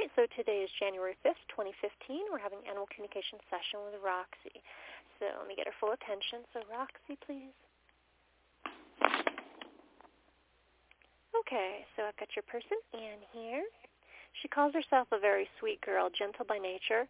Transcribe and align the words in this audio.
right, 0.00 0.10
so 0.16 0.24
today 0.32 0.64
is 0.64 0.70
January 0.80 1.12
5th, 1.20 1.44
2015. 1.52 2.32
We're 2.32 2.40
having 2.40 2.64
animal 2.64 2.88
communication 2.88 3.36
session 3.52 3.84
with 3.84 4.00
Roxy. 4.00 4.64
So 5.20 5.28
let 5.28 5.44
me 5.44 5.52
get 5.52 5.68
her 5.68 5.76
full 5.76 5.92
attention. 5.92 6.40
So 6.56 6.64
Roxy, 6.72 7.20
please. 7.20 7.52
Okay, 11.36 11.84
so 11.96 12.08
I've 12.08 12.16
got 12.16 12.32
your 12.32 12.48
person, 12.48 12.80
Anne, 12.96 13.20
here. 13.36 13.64
She 14.40 14.48
calls 14.48 14.72
herself 14.72 15.12
a 15.12 15.20
very 15.20 15.44
sweet 15.60 15.84
girl, 15.84 16.08
gentle 16.08 16.48
by 16.48 16.56
nature. 16.56 17.04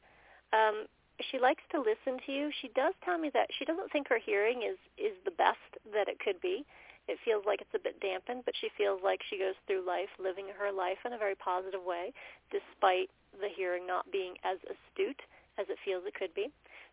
Um, 0.50 0.91
she 1.30 1.38
likes 1.38 1.62
to 1.70 1.79
listen 1.79 2.18
to 2.27 2.30
you. 2.32 2.50
She 2.59 2.75
does 2.75 2.95
tell 3.07 3.22
me 3.22 3.30
that 3.38 3.54
she 3.54 3.62
doesn't 3.62 3.95
think 3.95 4.11
her 4.11 4.18
hearing 4.18 4.66
is 4.66 4.80
is 4.98 5.14
the 5.22 5.36
best 5.36 5.62
that 5.95 6.11
it 6.11 6.18
could 6.18 6.41
be. 6.43 6.66
It 7.09 7.19
feels 7.25 7.45
like 7.46 7.61
it's 7.61 7.75
a 7.75 7.82
bit 7.82 8.01
dampened, 8.01 8.45
but 8.45 8.55
she 8.61 8.69
feels 8.77 9.00
like 9.03 9.21
she 9.29 9.39
goes 9.39 9.59
through 9.67 9.87
life 9.87 10.11
living 10.19 10.46
her 10.53 10.71
life 10.71 10.99
in 11.05 11.12
a 11.12 11.19
very 11.19 11.35
positive 11.35 11.82
way, 11.82 12.12
despite 12.50 13.11
the 13.41 13.49
hearing 13.49 13.87
not 13.87 14.11
being 14.12 14.35
as 14.45 14.59
astute 14.67 15.21
as 15.59 15.67
it 15.68 15.79
feels 15.85 16.07
it 16.07 16.14
could 16.14 16.35
be. 16.35 16.50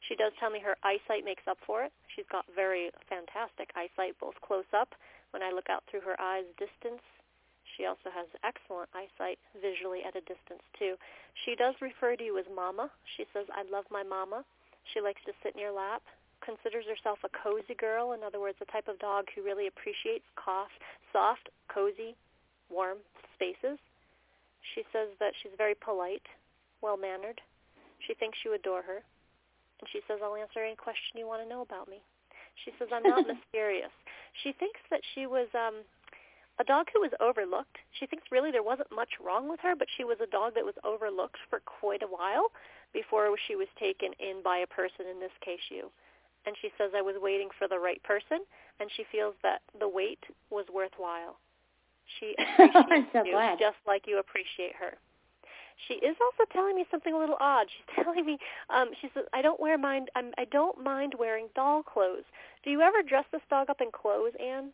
She 0.07 0.15
does 0.15 0.33
tell 0.39 0.49
me 0.49 0.59
her 0.59 0.77
eyesight 0.83 1.25
makes 1.25 1.45
up 1.47 1.57
for 1.65 1.83
it. 1.83 1.91
She's 2.15 2.29
got 2.31 2.45
very 2.53 2.89
fantastic 3.09 3.69
eyesight, 3.75 4.17
both 4.19 4.37
close 4.41 4.69
up 4.73 4.93
when 5.31 5.43
I 5.43 5.51
look 5.51 5.69
out 5.69 5.83
through 5.89 6.01
her 6.01 6.19
eyes, 6.21 6.45
distance, 6.57 7.03
she 7.77 7.85
also 7.85 8.09
has 8.09 8.25
excellent 8.43 8.89
eyesight 8.95 9.37
visually 9.61 10.01
at 10.03 10.15
a 10.15 10.21
distance 10.21 10.65
too. 10.79 10.97
She 11.45 11.55
does 11.55 11.75
refer 11.79 12.15
to 12.15 12.23
you 12.23 12.37
as 12.37 12.45
mama. 12.49 12.89
She 13.15 13.25
says, 13.33 13.45
I 13.53 13.63
love 13.69 13.85
my 13.91 14.01
mama. 14.01 14.43
She 14.93 15.01
likes 15.01 15.21
to 15.25 15.33
sit 15.43 15.53
in 15.53 15.61
your 15.61 15.71
lap, 15.71 16.01
considers 16.47 16.87
herself 16.87 17.19
a 17.27 17.31
cozy 17.35 17.75
girl. 17.75 18.15
In 18.15 18.23
other 18.23 18.39
words, 18.39 18.55
a 18.63 18.71
type 18.71 18.87
of 18.87 18.97
dog 19.03 19.27
who 19.35 19.43
really 19.43 19.67
appreciates 19.67 20.23
cough, 20.39 20.71
soft, 21.11 21.51
cozy, 21.67 22.15
warm 22.71 23.03
spaces. 23.35 23.75
She 24.73 24.87
says 24.95 25.11
that 25.19 25.35
she's 25.43 25.51
very 25.59 25.75
polite, 25.75 26.23
well-mannered. 26.81 27.43
She 28.07 28.15
thinks 28.15 28.39
you 28.47 28.55
adore 28.55 28.81
her. 28.81 29.03
And 29.79 29.87
she 29.91 29.99
says, 30.07 30.23
I'll 30.23 30.39
answer 30.39 30.63
any 30.63 30.75
question 30.75 31.19
you 31.19 31.27
want 31.27 31.43
to 31.43 31.49
know 31.49 31.61
about 31.61 31.91
me. 31.91 31.99
She 32.63 32.71
says, 32.79 32.87
I'm 32.95 33.03
not 33.03 33.27
mysterious. 33.35 33.91
She 34.43 34.55
thinks 34.55 34.79
that 34.89 35.01
she 35.13 35.27
was 35.27 35.47
um, 35.53 35.83
a 36.59 36.63
dog 36.63 36.87
who 36.93 37.01
was 37.01 37.11
overlooked. 37.19 37.77
She 37.99 38.07
thinks 38.07 38.31
really 38.31 38.51
there 38.51 38.63
wasn't 38.63 38.91
much 38.91 39.19
wrong 39.23 39.49
with 39.49 39.59
her, 39.61 39.75
but 39.75 39.87
she 39.95 40.03
was 40.03 40.17
a 40.23 40.31
dog 40.31 40.55
that 40.55 40.65
was 40.65 40.79
overlooked 40.83 41.37
for 41.49 41.61
quite 41.65 42.01
a 42.01 42.09
while 42.09 42.49
before 42.93 43.29
she 43.47 43.55
was 43.55 43.67
taken 43.77 44.13
in 44.19 44.41
by 44.41 44.57
a 44.57 44.67
person, 44.67 45.05
in 45.05 45.19
this 45.19 45.35
case 45.43 45.61
you. 45.69 45.91
And 46.47 46.55
she 46.61 46.69
says, 46.77 46.91
I 46.95 47.01
was 47.01 47.15
waiting 47.19 47.49
for 47.59 47.67
the 47.67 47.77
right 47.77 48.01
person, 48.03 48.39
and 48.79 48.89
she 48.95 49.03
feels 49.11 49.35
that 49.43 49.59
the 49.79 49.87
wait 49.89 50.23
was 50.49 50.65
worthwhile. 50.73 51.37
She 52.19 52.35
appreciates 52.39 53.11
so 53.11 53.25
you 53.25 53.33
glad. 53.33 53.59
just 53.59 53.75
like 53.85 54.03
you 54.07 54.19
appreciate 54.19 54.73
her. 54.79 54.95
She 55.87 55.95
is 55.95 56.15
also 56.23 56.49
telling 56.53 56.75
me 56.75 56.85
something 56.89 57.13
a 57.13 57.19
little 57.19 57.35
odd. 57.41 57.67
She's 57.75 58.03
telling 58.03 58.25
me, 58.25 58.37
um, 58.69 58.91
she 59.01 59.09
says, 59.13 59.25
I 59.33 59.41
don't 59.41 59.59
wear 59.59 59.77
mind, 59.77 60.09
I'm, 60.15 60.31
I 60.37 60.45
don't 60.45 60.81
mind 60.81 61.13
wearing 61.19 61.47
doll 61.53 61.83
clothes. 61.83 62.23
Do 62.63 62.71
you 62.71 62.79
ever 62.81 63.03
dress 63.03 63.25
this 63.33 63.41
dog 63.49 63.69
up 63.69 63.81
in 63.81 63.91
clothes, 63.91 64.33
Anne? 64.41 64.71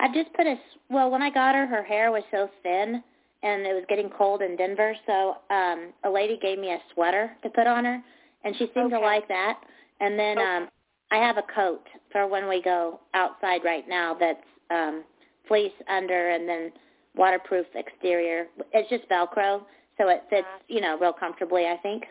I 0.00 0.08
just 0.12 0.32
put 0.34 0.46
a 0.46 0.56
well 0.90 1.10
when 1.10 1.22
I 1.22 1.30
got 1.30 1.54
her, 1.54 1.66
her 1.66 1.82
hair 1.82 2.10
was 2.10 2.24
so 2.30 2.48
thin, 2.62 3.02
and 3.42 3.66
it 3.66 3.74
was 3.74 3.84
getting 3.88 4.10
cold 4.10 4.42
in 4.42 4.56
Denver. 4.56 4.94
So 5.06 5.36
um, 5.50 5.92
a 6.04 6.10
lady 6.10 6.38
gave 6.40 6.58
me 6.58 6.70
a 6.72 6.78
sweater 6.94 7.36
to 7.42 7.50
put 7.50 7.66
on 7.66 7.84
her, 7.84 8.02
and 8.44 8.56
she 8.56 8.70
seemed 8.74 8.92
Okay. 8.92 8.96
to 8.96 9.00
like 9.00 9.28
that. 9.28 9.60
And 10.00 10.18
then 10.18 10.38
Okay. 10.38 10.56
um, 10.56 10.68
I 11.10 11.16
have 11.16 11.36
a 11.36 11.44
coat 11.54 11.86
for 12.10 12.26
when 12.26 12.48
we 12.48 12.62
go 12.62 13.00
outside 13.14 13.62
right 13.64 13.88
now 13.88 14.16
that's 14.18 14.44
um, 14.70 15.04
fleece 15.46 15.72
under 15.88 16.30
and 16.30 16.48
then 16.48 16.72
waterproof 17.14 17.66
exterior. 17.74 18.46
It's 18.72 18.88
just 18.90 19.08
Velcro, 19.08 19.62
so 19.98 20.08
it 20.08 20.24
fits 20.30 20.46
you 20.68 20.80
know 20.80 20.98
real 20.98 21.12
comfortably. 21.12 21.66
I 21.66 21.76
think. 21.82 22.04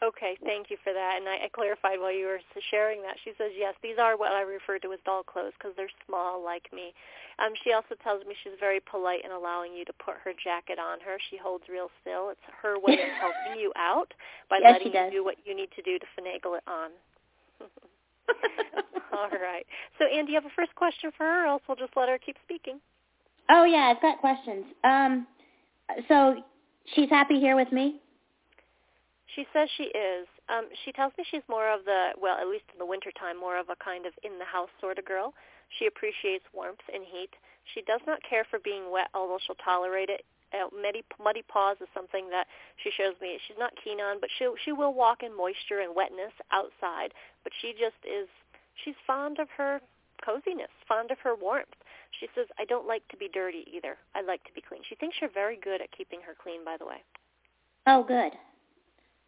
Okay, 0.00 0.32
thank 0.44 0.72
you 0.72 0.78
for 0.82 0.94
that. 0.96 1.20
And 1.20 1.28
I, 1.28 1.44
I 1.44 1.48
clarified 1.52 2.00
while 2.00 2.12
you 2.12 2.24
were 2.24 2.40
sharing 2.72 3.02
that. 3.02 3.20
She 3.22 3.32
says, 3.36 3.52
yes, 3.52 3.74
these 3.82 4.00
are 4.00 4.16
what 4.16 4.32
I 4.32 4.40
refer 4.40 4.78
to 4.80 4.92
as 4.94 4.98
doll 5.04 5.22
clothes 5.22 5.52
because 5.58 5.76
they're 5.76 5.92
small 6.08 6.42
like 6.42 6.72
me. 6.72 6.96
Um, 7.36 7.52
she 7.64 7.72
also 7.72 8.00
tells 8.02 8.24
me 8.24 8.32
she's 8.42 8.56
very 8.58 8.80
polite 8.80 9.24
in 9.28 9.30
allowing 9.30 9.76
you 9.76 9.84
to 9.84 9.92
put 10.00 10.16
her 10.24 10.32
jacket 10.32 10.78
on 10.80 11.04
her. 11.04 11.20
She 11.28 11.36
holds 11.36 11.64
real 11.68 11.92
still. 12.00 12.30
It's 12.32 12.40
her 12.48 12.80
way 12.80 12.96
of 12.96 13.12
helping 13.20 13.60
you 13.60 13.72
out 13.76 14.12
by 14.48 14.60
Yes, 14.64 14.80
letting 14.80 14.96
you 14.96 15.20
do 15.20 15.24
what 15.24 15.36
you 15.44 15.54
need 15.54 15.68
to 15.76 15.82
do 15.82 15.98
to 15.98 16.06
finagle 16.16 16.56
it 16.56 16.64
on. 16.64 16.96
All 19.12 19.30
right. 19.30 19.66
So, 19.98 20.06
Ann, 20.06 20.26
do 20.26 20.32
you 20.32 20.36
have 20.40 20.46
a 20.46 20.54
first 20.56 20.74
question 20.74 21.10
for 21.16 21.24
her, 21.24 21.44
or 21.44 21.46
else 21.46 21.62
we'll 21.68 21.76
just 21.76 21.92
let 21.96 22.08
her 22.08 22.18
keep 22.18 22.36
speaking? 22.44 22.80
Oh 23.48 23.64
yeah, 23.64 23.92
I've 23.94 24.00
got 24.02 24.18
questions. 24.18 24.64
Um, 24.84 25.26
so 26.08 26.36
she's 26.94 27.10
happy 27.10 27.40
here 27.40 27.56
with 27.56 27.72
me. 27.72 28.00
She 29.34 29.44
says 29.52 29.68
she 29.76 29.84
is. 29.84 30.26
Um, 30.48 30.66
she 30.84 30.92
tells 30.92 31.12
me 31.18 31.24
she's 31.30 31.46
more 31.48 31.70
of 31.70 31.84
the, 31.84 32.10
well, 32.20 32.36
at 32.38 32.48
least 32.48 32.64
in 32.72 32.78
the 32.78 32.86
wintertime, 32.86 33.38
more 33.38 33.58
of 33.58 33.68
a 33.70 33.76
kind 33.82 34.06
of 34.06 34.12
in-the-house 34.24 34.70
sort 34.80 34.98
of 34.98 35.04
girl. 35.04 35.34
She 35.78 35.86
appreciates 35.86 36.44
warmth 36.52 36.82
and 36.92 37.04
heat. 37.06 37.30
She 37.74 37.82
does 37.82 38.00
not 38.06 38.18
care 38.28 38.44
for 38.50 38.58
being 38.58 38.90
wet, 38.90 39.06
although 39.14 39.38
she'll 39.46 39.58
tolerate 39.62 40.10
it. 40.10 40.24
Uh, 40.52 40.66
muddy, 40.74 41.04
muddy 41.22 41.42
paws 41.42 41.76
is 41.80 41.88
something 41.94 42.28
that 42.30 42.46
she 42.82 42.90
shows 42.90 43.14
me 43.22 43.38
she's 43.46 43.58
not 43.58 43.72
keen 43.82 44.00
on, 44.00 44.18
but 44.20 44.30
she 44.38 44.48
she 44.64 44.72
will 44.72 44.94
walk 44.94 45.22
in 45.22 45.36
moisture 45.36 45.80
and 45.80 45.94
wetness 45.94 46.32
outside. 46.50 47.14
But 47.44 47.52
she 47.60 47.72
just 47.72 47.98
is. 48.04 48.28
She's 48.84 48.96
fond 49.06 49.38
of 49.38 49.48
her 49.56 49.80
coziness, 50.24 50.70
fond 50.88 51.10
of 51.10 51.18
her 51.20 51.34
warmth. 51.34 51.76
She 52.18 52.26
says, 52.34 52.46
"I 52.58 52.64
don't 52.64 52.86
like 52.86 53.06
to 53.08 53.16
be 53.16 53.28
dirty 53.28 53.64
either. 53.72 53.96
I 54.14 54.22
like 54.22 54.42
to 54.44 54.52
be 54.52 54.60
clean." 54.60 54.82
She 54.88 54.96
thinks 54.96 55.20
you're 55.20 55.30
very 55.30 55.56
good 55.56 55.80
at 55.80 55.92
keeping 55.92 56.20
her 56.22 56.34
clean, 56.34 56.64
by 56.64 56.76
the 56.76 56.86
way. 56.86 57.02
Oh, 57.86 58.02
good. 58.02 58.32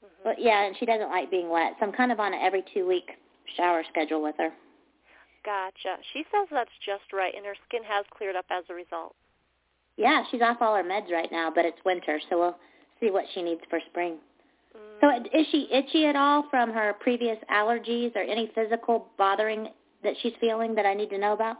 Mhm. 0.04 0.24
Well, 0.24 0.34
yeah, 0.38 0.62
and 0.62 0.76
she 0.76 0.86
doesn't 0.86 1.10
like 1.10 1.30
being 1.30 1.48
wet, 1.48 1.76
so 1.78 1.86
I'm 1.86 1.92
kind 1.92 2.10
of 2.10 2.18
on 2.18 2.34
an 2.34 2.40
every 2.40 2.62
two 2.74 2.86
week 2.86 3.16
shower 3.56 3.84
schedule 3.84 4.22
with 4.22 4.36
her. 4.38 4.52
Gotcha. 5.44 5.98
She 6.12 6.24
says 6.30 6.48
that's 6.50 6.76
just 6.84 7.12
right, 7.12 7.34
and 7.34 7.44
her 7.46 7.56
skin 7.66 7.82
has 7.84 8.06
cleared 8.10 8.36
up 8.36 8.46
as 8.50 8.64
a 8.68 8.74
result. 8.74 9.14
Yeah, 9.96 10.22
she's 10.30 10.40
off 10.40 10.58
all 10.60 10.74
her 10.74 10.82
meds 10.82 11.10
right 11.10 11.30
now, 11.30 11.50
but 11.54 11.64
it's 11.64 11.78
winter, 11.84 12.20
so 12.30 12.38
we'll 12.38 12.56
see 13.00 13.10
what 13.10 13.24
she 13.34 13.42
needs 13.42 13.60
for 13.68 13.78
spring. 13.90 14.16
Mm. 14.76 15.00
So 15.00 15.38
is 15.38 15.46
she 15.50 15.68
itchy 15.70 16.06
at 16.06 16.16
all 16.16 16.48
from 16.50 16.72
her 16.72 16.94
previous 17.00 17.38
allergies 17.50 18.14
or 18.16 18.20
any 18.20 18.50
physical 18.54 19.08
bothering 19.18 19.68
that 20.02 20.14
she's 20.22 20.32
feeling 20.40 20.74
that 20.74 20.86
I 20.86 20.94
need 20.94 21.10
to 21.10 21.18
know 21.18 21.32
about? 21.32 21.58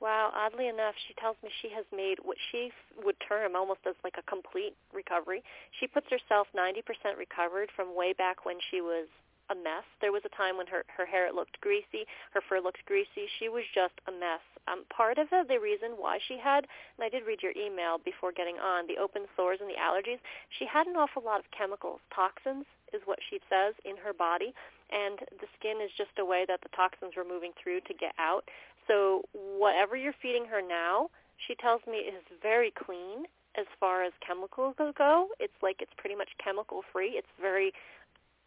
Wow, 0.00 0.32
oddly 0.34 0.66
enough, 0.66 0.94
she 1.06 1.14
tells 1.14 1.36
me 1.44 1.50
she 1.62 1.68
has 1.70 1.84
made 1.94 2.18
what 2.24 2.36
she 2.50 2.72
would 3.04 3.14
term 3.26 3.54
almost 3.54 3.80
as 3.86 3.94
like 4.02 4.16
a 4.18 4.28
complete 4.28 4.74
recovery. 4.92 5.44
She 5.78 5.86
puts 5.86 6.08
herself 6.10 6.48
90% 6.58 6.82
recovered 7.16 7.70
from 7.76 7.94
way 7.94 8.12
back 8.12 8.44
when 8.44 8.56
she 8.70 8.80
was 8.80 9.06
a 9.52 9.54
mess. 9.54 9.84
There 10.00 10.12
was 10.12 10.24
a 10.24 10.32
time 10.32 10.56
when 10.56 10.66
her 10.66 10.84
her 10.96 11.04
hair 11.04 11.28
looked 11.32 11.60
greasy, 11.60 12.08
her 12.32 12.40
fur 12.40 12.60
looked 12.60 12.84
greasy. 12.88 13.28
She 13.38 13.52
was 13.52 13.64
just 13.76 13.94
a 14.08 14.12
mess. 14.12 14.40
Um, 14.66 14.84
part 14.88 15.18
of 15.18 15.28
it, 15.30 15.48
the 15.48 15.60
reason 15.60 16.00
why 16.00 16.18
she 16.26 16.38
had, 16.38 16.64
and 16.96 17.04
I 17.04 17.10
did 17.10 17.26
read 17.26 17.42
your 17.42 17.52
email 17.52 17.98
before 17.98 18.32
getting 18.32 18.56
on, 18.56 18.86
the 18.86 18.96
open 18.96 19.26
sores 19.36 19.58
and 19.60 19.68
the 19.68 19.76
allergies. 19.76 20.22
She 20.58 20.64
had 20.64 20.86
an 20.86 20.96
awful 20.96 21.22
lot 21.22 21.40
of 21.40 21.50
chemicals, 21.50 22.00
toxins 22.14 22.64
is 22.94 23.02
what 23.04 23.18
she 23.28 23.40
says 23.48 23.74
in 23.84 23.96
her 23.96 24.12
body, 24.12 24.54
and 24.92 25.18
the 25.40 25.48
skin 25.58 25.80
is 25.82 25.90
just 25.96 26.14
a 26.18 26.24
way 26.24 26.44
that 26.46 26.60
the 26.62 26.68
toxins 26.76 27.16
were 27.16 27.26
moving 27.26 27.52
through 27.60 27.80
to 27.88 27.94
get 27.94 28.14
out. 28.18 28.46
So 28.86 29.22
whatever 29.32 29.96
you're 29.96 30.16
feeding 30.22 30.46
her 30.46 30.62
now, 30.62 31.10
she 31.48 31.54
tells 31.56 31.80
me 31.86 32.06
is 32.06 32.22
very 32.40 32.70
clean 32.70 33.26
as 33.56 33.66
far 33.78 34.02
as 34.02 34.12
chemicals 34.26 34.76
go. 34.78 35.28
It's 35.40 35.56
like 35.62 35.76
it's 35.80 35.92
pretty 35.96 36.16
much 36.16 36.30
chemical 36.42 36.82
free. 36.92 37.10
It's 37.16 37.28
very 37.40 37.72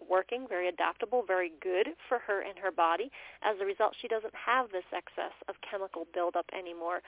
working, 0.10 0.48
very 0.48 0.68
adaptable, 0.68 1.24
very 1.26 1.52
good 1.62 1.90
for 2.08 2.20
her 2.20 2.42
and 2.42 2.58
her 2.60 2.72
body. 2.72 3.12
As 3.42 3.56
a 3.62 3.66
result, 3.66 3.96
she 4.00 4.08
doesn't 4.08 4.34
have 4.36 4.72
this 4.72 4.86
excess 4.94 5.34
of 5.48 5.56
chemical 5.62 6.08
buildup 6.14 6.46
anymore. 6.58 7.02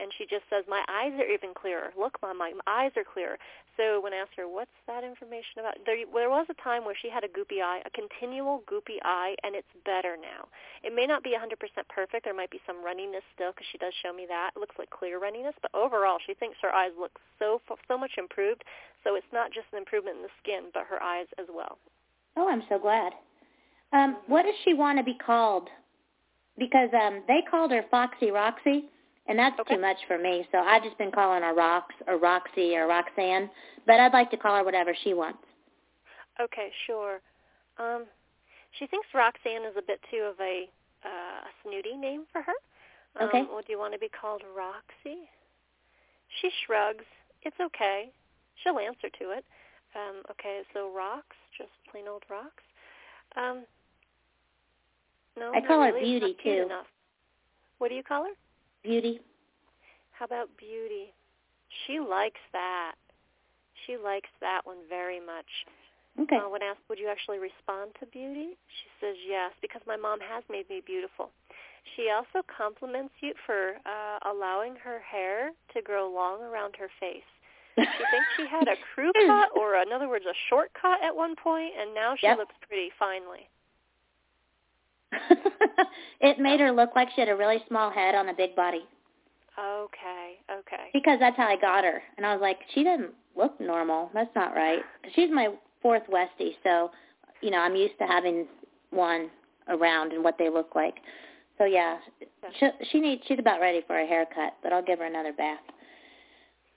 And 0.00 0.08
she 0.16 0.24
just 0.24 0.48
says, 0.48 0.64
my 0.64 0.80
eyes 0.88 1.12
are 1.20 1.28
even 1.28 1.52
clearer. 1.52 1.92
Look, 1.92 2.16
Mom, 2.22 2.38
my 2.38 2.56
eyes 2.66 2.92
are 2.96 3.04
clearer. 3.04 3.36
So 3.76 4.00
when 4.00 4.14
I 4.16 4.24
asked 4.24 4.32
her, 4.40 4.48
what's 4.48 4.72
that 4.88 5.04
information 5.04 5.60
about? 5.60 5.76
There, 5.84 6.00
there 6.08 6.32
was 6.32 6.48
a 6.48 6.56
time 6.56 6.88
where 6.88 6.96
she 6.96 7.12
had 7.12 7.22
a 7.22 7.28
goopy 7.28 7.60
eye, 7.60 7.84
a 7.84 7.92
continual 7.92 8.64
goopy 8.64 8.96
eye, 9.04 9.36
and 9.44 9.54
it's 9.54 9.68
better 9.84 10.16
now. 10.16 10.48
It 10.82 10.96
may 10.96 11.04
not 11.04 11.22
be 11.22 11.36
100% 11.36 11.52
perfect. 11.92 12.24
There 12.24 12.34
might 12.34 12.50
be 12.50 12.64
some 12.66 12.80
runniness 12.80 13.28
still 13.36 13.52
because 13.52 13.68
she 13.70 13.76
does 13.76 13.92
show 14.00 14.12
me 14.12 14.24
that. 14.28 14.56
It 14.56 14.60
looks 14.60 14.76
like 14.78 14.88
clear 14.88 15.20
runniness. 15.20 15.56
But 15.60 15.74
overall, 15.76 16.16
she 16.24 16.32
thinks 16.32 16.56
her 16.62 16.74
eyes 16.74 16.92
look 16.98 17.20
so 17.38 17.60
so 17.86 17.98
much 17.98 18.16
improved. 18.16 18.64
So 19.04 19.16
it's 19.16 19.32
not 19.32 19.52
just 19.52 19.68
an 19.72 19.78
improvement 19.78 20.16
in 20.16 20.22
the 20.22 20.36
skin, 20.40 20.72
but 20.72 20.88
her 20.88 21.02
eyes 21.02 21.28
as 21.36 21.46
well. 21.52 21.76
Oh, 22.36 22.48
I'm 22.48 22.62
so 22.68 22.78
glad. 22.78 23.12
Um, 23.92 24.18
what 24.26 24.42
does 24.44 24.54
she 24.64 24.74
want 24.74 24.98
to 24.98 25.04
be 25.04 25.14
called? 25.14 25.68
Because 26.58 26.90
um, 26.94 27.22
they 27.26 27.40
called 27.50 27.70
her 27.72 27.84
Foxy 27.90 28.30
Roxy, 28.30 28.84
and 29.26 29.38
that's 29.38 29.58
Okay. 29.60 29.74
too 29.74 29.80
much 29.80 29.96
for 30.06 30.18
me. 30.18 30.46
So 30.52 30.58
I've 30.58 30.82
just 30.82 30.98
been 30.98 31.10
calling 31.10 31.42
her 31.42 31.54
Rox 31.54 31.84
or 32.06 32.18
Roxy 32.18 32.76
or 32.76 32.86
Roxanne. 32.86 33.50
But 33.86 34.00
I'd 34.00 34.12
like 34.12 34.30
to 34.30 34.36
call 34.36 34.56
her 34.56 34.64
whatever 34.64 34.94
she 35.02 35.14
wants. 35.14 35.38
Okay, 36.40 36.70
sure. 36.86 37.20
Um, 37.78 38.04
she 38.78 38.86
thinks 38.86 39.08
Roxanne 39.14 39.64
is 39.64 39.74
a 39.76 39.82
bit 39.82 40.00
too 40.10 40.28
of 40.30 40.36
a, 40.40 40.68
uh, 41.04 41.08
a 41.44 41.50
snooty 41.62 41.96
name 41.96 42.24
for 42.32 42.42
her. 42.42 42.52
Um, 43.20 43.28
Okay. 43.28 43.42
Well, 43.50 43.62
do 43.66 43.72
you 43.72 43.78
want 43.78 43.92
to 43.92 43.98
be 43.98 44.08
called 44.08 44.42
Roxy? 44.56 45.28
She 46.40 46.50
shrugs. 46.66 47.04
It's 47.42 47.56
okay. 47.60 48.10
She'll 48.62 48.78
answer 48.78 49.08
to 49.18 49.30
it. 49.32 49.44
Um, 49.94 50.22
okay, 50.30 50.62
so 50.72 50.90
rocks, 50.94 51.36
just 51.56 51.70
plain 51.90 52.04
old 52.08 52.22
rocks. 52.30 52.62
Um, 53.36 53.64
no, 55.38 55.52
I 55.54 55.60
call 55.60 55.82
her 55.82 55.92
really. 55.92 56.18
Beauty 56.18 56.36
too. 56.42 56.62
Enough. 56.66 56.86
What 57.78 57.88
do 57.88 57.94
you 57.94 58.02
call 58.02 58.24
her? 58.24 58.34
Beauty. 58.82 59.20
How 60.12 60.24
about 60.26 60.48
Beauty? 60.58 61.12
She 61.86 61.98
likes 61.98 62.40
that. 62.52 62.94
She 63.86 63.96
likes 63.96 64.28
that 64.40 64.60
one 64.64 64.78
very 64.88 65.18
much. 65.18 65.48
Okay. 66.20 66.36
Uh, 66.36 66.48
when 66.50 66.62
asked, 66.62 66.80
would 66.88 66.98
you 66.98 67.08
actually 67.08 67.38
respond 67.38 67.90
to 68.00 68.06
Beauty? 68.06 68.58
She 68.68 68.88
says 69.00 69.16
yes, 69.26 69.52
because 69.62 69.80
my 69.86 69.96
mom 69.96 70.18
has 70.20 70.44
made 70.50 70.68
me 70.68 70.82
beautiful. 70.84 71.30
She 71.96 72.10
also 72.10 72.44
compliments 72.46 73.14
you 73.20 73.32
for 73.46 73.76
uh, 73.86 74.18
allowing 74.30 74.76
her 74.76 75.00
hair 75.00 75.52
to 75.74 75.82
grow 75.82 76.10
long 76.12 76.42
around 76.42 76.74
her 76.78 76.90
face. 77.00 77.24
She 77.76 77.82
thinks 77.84 78.28
she 78.36 78.46
had 78.46 78.68
a 78.68 78.76
crew 78.94 79.12
cut, 79.26 79.48
or 79.56 79.76
in 79.76 79.92
other 79.92 80.08
words, 80.08 80.24
a 80.26 80.34
short 80.48 80.70
cut 80.80 80.98
at 81.02 81.14
one 81.14 81.34
point, 81.36 81.72
and 81.80 81.94
now 81.94 82.14
she 82.18 82.26
yep. 82.26 82.38
looks 82.38 82.54
pretty 82.66 82.90
finely. 82.98 83.48
it 86.20 86.38
made 86.38 86.60
her 86.60 86.70
look 86.70 86.90
like 86.94 87.08
she 87.14 87.20
had 87.20 87.28
a 87.28 87.36
really 87.36 87.58
small 87.68 87.90
head 87.90 88.14
on 88.14 88.28
a 88.28 88.34
big 88.34 88.54
body. 88.54 88.84
Okay, 89.58 90.38
okay. 90.50 90.88
Because 90.92 91.18
that's 91.18 91.36
how 91.36 91.46
I 91.46 91.56
got 91.56 91.84
her, 91.84 92.02
and 92.16 92.24
I 92.24 92.32
was 92.32 92.40
like, 92.40 92.58
she 92.74 92.84
doesn't 92.84 93.10
look 93.36 93.60
normal. 93.60 94.10
That's 94.14 94.34
not 94.34 94.54
right. 94.54 94.80
She's 95.14 95.30
my 95.30 95.48
fourth 95.82 96.02
Westie, 96.12 96.56
so 96.62 96.90
you 97.40 97.50
know 97.50 97.58
I'm 97.58 97.74
used 97.74 97.98
to 97.98 98.06
having 98.06 98.46
one 98.90 99.30
around 99.68 100.12
and 100.12 100.22
what 100.22 100.36
they 100.38 100.48
look 100.48 100.74
like. 100.74 100.94
So 101.58 101.64
yeah, 101.64 101.98
she, 102.58 102.68
she 102.90 103.00
needs 103.00 103.22
she's 103.26 103.38
about 103.38 103.60
ready 103.60 103.82
for 103.86 103.98
a 103.98 104.06
haircut, 104.06 104.54
but 104.62 104.72
I'll 104.72 104.82
give 104.82 104.98
her 105.00 105.04
another 105.04 105.32
bath. 105.32 105.60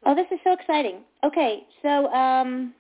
Oh, 0.06 0.16
this 0.16 0.28
is 0.32 0.40
so 0.44 0.54
exciting. 0.54 1.02
Okay, 1.24 1.64
so 1.82 2.08
um, 2.12 2.74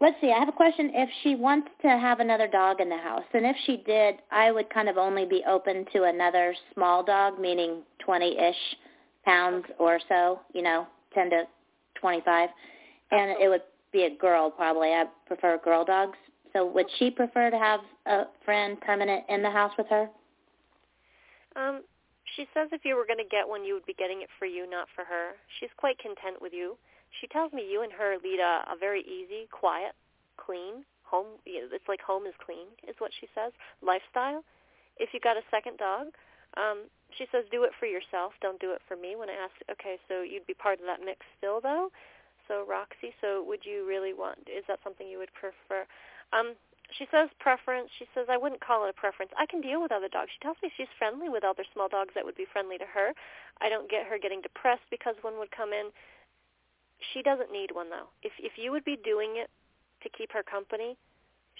let's 0.00 0.16
see. 0.20 0.32
I 0.32 0.38
have 0.38 0.48
a 0.48 0.52
question. 0.52 0.90
If 0.94 1.08
she 1.22 1.36
wants 1.36 1.68
to 1.82 1.88
have 1.88 2.20
another 2.20 2.48
dog 2.48 2.80
in 2.80 2.88
the 2.88 2.96
house, 2.96 3.24
and 3.32 3.46
if 3.46 3.56
she 3.64 3.78
did, 3.86 4.16
I 4.32 4.50
would 4.50 4.70
kind 4.70 4.88
of 4.88 4.98
only 4.98 5.24
be 5.24 5.42
open 5.48 5.86
to 5.92 6.04
another 6.04 6.54
small 6.74 7.04
dog, 7.04 7.38
meaning 7.38 7.82
20-ish 8.06 8.76
pounds 9.24 9.66
or 9.78 10.00
so, 10.08 10.40
you 10.52 10.62
know, 10.62 10.86
10 11.14 11.30
to 11.30 11.42
25, 12.00 12.48
and 13.12 13.30
it 13.40 13.48
would 13.48 13.62
be 13.92 14.04
a 14.04 14.16
girl 14.16 14.50
probably. 14.50 14.88
I 14.88 15.04
prefer 15.26 15.58
girl 15.58 15.84
dogs. 15.84 16.18
So 16.52 16.66
would 16.66 16.86
she 16.98 17.10
prefer 17.10 17.50
to 17.50 17.58
have 17.58 17.80
a 18.06 18.24
friend 18.44 18.80
permanent 18.80 19.24
in 19.28 19.42
the 19.42 19.50
house 19.50 19.72
with 19.78 19.86
her? 19.88 20.08
Um, 21.56 21.82
she 22.36 22.46
says 22.54 22.68
if 22.72 22.84
you 22.84 22.96
were 22.96 23.06
going 23.06 23.22
to 23.22 23.28
get 23.28 23.48
one, 23.48 23.64
you 23.64 23.74
would 23.74 23.86
be 23.86 23.94
getting 23.94 24.22
it 24.22 24.28
for 24.38 24.46
you, 24.46 24.68
not 24.68 24.88
for 24.94 25.04
her. 25.04 25.36
She's 25.58 25.72
quite 25.76 25.98
content 25.98 26.40
with 26.40 26.52
you. 26.52 26.76
She 27.20 27.26
tells 27.28 27.52
me 27.52 27.64
you 27.64 27.82
and 27.82 27.92
her 27.92 28.16
lead 28.22 28.40
a, 28.40 28.68
a 28.72 28.76
very 28.78 29.02
easy, 29.02 29.48
quiet, 29.50 29.94
clean 30.36 30.84
home. 31.04 31.40
You 31.46 31.64
know, 31.64 31.68
It's 31.72 31.88
like 31.88 32.00
home 32.00 32.26
is 32.26 32.36
clean, 32.44 32.68
is 32.86 32.96
what 32.98 33.12
she 33.16 33.28
says. 33.34 33.52
Lifestyle. 33.80 34.44
If 34.98 35.14
you 35.14 35.20
got 35.20 35.36
a 35.36 35.46
second 35.50 35.78
dog, 35.78 36.12
um, 36.56 36.90
she 37.16 37.24
says 37.32 37.44
do 37.50 37.64
it 37.64 37.72
for 37.78 37.86
yourself. 37.86 38.32
Don't 38.40 38.60
do 38.60 38.72
it 38.72 38.82
for 38.86 38.96
me. 38.96 39.16
When 39.16 39.30
I 39.30 39.38
ask, 39.38 39.54
okay, 39.70 39.96
so 40.08 40.22
you'd 40.22 40.46
be 40.46 40.54
part 40.54 40.80
of 40.80 40.86
that 40.86 41.00
mix 41.04 41.24
still, 41.38 41.60
though. 41.60 41.88
So 42.48 42.64
Roxy, 42.66 43.12
so 43.20 43.44
would 43.44 43.64
you 43.64 43.86
really 43.86 44.12
want? 44.12 44.48
Is 44.48 44.64
that 44.68 44.80
something 44.82 45.06
you 45.06 45.18
would 45.18 45.32
prefer? 45.36 45.84
Um, 46.32 46.56
she 46.96 47.06
says 47.10 47.28
preference. 47.38 47.90
She 47.98 48.06
says 48.14 48.26
I 48.30 48.36
wouldn't 48.36 48.64
call 48.64 48.86
it 48.86 48.90
a 48.90 48.96
preference. 48.96 49.32
I 49.36 49.44
can 49.44 49.60
deal 49.60 49.82
with 49.82 49.92
other 49.92 50.08
dogs. 50.08 50.30
She 50.32 50.40
tells 50.40 50.56
me 50.62 50.72
she's 50.76 50.90
friendly 50.96 51.28
with 51.28 51.44
other 51.44 51.64
small 51.72 51.88
dogs 51.88 52.14
that 52.14 52.24
would 52.24 52.36
be 52.36 52.46
friendly 52.50 52.78
to 52.78 52.88
her. 52.88 53.12
I 53.60 53.68
don't 53.68 53.90
get 53.90 54.06
her 54.06 54.18
getting 54.18 54.40
depressed 54.40 54.88
because 54.90 55.14
one 55.20 55.38
would 55.38 55.50
come 55.50 55.72
in. 55.72 55.92
She 57.12 57.22
doesn't 57.22 57.52
need 57.52 57.70
one 57.72 57.90
though. 57.90 58.08
If 58.22 58.32
if 58.38 58.56
you 58.56 58.72
would 58.72 58.84
be 58.84 58.96
doing 58.96 59.36
it 59.36 59.50
to 60.02 60.08
keep 60.08 60.32
her 60.32 60.42
company, 60.42 60.96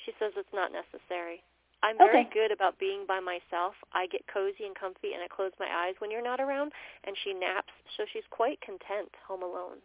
she 0.05 0.13
says 0.19 0.33
it's 0.37 0.55
not 0.55 0.73
necessary. 0.73 1.45
I'm 1.83 1.97
very 1.97 2.27
okay. 2.27 2.31
good 2.35 2.51
about 2.51 2.79
being 2.79 3.05
by 3.07 3.21
myself. 3.21 3.75
I 3.93 4.07
get 4.09 4.27
cozy 4.27 4.67
and 4.67 4.75
comfy 4.75 5.15
and 5.15 5.23
I 5.23 5.29
close 5.29 5.53
my 5.61 5.69
eyes 5.71 5.95
when 5.99 6.11
you're 6.11 6.25
not 6.25 6.41
around 6.41 6.73
and 7.05 7.15
she 7.23 7.33
naps, 7.33 7.71
so 7.97 8.05
she's 8.13 8.27
quite 8.31 8.61
content 8.61 9.15
home 9.27 9.43
alone. 9.43 9.79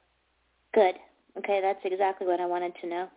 Good. 0.73 0.95
Okay, 1.37 1.61
that's 1.61 1.81
exactly 1.83 2.25
what 2.25 2.39
I 2.39 2.45
wanted 2.45 2.73
to 2.81 2.87
know. 2.87 3.09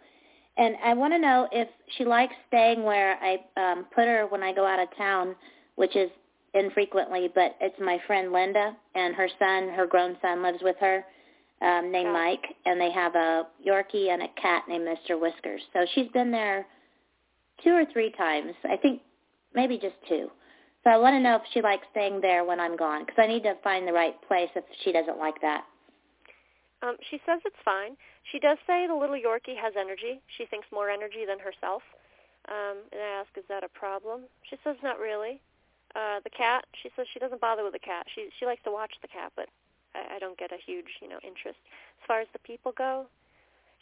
And 0.58 0.76
I 0.82 0.94
want 0.94 1.12
to 1.12 1.18
know 1.18 1.48
if 1.52 1.68
she 1.96 2.04
likes 2.04 2.34
staying 2.48 2.82
where 2.82 3.18
I 3.22 3.38
um, 3.60 3.86
put 3.94 4.06
her 4.06 4.26
when 4.28 4.42
I 4.42 4.52
go 4.52 4.66
out 4.66 4.78
of 4.78 4.88
town, 4.96 5.36
which 5.74 5.94
is 5.96 6.10
infrequently, 6.54 7.28
but 7.34 7.56
it's 7.60 7.78
my 7.78 7.98
friend 8.06 8.32
Linda 8.32 8.74
and 8.94 9.14
her 9.14 9.28
son, 9.38 9.68
her 9.68 9.86
grown 9.86 10.16
son, 10.22 10.42
lives 10.42 10.58
with 10.62 10.76
her, 10.80 11.04
um, 11.62 11.92
named 11.92 12.12
Mike, 12.12 12.44
and 12.64 12.80
they 12.80 12.90
have 12.90 13.14
a 13.14 13.46
Yorkie 13.66 14.10
and 14.10 14.22
a 14.22 14.28
cat 14.40 14.64
named 14.68 14.86
Mr. 14.86 15.20
Whiskers. 15.20 15.60
So 15.72 15.86
she's 15.94 16.08
been 16.12 16.30
there 16.30 16.66
two 17.62 17.70
or 17.70 17.84
three 17.92 18.10
times. 18.12 18.52
I 18.64 18.76
think 18.76 19.02
maybe 19.54 19.78
just 19.78 19.96
two. 20.08 20.30
So 20.84 20.90
I 20.90 20.98
want 20.98 21.14
to 21.14 21.20
know 21.20 21.36
if 21.36 21.42
she 21.52 21.60
likes 21.62 21.86
staying 21.90 22.20
there 22.20 22.44
when 22.44 22.60
I'm 22.60 22.76
gone, 22.76 23.04
because 23.04 23.18
I 23.18 23.26
need 23.26 23.42
to 23.42 23.54
find 23.64 23.86
the 23.86 23.92
right 23.92 24.14
place 24.28 24.50
if 24.54 24.64
she 24.84 24.92
doesn't 24.92 25.18
like 25.18 25.40
that. 25.42 25.64
Um, 26.82 26.96
she 27.10 27.20
says 27.24 27.40
it's 27.44 27.56
fine. 27.64 27.96
She 28.32 28.38
does 28.38 28.58
say 28.66 28.86
the 28.86 28.94
little 28.94 29.16
Yorkie 29.16 29.56
has 29.56 29.72
energy. 29.78 30.20
She 30.36 30.44
thinks 30.46 30.66
more 30.72 30.90
energy 30.90 31.24
than 31.26 31.38
herself. 31.38 31.82
Um, 32.48 32.84
and 32.92 33.00
I 33.00 33.20
ask, 33.20 33.30
is 33.36 33.44
that 33.48 33.64
a 33.64 33.68
problem? 33.68 34.28
She 34.48 34.56
says 34.62 34.76
not 34.82 34.98
really. 34.98 35.40
Uh, 35.94 36.20
the 36.24 36.30
cat, 36.30 36.66
she 36.82 36.90
says 36.94 37.06
she 37.12 37.18
doesn't 37.18 37.40
bother 37.40 37.64
with 37.64 37.72
the 37.72 37.80
cat. 37.80 38.06
She 38.14 38.28
she 38.38 38.44
likes 38.44 38.62
to 38.64 38.70
watch 38.70 38.92
the 39.00 39.08
cat, 39.08 39.32
but 39.34 39.48
I, 39.94 40.16
I 40.16 40.18
don't 40.18 40.36
get 40.36 40.52
a 40.52 40.60
huge 40.60 41.00
you 41.00 41.08
know 41.08 41.18
interest. 41.24 41.58
As 42.02 42.04
far 42.06 42.20
as 42.20 42.28
the 42.34 42.38
people 42.40 42.72
go, 42.76 43.06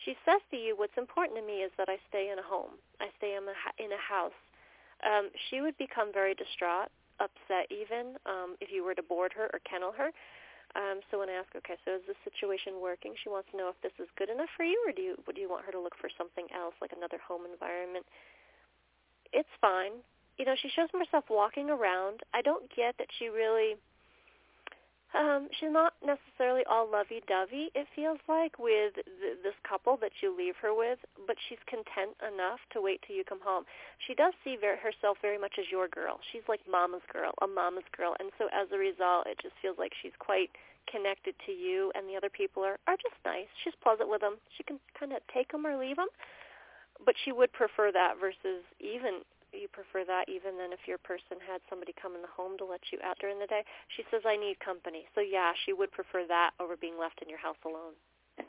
she 0.04 0.14
says 0.24 0.40
to 0.50 0.56
you, 0.56 0.76
what's 0.76 0.96
important 0.96 1.38
to 1.38 1.44
me 1.44 1.66
is 1.66 1.72
that 1.76 1.88
I 1.88 1.98
stay 2.08 2.30
in 2.30 2.38
a 2.38 2.46
home. 2.46 2.78
I 3.00 3.08
stay 3.18 3.34
in 3.34 3.42
a 3.42 3.56
in 3.82 3.90
a 3.90 3.98
house. 3.98 4.38
Um, 5.02 5.30
she 5.50 5.60
would 5.60 5.76
become 5.76 6.12
very 6.12 6.34
distraught, 6.34 6.88
upset 7.18 7.66
even 7.70 8.16
um, 8.26 8.56
if 8.60 8.70
you 8.70 8.84
were 8.84 8.94
to 8.94 9.02
board 9.02 9.32
her 9.34 9.50
or 9.52 9.58
kennel 9.68 9.92
her. 9.92 10.10
Um, 10.74 10.98
so 11.10 11.22
when 11.22 11.30
I 11.30 11.38
ask, 11.38 11.54
okay, 11.54 11.78
so 11.86 11.94
is 11.94 12.02
this 12.06 12.18
situation 12.26 12.82
working? 12.82 13.14
She 13.22 13.30
wants 13.30 13.46
to 13.52 13.56
know 13.56 13.70
if 13.70 13.78
this 13.78 13.94
is 14.02 14.10
good 14.18 14.28
enough 14.28 14.50
for 14.58 14.66
you, 14.66 14.74
or 14.86 14.90
do 14.90 15.02
you 15.02 15.14
would 15.26 15.38
you 15.38 15.48
want 15.48 15.64
her 15.64 15.72
to 15.72 15.80
look 15.80 15.94
for 16.00 16.10
something 16.18 16.50
else, 16.50 16.74
like 16.82 16.90
another 16.90 17.18
home 17.22 17.46
environment? 17.46 18.04
It's 19.32 19.54
fine. 19.60 20.02
You 20.38 20.44
know, 20.44 20.58
she 20.58 20.68
shows 20.74 20.90
herself 20.90 21.30
walking 21.30 21.70
around. 21.70 22.26
I 22.34 22.42
don't 22.42 22.66
get 22.74 22.98
that 22.98 23.06
she 23.18 23.30
really 23.30 23.78
um, 25.14 25.48
she's 25.54 25.70
not 25.70 25.94
necessarily 26.02 26.62
all 26.68 26.90
lovey-dovey, 26.90 27.70
it 27.74 27.86
feels 27.94 28.18
like, 28.28 28.58
with 28.58 28.94
th- 28.94 29.38
this 29.42 29.54
couple 29.62 29.96
that 30.02 30.10
you 30.20 30.34
leave 30.36 30.54
her 30.60 30.74
with, 30.74 30.98
but 31.26 31.36
she's 31.48 31.62
content 31.70 32.18
enough 32.20 32.58
to 32.74 32.82
wait 32.82 33.00
till 33.06 33.14
you 33.14 33.22
come 33.22 33.40
home. 33.42 33.64
She 34.06 34.14
does 34.14 34.34
see 34.42 34.56
ver- 34.60 34.76
herself 34.82 35.18
very 35.22 35.38
much 35.38 35.54
as 35.58 35.70
your 35.70 35.86
girl. 35.88 36.18
She's 36.32 36.42
like 36.48 36.60
mama's 36.66 37.06
girl, 37.12 37.32
a 37.42 37.46
mama's 37.46 37.86
girl, 37.96 38.16
and 38.18 38.30
so 38.38 38.50
as 38.50 38.66
a 38.74 38.78
result, 38.78 39.26
it 39.26 39.38
just 39.40 39.54
feels 39.62 39.78
like 39.78 39.92
she's 40.02 40.18
quite 40.18 40.50
connected 40.90 41.34
to 41.46 41.52
you, 41.52 41.92
and 41.94 42.08
the 42.08 42.16
other 42.16 42.30
people 42.30 42.62
are, 42.62 42.78
are 42.86 42.98
just 42.98 43.16
nice. 43.24 43.48
She's 43.62 43.74
pleasant 43.82 44.10
with 44.10 44.20
them. 44.20 44.36
She 44.58 44.62
can 44.62 44.78
kind 44.98 45.12
of 45.12 45.22
take 45.32 45.52
them 45.52 45.66
or 45.66 45.78
leave 45.78 45.96
them, 45.96 46.10
but 47.04 47.14
she 47.24 47.32
would 47.32 47.52
prefer 47.52 47.92
that 47.92 48.18
versus 48.20 48.66
even 48.80 49.22
you 49.58 49.68
prefer 49.68 50.04
that 50.04 50.28
even 50.28 50.56
than 50.56 50.72
if 50.72 50.86
your 50.86 50.98
person 50.98 51.38
had 51.40 51.60
somebody 51.68 51.94
come 52.00 52.14
in 52.14 52.22
the 52.22 52.30
home 52.30 52.58
to 52.58 52.64
let 52.64 52.80
you 52.92 52.98
out 53.04 53.18
during 53.20 53.38
the 53.38 53.46
day. 53.46 53.62
She 53.96 54.04
says 54.10 54.22
I 54.26 54.36
need 54.36 54.58
company. 54.60 55.06
So 55.14 55.20
yeah, 55.20 55.52
she 55.64 55.72
would 55.72 55.92
prefer 55.92 56.26
that 56.28 56.52
over 56.60 56.76
being 56.76 56.98
left 56.98 57.22
in 57.22 57.28
your 57.28 57.38
house 57.38 57.60
alone. 57.64 57.94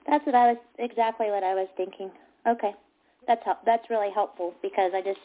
That's 0.08 0.26
what 0.26 0.36
I 0.36 0.54
was 0.54 0.62
exactly 0.80 1.30
what 1.30 1.44
I 1.44 1.54
was 1.54 1.68
thinking. 1.78 2.12
Okay. 2.48 2.74
That's 3.28 3.44
help, 3.44 3.60
that's 3.66 3.90
really 3.90 4.12
helpful 4.14 4.54
because 4.62 4.92
I 4.94 5.02
just 5.02 5.22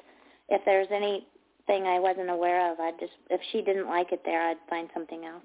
if 0.48 0.62
there's 0.64 0.88
anything 0.90 1.86
I 1.86 1.98
wasn't 2.00 2.30
aware 2.30 2.72
of, 2.72 2.80
I'd 2.80 2.98
just 2.98 3.12
if 3.28 3.40
she 3.52 3.62
didn't 3.62 3.86
like 3.86 4.12
it 4.12 4.22
there, 4.24 4.42
I'd 4.42 4.62
find 4.68 4.88
something 4.92 5.24
else. 5.24 5.44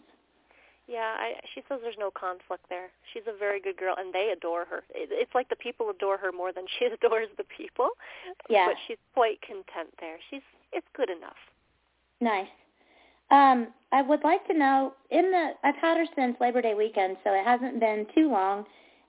Yeah, 0.88 1.16
I, 1.18 1.34
she 1.54 1.62
says 1.68 1.80
there's 1.82 1.98
no 1.98 2.12
conflict 2.12 2.66
there. 2.70 2.90
She's 3.12 3.24
a 3.28 3.38
very 3.38 3.60
good 3.60 3.78
girl, 3.78 3.96
and 3.98 4.14
they 4.14 4.32
adore 4.36 4.66
her. 4.66 4.84
It, 4.94 5.10
it's 5.12 5.34
like 5.34 5.50
the 5.50 5.56
people 5.56 5.90
adore 5.90 6.18
her 6.18 6.32
more 6.32 6.54
than 6.54 6.66
she 6.80 6.86
adores 6.86 7.30
the 7.38 7.46
people. 7.58 7.90
Yeah. 8.50 8.68
But 8.68 8.78
she's 8.88 8.98
quite 9.14 9.42
content 9.42 9.94
there. 10.00 10.18
She's 10.30 10.44
it's 10.72 10.88
good 10.96 11.10
enough. 11.10 11.40
Nice. 12.22 12.48
Um, 13.32 13.68
I 13.92 14.02
would 14.04 14.24
like 14.24 14.46
to 14.48 14.54
know 14.54 14.94
in 15.10 15.32
the 15.32 15.52
I've 15.64 15.76
had 15.76 15.98
her 15.98 16.06
since 16.16 16.38
Labor 16.40 16.62
Day 16.62 16.76
weekend, 16.76 17.18
so 17.24 17.34
it 17.34 17.44
hasn't 17.44 17.80
been 17.80 18.06
too 18.14 18.30
long. 18.30 18.66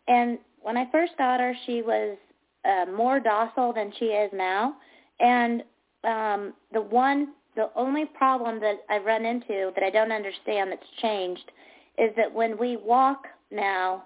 And 0.08 0.38
when 0.62 0.76
I 0.76 0.90
first 0.90 1.12
got 1.18 1.40
her, 1.40 1.54
she 1.66 1.82
was 1.82 2.16
uh, 2.64 2.86
more 2.90 3.20
docile 3.20 3.72
than 3.72 3.92
she 3.98 4.06
is 4.06 4.30
now. 4.32 4.76
And 5.20 5.62
um, 6.04 6.54
the 6.72 6.80
one, 6.80 7.34
the 7.56 7.70
only 7.74 8.04
problem 8.04 8.60
that 8.60 8.76
I 8.88 8.98
run 8.98 9.24
into 9.24 9.72
that 9.74 9.82
I 9.82 9.90
don't 9.90 10.12
understand 10.12 10.70
that's 10.70 10.86
changed 11.02 11.50
is 11.98 12.10
that 12.16 12.32
when 12.32 12.58
we 12.58 12.76
walk 12.76 13.26
now, 13.50 14.04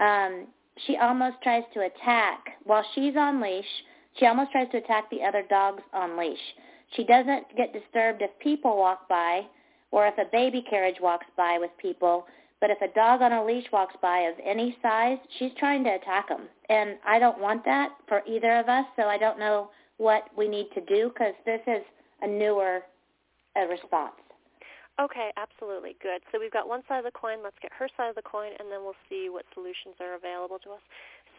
um, 0.00 0.46
she 0.86 0.96
almost 0.96 1.36
tries 1.42 1.64
to 1.74 1.80
attack 1.80 2.38
while 2.64 2.84
she's 2.94 3.16
on 3.16 3.40
leash. 3.40 3.66
She 4.18 4.26
almost 4.26 4.52
tries 4.52 4.70
to 4.70 4.78
attack 4.78 5.10
the 5.10 5.22
other 5.22 5.42
dogs 5.50 5.82
on 5.92 6.16
leash. 6.16 6.38
She 6.96 7.04
doesn't 7.04 7.56
get 7.56 7.72
disturbed 7.72 8.22
if 8.22 8.30
people 8.38 8.76
walk 8.76 9.08
by 9.08 9.42
or 9.90 10.06
if 10.06 10.16
a 10.18 10.30
baby 10.30 10.64
carriage 10.68 10.96
walks 11.00 11.26
by 11.36 11.58
with 11.58 11.70
people, 11.78 12.26
But 12.60 12.70
if 12.70 12.80
a 12.80 12.94
dog 12.94 13.22
on 13.22 13.32
a 13.32 13.44
leash 13.44 13.66
walks 13.72 13.96
by 14.00 14.20
of 14.20 14.36
any 14.42 14.76
size, 14.80 15.18
she's 15.38 15.50
trying 15.58 15.82
to 15.82 15.96
attack 15.96 16.28
them. 16.28 16.42
And 16.68 16.96
I 17.04 17.18
don't 17.18 17.40
want 17.40 17.64
that 17.64 17.90
for 18.06 18.22
either 18.24 18.56
of 18.56 18.68
us, 18.68 18.86
so 18.94 19.02
I 19.08 19.18
don't 19.18 19.38
know 19.38 19.70
what 19.96 20.28
we 20.36 20.46
need 20.48 20.68
to 20.74 20.80
do 20.82 21.08
because 21.08 21.34
this 21.44 21.60
is 21.66 21.82
a 22.22 22.28
newer 22.28 22.82
uh, 23.56 23.66
response. 23.66 24.16
Okay, 25.00 25.32
absolutely. 25.40 25.96
Good. 26.02 26.20
So 26.30 26.38
we've 26.38 26.52
got 26.52 26.68
one 26.68 26.84
side 26.84 27.00
of 27.00 27.08
the 27.08 27.16
coin. 27.16 27.40
Let's 27.40 27.56
get 27.62 27.72
her 27.72 27.88
side 27.96 28.12
of 28.12 28.16
the 28.16 28.26
coin, 28.28 28.52
and 28.60 28.68
then 28.68 28.84
we'll 28.84 28.98
see 29.08 29.32
what 29.32 29.48
solutions 29.56 29.96
are 30.00 30.14
available 30.14 30.60
to 30.68 30.76
us. 30.76 30.84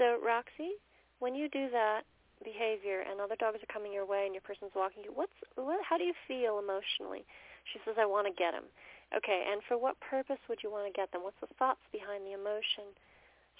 So, 0.01 0.17
Roxy, 0.17 0.81
when 1.21 1.35
you 1.37 1.47
do 1.49 1.69
that 1.69 2.01
behavior 2.41 3.05
and 3.05 3.21
other 3.21 3.37
dogs 3.37 3.61
are 3.61 3.71
coming 3.71 3.93
your 3.93 4.09
way 4.09 4.25
and 4.25 4.33
your 4.33 4.41
person's 4.41 4.73
walking 4.73 5.05
you, 5.05 5.13
what's 5.13 5.37
what, 5.53 5.77
how 5.85 6.01
do 6.01 6.03
you 6.03 6.17
feel 6.27 6.57
emotionally? 6.57 7.23
She 7.71 7.79
says, 7.85 7.95
I 8.01 8.09
want 8.09 8.25
to 8.25 8.33
get 8.33 8.57
him. 8.57 8.65
Okay, 9.13 9.45
and 9.45 9.61
for 9.69 9.77
what 9.77 10.01
purpose 10.01 10.41
would 10.49 10.65
you 10.65 10.73
want 10.73 10.89
to 10.89 10.91
get 10.91 11.13
them? 11.13 11.21
What's 11.21 11.39
the 11.39 11.53
thoughts 11.61 11.85
behind 11.93 12.25
the 12.25 12.33
emotion? 12.33 12.89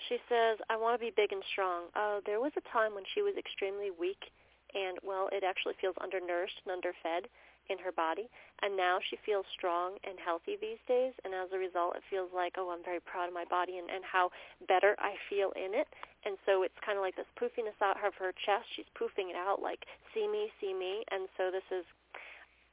She 0.10 0.18
says, 0.26 0.58
I 0.74 0.76
want 0.76 0.98
to 0.98 1.06
be 1.06 1.14
big 1.14 1.32
and 1.32 1.46
strong. 1.54 1.94
Oh, 1.94 2.20
there 2.26 2.42
was 2.42 2.52
a 2.58 2.66
time 2.74 2.98
when 2.98 3.06
she 3.14 3.22
was 3.22 3.38
extremely 3.38 3.94
weak 3.94 4.34
and, 4.74 4.98
well, 5.06 5.30
it 5.30 5.46
actually 5.46 5.78
feels 5.78 5.94
undernourished 6.02 6.58
and 6.66 6.74
underfed 6.74 7.30
in 7.70 7.78
her 7.80 7.92
body. 7.92 8.28
And 8.62 8.76
now 8.76 9.00
she 9.00 9.18
feels 9.26 9.46
strong 9.52 10.00
and 10.04 10.20
healthy 10.20 10.56
these 10.60 10.82
days. 10.88 11.14
And 11.24 11.34
as 11.34 11.52
a 11.52 11.60
result, 11.60 11.96
it 11.96 12.04
feels 12.10 12.32
like, 12.34 12.56
oh, 12.58 12.72
I'm 12.72 12.84
very 12.84 13.00
proud 13.00 13.28
of 13.28 13.34
my 13.34 13.46
body 13.46 13.78
and, 13.78 13.90
and 13.90 14.04
how 14.04 14.32
better 14.68 14.96
I 15.00 15.16
feel 15.30 15.52
in 15.56 15.76
it. 15.76 15.88
And 16.24 16.40
so 16.48 16.64
it's 16.64 16.78
kind 16.84 16.98
of 16.98 17.04
like 17.04 17.16
this 17.16 17.30
poofiness 17.36 17.76
out 17.84 18.00
of 18.00 18.16
her 18.16 18.32
chest. 18.32 18.68
She's 18.76 18.90
poofing 18.96 19.32
it 19.32 19.36
out 19.36 19.62
like, 19.62 19.84
see 20.16 20.28
me, 20.28 20.52
see 20.60 20.74
me. 20.74 21.04
And 21.12 21.28
so 21.36 21.52
this 21.52 21.68
is 21.72 21.84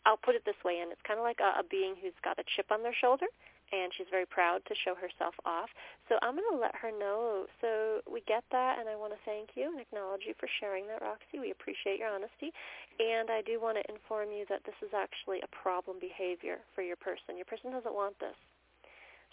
I'll 0.06 0.16
put 0.16 0.35
it 0.35 0.44
this 0.49 0.56
way, 0.64 0.80
and 0.80 0.90
it's 0.90 1.04
kind 1.04 1.20
of 1.20 1.25
like 1.25 1.40
a, 1.44 1.61
a 1.61 1.64
being 1.68 1.92
who's 2.00 2.16
got 2.25 2.38
a 2.38 2.44
chip 2.56 2.73
on 2.73 2.82
their 2.82 2.97
shoulder, 2.97 3.26
and 3.73 3.93
she's 3.95 4.11
very 4.11 4.27
proud 4.27 4.62
to 4.67 4.75
show 4.85 4.95
herself 4.95 5.35
off. 5.47 5.71
So 6.09 6.19
I'm 6.23 6.35
going 6.35 6.50
to 6.50 6.59
let 6.59 6.75
her 6.75 6.91
know. 6.91 7.47
So 7.62 8.03
we 8.11 8.23
get 8.27 8.43
that, 8.50 8.79
and 8.79 8.89
I 8.89 8.99
want 8.99 9.15
to 9.15 9.23
thank 9.25 9.55
you 9.55 9.71
and 9.71 9.81
acknowledge 9.81 10.27
you 10.27 10.35
for 10.39 10.50
sharing 10.59 10.87
that, 10.91 11.03
Roxy. 11.03 11.39
We 11.39 11.55
appreciate 11.55 11.99
your 12.03 12.11
honesty. 12.11 12.50
And 12.99 13.31
I 13.31 13.43
do 13.47 13.62
want 13.62 13.79
to 13.79 13.87
inform 13.87 14.35
you 14.35 14.45
that 14.50 14.67
this 14.67 14.79
is 14.83 14.91
actually 14.91 15.39
a 15.47 15.50
problem 15.55 16.03
behavior 16.03 16.59
for 16.75 16.83
your 16.83 16.99
person. 16.99 17.39
Your 17.39 17.47
person 17.47 17.71
doesn't 17.71 17.95
want 17.95 18.19
this. 18.19 18.37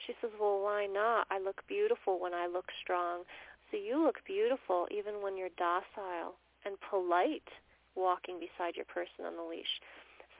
She 0.06 0.14
says, 0.22 0.30
well, 0.38 0.62
why 0.62 0.86
not? 0.86 1.26
I 1.34 1.42
look 1.42 1.66
beautiful 1.68 2.22
when 2.22 2.34
I 2.34 2.46
look 2.46 2.70
strong. 2.86 3.26
So 3.72 3.78
you 3.78 3.98
look 4.06 4.22
beautiful 4.26 4.88
even 4.94 5.20
when 5.26 5.36
you're 5.36 5.54
docile 5.58 6.38
and 6.64 6.78
polite 6.90 7.50
walking 7.98 8.38
beside 8.38 8.78
your 8.78 8.86
person 8.86 9.26
on 9.26 9.36
the 9.36 9.44
leash. 9.44 9.82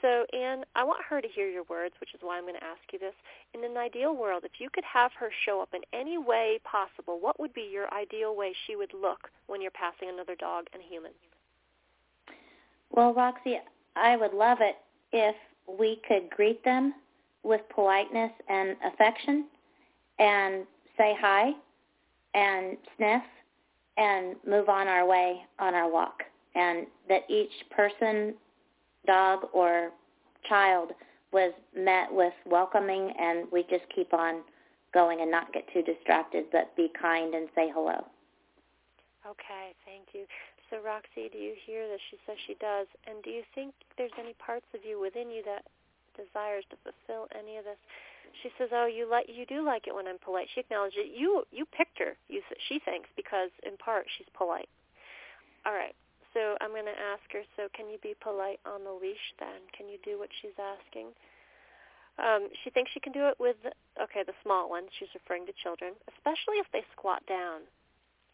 So, 0.02 0.26
Anne, 0.32 0.64
I 0.76 0.84
want 0.84 1.04
her 1.10 1.22
to 1.22 1.28
hear 1.28 1.50
your 1.50 1.64
words, 1.70 1.96
which 2.00 2.14
is 2.14 2.20
why 2.22 2.38
I'm 2.38 2.44
going 2.44 2.56
to 2.56 2.64
ask 2.64 2.82
you 2.94 3.00
this. 3.00 3.14
In 3.54 3.64
an 3.64 3.78
ideal 3.78 4.16
world, 4.16 4.44
if 4.46 4.60
you 4.60 4.70
could 4.72 4.84
have 4.84 5.12
her 5.20 5.32
show 5.46 5.60
up 5.62 5.70
in 5.74 5.82
any 5.92 6.18
way 6.18 6.60
possible, 6.64 7.20
what 7.20 7.40
would 7.40 7.54
be 7.54 7.68
your 7.72 7.92
ideal 7.94 8.36
way 8.36 8.54
she 8.68 8.76
would 8.76 8.94
look 8.94 9.30
when 9.48 9.62
you're 9.62 9.72
passing 9.72 10.10
another 10.10 10.36
dog 10.36 10.68
and 10.74 10.84
a 10.84 10.86
human? 10.86 11.12
Well, 12.92 13.14
Roxy, 13.14 13.60
I 13.96 14.16
would 14.18 14.34
love 14.34 14.60
it 14.62 14.76
if 15.12 15.36
we 15.68 16.00
could 16.08 16.30
greet 16.30 16.64
them 16.64 16.94
with 17.44 17.62
politeness 17.74 18.32
and 18.50 18.76
affection 18.86 19.46
and 20.20 20.66
say 20.98 21.16
hi 21.20 21.52
and 22.34 22.78
sniff 22.96 23.24
and 23.98 24.36
move 24.46 24.70
on 24.70 24.88
our 24.88 25.06
way 25.06 25.42
on 25.60 25.74
our 25.74 25.90
walk 25.90 26.24
and 26.56 26.88
that 27.10 27.24
each 27.30 27.52
person 27.72 28.34
dog 29.08 29.48
or 29.54 29.92
child 30.48 30.92
was 31.32 31.54
met 31.76 32.08
with 32.12 32.34
welcoming 32.46 33.12
and 33.20 33.48
we 33.52 33.64
just 33.64 33.84
keep 33.94 34.14
on 34.14 34.42
going 34.94 35.22
and 35.22 35.32
not 35.32 35.52
get 35.54 35.64
too 35.74 35.82
distracted 35.82 36.46
but 36.52 36.76
be 36.76 36.90
kind 37.00 37.34
and 37.34 37.50
say 37.56 37.70
hello. 37.74 38.06
Okay, 39.28 39.76
thank 39.84 40.14
you. 40.14 40.24
So 40.70 40.80
Roxy, 40.84 41.28
do 41.32 41.38
you 41.38 41.56
hear 41.66 41.88
this? 41.88 42.00
She 42.12 42.18
says 42.26 42.36
she 42.48 42.56
does. 42.60 42.88
And 43.08 43.24
do 43.24 43.30
you 43.30 43.44
think 43.56 43.74
there's 43.98 44.16
any 44.20 44.34
parts 44.40 44.68
of 44.76 44.84
you 44.84 45.00
within 45.00 45.32
you 45.32 45.44
that 45.44 45.64
desires 46.16 46.64
to 46.72 46.78
fulfill 46.84 47.28
any 47.36 47.58
of 47.58 47.64
this? 47.64 47.80
She 48.44 48.52
says, 48.58 48.70
"Oh, 48.72 48.86
you 48.86 49.08
like 49.08 49.28
you 49.28 49.46
do 49.46 49.64
like 49.64 49.88
it 49.88 49.96
when 49.96 50.08
I'm 50.08 50.20
polite." 50.20 50.48
She 50.54 50.60
acknowledges 50.60 51.00
it. 51.00 51.12
You 51.16 51.44
you 51.52 51.66
picked 51.66 52.00
her. 52.00 52.18
You 52.28 52.42
she 52.68 52.80
thinks 52.80 53.10
because 53.16 53.50
in 53.64 53.78
part 53.78 54.06
she's 54.18 54.28
polite. 54.36 54.70
All 55.66 55.74
right. 55.74 55.96
So 56.38 56.54
I'm 56.62 56.70
going 56.70 56.86
to 56.86 56.94
ask 56.94 57.26
her, 57.34 57.42
so 57.58 57.66
can 57.74 57.90
you 57.90 57.98
be 57.98 58.14
polite 58.22 58.62
on 58.62 58.86
the 58.86 58.94
leash 58.94 59.34
then? 59.42 59.58
Can 59.74 59.90
you 59.90 59.98
do 60.06 60.22
what 60.22 60.30
she's 60.38 60.54
asking? 60.62 61.10
Um, 62.22 62.54
she 62.62 62.70
thinks 62.70 62.94
she 62.94 63.02
can 63.02 63.10
do 63.10 63.26
it 63.26 63.42
with, 63.42 63.58
okay, 63.98 64.22
the 64.22 64.38
small 64.46 64.70
ones. 64.70 64.94
She's 65.02 65.10
referring 65.18 65.50
to 65.50 65.54
children, 65.66 65.98
especially 66.14 66.62
if 66.62 66.70
they 66.70 66.86
squat 66.94 67.26
down. 67.26 67.66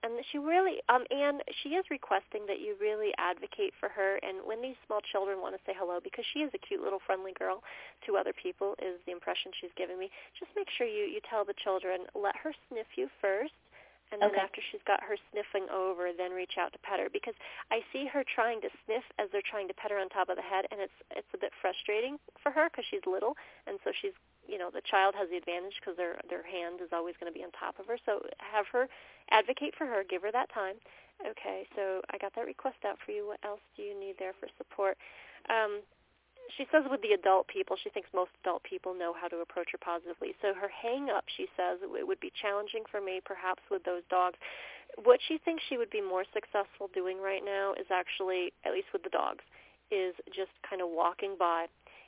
And 0.04 0.20
she 0.36 0.36
really, 0.36 0.84
um, 0.92 1.08
and 1.16 1.40
she 1.64 1.80
is 1.80 1.88
requesting 1.88 2.44
that 2.52 2.60
you 2.60 2.76
really 2.76 3.16
advocate 3.16 3.72
for 3.80 3.88
her. 3.88 4.20
And 4.20 4.44
when 4.44 4.60
these 4.60 4.76
small 4.84 5.00
children 5.00 5.40
want 5.40 5.56
to 5.56 5.64
say 5.64 5.72
hello, 5.72 6.04
because 6.04 6.28
she 6.36 6.44
is 6.44 6.52
a 6.52 6.60
cute 6.60 6.84
little 6.84 7.00
friendly 7.08 7.32
girl 7.32 7.64
to 8.04 8.20
other 8.20 8.36
people, 8.36 8.76
is 8.84 9.00
the 9.08 9.16
impression 9.16 9.56
she's 9.56 9.72
giving 9.80 9.96
me. 9.96 10.12
Just 10.36 10.52
make 10.60 10.68
sure 10.76 10.92
you 10.92 11.08
you 11.08 11.24
tell 11.24 11.48
the 11.48 11.56
children, 11.56 12.04
let 12.12 12.36
her 12.36 12.52
sniff 12.68 13.00
you 13.00 13.08
first, 13.24 13.56
and 14.14 14.22
then 14.22 14.38
okay. 14.38 14.46
after 14.46 14.62
she's 14.62 14.86
got 14.86 15.02
her 15.02 15.18
sniffing 15.34 15.66
over, 15.74 16.14
then 16.14 16.32
reach 16.32 16.62
out 16.62 16.72
to 16.74 16.80
pet 16.86 17.02
her 17.02 17.10
because 17.10 17.34
I 17.74 17.82
see 17.90 18.06
her 18.06 18.22
trying 18.22 18.62
to 18.62 18.70
sniff 18.86 19.02
as 19.18 19.34
they're 19.34 19.42
trying 19.42 19.68
to 19.68 19.74
pet 19.74 19.90
her 19.90 19.98
on 19.98 20.08
top 20.14 20.30
of 20.30 20.38
the 20.38 20.46
head, 20.46 20.70
and 20.70 20.78
it's 20.78 20.94
it's 21.18 21.34
a 21.34 21.42
bit 21.42 21.52
frustrating 21.58 22.22
for 22.38 22.54
her 22.54 22.70
because 22.70 22.86
she's 22.86 23.02
little, 23.10 23.34
and 23.66 23.82
so 23.82 23.90
she's 23.90 24.14
you 24.46 24.62
know 24.62 24.70
the 24.70 24.86
child 24.86 25.18
has 25.18 25.34
the 25.34 25.38
advantage 25.42 25.82
because 25.82 25.98
their 25.98 26.22
their 26.30 26.46
hand 26.46 26.78
is 26.78 26.94
always 26.94 27.18
going 27.18 27.32
to 27.32 27.36
be 27.36 27.44
on 27.44 27.50
top 27.58 27.82
of 27.82 27.90
her. 27.90 27.98
So 28.06 28.22
have 28.38 28.70
her 28.70 28.86
advocate 29.34 29.74
for 29.74 29.90
her, 29.90 30.06
give 30.06 30.22
her 30.22 30.32
that 30.32 30.54
time. 30.54 30.78
Okay, 31.26 31.66
so 31.76 32.02
I 32.14 32.18
got 32.22 32.38
that 32.38 32.46
request 32.46 32.86
out 32.86 33.02
for 33.02 33.12
you. 33.12 33.26
What 33.26 33.42
else 33.42 33.62
do 33.76 33.82
you 33.82 33.98
need 33.98 34.16
there 34.22 34.34
for 34.38 34.48
support? 34.58 34.98
Um, 35.50 35.82
she 36.58 36.66
says 36.72 36.84
with 36.90 37.02
the 37.02 37.14
adult 37.14 37.48
people, 37.48 37.76
she 37.82 37.90
thinks 37.90 38.10
most 38.14 38.32
adult 38.44 38.64
people 38.64 38.94
know 38.94 39.14
how 39.14 39.28
to 39.28 39.42
approach 39.42 39.70
her 39.72 39.82
positively. 39.82 40.36
So 40.42 40.54
her 40.54 40.70
hang 40.70 41.10
up, 41.10 41.26
she 41.36 41.48
says, 41.58 41.80
it 41.82 42.08
would 42.08 42.20
be 42.20 42.32
challenging 42.42 42.84
for 42.90 43.02
me 43.02 43.22
perhaps 43.24 43.64
with 43.72 43.84
those 43.84 44.04
dogs. 44.10 44.38
What 45.04 45.20
she 45.28 45.40
thinks 45.40 45.64
she 45.68 45.78
would 45.78 45.90
be 45.90 46.02
more 46.02 46.24
successful 46.34 46.90
doing 46.94 47.18
right 47.18 47.42
now 47.44 47.74
is 47.74 47.88
actually, 47.90 48.54
at 48.66 48.74
least 48.74 48.94
with 48.94 49.04
the 49.04 49.10
dogs, 49.10 49.44
is 49.90 50.14
just 50.30 50.52
kind 50.68 50.82
of 50.82 50.90
walking 50.90 51.36
by. 51.38 51.66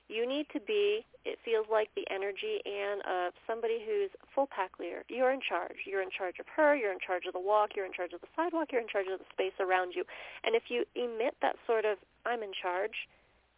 You 0.08 0.30
need 0.30 0.46
to 0.54 0.62
be, 0.62 1.02
it 1.26 1.40
feels 1.44 1.66
like 1.66 1.90
the 1.96 2.06
energy 2.14 2.62
and 2.62 3.02
of 3.10 3.34
somebody 3.50 3.82
who's 3.82 4.14
full 4.36 4.46
pack 4.46 4.78
leader. 4.78 5.02
You're 5.10 5.32
in 5.32 5.42
charge. 5.42 5.82
You're 5.90 6.04
in 6.04 6.14
charge 6.14 6.38
of 6.38 6.46
her. 6.56 6.76
You're 6.76 6.94
in 6.94 7.02
charge 7.02 7.26
of 7.26 7.34
the 7.34 7.42
walk. 7.42 7.72
You're 7.76 7.88
in 7.88 7.94
charge 7.94 8.14
of 8.14 8.22
the 8.22 8.30
sidewalk. 8.36 8.70
You're 8.72 8.86
in 8.86 8.88
charge 8.88 9.08
of 9.12 9.18
the 9.18 9.26
space 9.34 9.58
around 9.60 9.94
you. 9.96 10.06
And 10.44 10.54
if 10.54 10.70
you 10.70 10.86
emit 10.94 11.34
that 11.42 11.56
sort 11.66 11.86
of, 11.86 11.98
I'm 12.24 12.44
in 12.44 12.54
charge, 12.54 13.10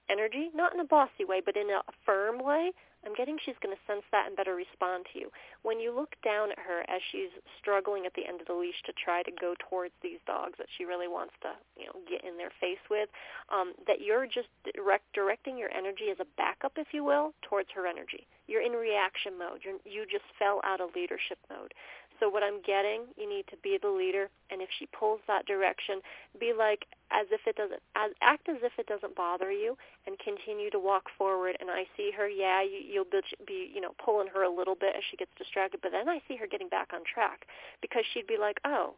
energy, 0.10 0.50
not 0.54 0.74
in 0.74 0.80
a 0.80 0.86
bossy 0.86 1.26
way, 1.26 1.42
but 1.44 1.58
in 1.58 1.70
a 1.70 1.82
firm 2.06 2.44
way, 2.44 2.72
I'm 3.06 3.14
getting 3.14 3.38
she's 3.40 3.56
going 3.62 3.76
to 3.76 3.82
sense 3.88 4.04
that 4.12 4.28
and 4.28 4.36
better 4.36 4.56
respond 4.56 5.06
to 5.14 5.20
you. 5.20 5.32
When 5.62 5.80
you 5.80 5.96
look 5.96 6.16
down 6.26 6.52
at 6.52 6.60
her 6.60 6.82
as 6.90 7.00
she's 7.12 7.32
struggling 7.60 8.06
at 8.06 8.14
the 8.16 8.28
end 8.28 8.42
of 8.42 8.48
the 8.48 8.54
leash 8.54 8.82
to 8.86 8.94
try 8.94 9.24
to 9.24 9.32
go 9.32 9.54
towards 9.70 9.94
these 10.02 10.20
dogs 10.26 10.58
that 10.58 10.68
she 10.78 10.84
really 10.84 11.08
wants 11.08 11.34
to, 11.42 11.56
you 11.80 11.86
know, 11.86 11.96
get 12.10 12.26
in 12.26 12.36
their 12.36 12.52
face 12.60 12.82
with, 12.90 13.08
um, 13.48 13.74
that 13.86 14.02
you're 14.02 14.26
just 14.26 14.50
direct, 14.76 15.06
directing 15.14 15.58
your 15.58 15.72
energy 15.72 16.10
as 16.12 16.20
a 16.20 16.28
backup, 16.36 16.74
if 16.76 16.88
you 16.92 17.04
will, 17.04 17.34
towards 17.48 17.70
her 17.72 17.88
energy. 17.88 18.28
You're 18.48 18.66
in 18.66 18.74
reaction 18.74 19.38
mode. 19.38 19.62
You're, 19.64 19.80
you 19.86 20.04
just 20.10 20.28
fell 20.40 20.60
out 20.64 20.82
of 20.82 20.92
leadership 20.96 21.40
mode. 21.50 21.74
So 22.20 22.30
what 22.30 22.44
I'm 22.44 22.62
getting, 22.62 23.04
you 23.18 23.30
need 23.30 23.46
to 23.50 23.58
be 23.62 23.78
the 23.82 23.90
leader, 23.90 24.30
and 24.50 24.62
if 24.62 24.70
she 24.80 24.88
pulls 24.88 25.20
that 25.28 25.46
direction, 25.46 26.02
be 26.40 26.54
like 26.58 26.86
as 27.12 27.28
if 27.32 27.42
it 27.46 27.56
doesn't, 27.56 27.82
as, 27.96 28.12
act 28.22 28.50
as 28.50 28.58
if 28.64 28.74
it 28.78 28.88
doesn't 28.88 29.16
bother 29.16 29.52
you, 29.52 29.78
and 30.06 30.18
continue 30.20 30.70
to 30.72 30.80
walk 30.80 31.06
forward. 31.18 31.58
And 31.60 31.70
I 31.70 31.86
see 31.96 32.12
her, 32.18 32.28
yeah, 32.28 32.64
you, 32.64 32.80
you'll 32.82 33.06
be, 33.06 33.22
be, 33.46 33.72
you 33.74 33.82
know, 33.82 33.94
pulling 34.04 34.28
her 34.34 34.44
a 34.44 34.50
little 34.50 34.76
bit 34.76 34.96
as 34.98 35.04
she 35.10 35.18
gets 35.18 35.32
distracted, 35.38 35.82
but 35.82 35.92
then 35.92 36.10
I 36.10 36.22
see 36.28 36.36
her 36.38 36.48
getting 36.48 36.70
back 36.70 36.90
on 36.94 37.02
track 37.06 37.46
because 37.82 38.04
she'd 38.14 38.28
be 38.28 38.38
like, 38.40 38.58
oh, 38.66 38.96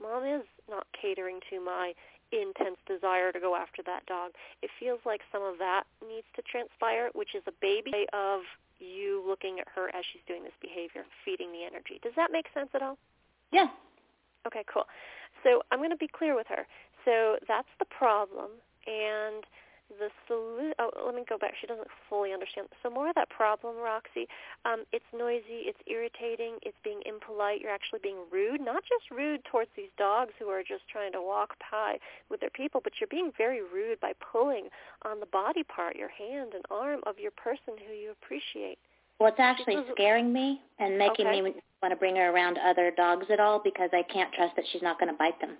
mom 0.00 0.24
is 0.24 0.46
not 0.68 0.86
catering 0.98 1.40
to 1.50 1.60
my 1.60 1.92
intense 2.32 2.80
desire 2.88 3.30
to 3.30 3.38
go 3.38 3.54
after 3.54 3.82
that 3.84 4.06
dog. 4.06 4.32
It 4.62 4.70
feels 4.80 5.00
like 5.04 5.20
some 5.30 5.42
of 5.42 5.58
that 5.58 5.84
needs 6.00 6.26
to 6.36 6.42
transpire, 6.42 7.10
which 7.12 7.34
is 7.34 7.42
a 7.46 7.52
baby 7.60 8.06
of 8.12 8.40
you 8.82 9.22
looking 9.26 9.60
at 9.60 9.68
her 9.74 9.88
as 9.94 10.04
she's 10.12 10.22
doing 10.26 10.42
this 10.42 10.56
behavior, 10.60 11.04
feeding 11.24 11.52
the 11.52 11.64
energy. 11.64 12.00
Does 12.02 12.12
that 12.16 12.32
make 12.32 12.46
sense 12.52 12.68
at 12.74 12.82
all? 12.82 12.98
Yeah. 13.52 13.68
Okay, 14.46 14.64
cool. 14.72 14.84
So 15.42 15.62
I'm 15.70 15.78
going 15.78 15.90
to 15.90 15.96
be 15.96 16.08
clear 16.08 16.34
with 16.34 16.46
her. 16.48 16.66
So 17.04 17.36
that's 17.48 17.68
the 17.78 17.86
problem, 17.86 18.50
and 18.86 19.44
the 19.98 20.08
solution. 20.26 20.74
Oh, 20.78 20.90
let 21.04 21.14
me 21.14 21.24
go 21.28 21.38
back. 21.38 21.54
She 21.60 21.66
doesn't 21.66 21.88
fully 22.08 22.32
understand. 22.32 22.68
So 22.82 22.90
more 22.90 23.08
of 23.08 23.14
that 23.14 23.30
problem, 23.30 23.76
Roxy. 23.76 24.26
Um, 24.64 24.84
it's 24.92 25.04
noisy. 25.16 25.68
It's 25.68 25.78
irritating. 25.86 26.56
It's 26.62 26.76
being 26.84 27.00
impolite. 27.06 27.60
You're 27.60 27.74
actually 27.74 28.00
being 28.02 28.18
rude. 28.30 28.60
Not 28.60 28.82
just 28.82 29.10
rude 29.10 29.44
towards 29.44 29.70
these 29.76 29.92
dogs 29.98 30.32
who 30.38 30.48
are 30.48 30.62
just 30.62 30.88
trying 30.90 31.12
to 31.12 31.22
walk 31.22 31.54
by 31.70 31.98
with 32.30 32.40
their 32.40 32.50
people, 32.50 32.80
but 32.82 32.94
you're 33.00 33.10
being 33.10 33.32
very 33.36 33.62
rude 33.62 34.00
by 34.00 34.12
pulling 34.20 34.68
on 35.04 35.20
the 35.20 35.26
body 35.26 35.62
part, 35.62 35.96
your 35.96 36.10
hand 36.10 36.52
and 36.54 36.64
arm 36.70 37.00
of 37.06 37.18
your 37.18 37.32
person 37.32 37.74
who 37.86 37.94
you 37.94 38.12
appreciate. 38.12 38.78
Well, 39.18 39.28
it's 39.28 39.40
actually 39.40 39.76
scaring 39.92 40.32
me 40.32 40.60
and 40.78 40.98
making 40.98 41.26
okay. 41.26 41.40
me 41.40 41.54
want 41.82 41.92
to 41.92 41.96
bring 41.96 42.16
her 42.16 42.30
around 42.30 42.58
other 42.58 42.90
dogs 42.96 43.26
at 43.30 43.40
all 43.40 43.60
because 43.62 43.90
I 43.92 44.02
can't 44.02 44.32
trust 44.32 44.56
that 44.56 44.64
she's 44.72 44.82
not 44.82 44.98
going 44.98 45.12
to 45.12 45.18
bite 45.18 45.40
them. 45.40 45.56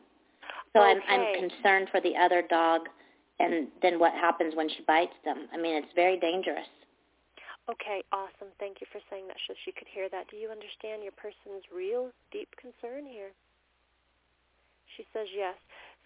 So 0.72 0.80
okay. 0.80 1.00
I'm 1.08 1.20
I'm 1.20 1.48
concerned 1.48 1.88
for 1.90 2.00
the 2.00 2.16
other 2.16 2.42
dog 2.48 2.82
and 3.40 3.68
then 3.80 3.98
what 3.98 4.12
happens 4.12 4.54
when 4.54 4.68
she 4.68 4.82
bites 4.86 5.16
them. 5.24 5.48
I 5.52 5.56
mean, 5.56 5.76
it's 5.76 5.92
very 5.94 6.18
dangerous. 6.18 6.68
Okay, 7.70 8.02
awesome. 8.10 8.50
Thank 8.58 8.80
you 8.80 8.86
for 8.90 8.98
saying 9.08 9.28
that 9.28 9.38
so 9.46 9.54
she 9.64 9.70
could 9.70 9.86
hear 9.86 10.08
that. 10.10 10.26
Do 10.30 10.36
you 10.36 10.50
understand 10.50 11.02
your 11.02 11.14
person's 11.14 11.62
real 11.70 12.10
deep 12.32 12.50
concern 12.58 13.06
here? 13.06 13.30
She 14.96 15.06
says 15.14 15.30
yes. 15.30 15.54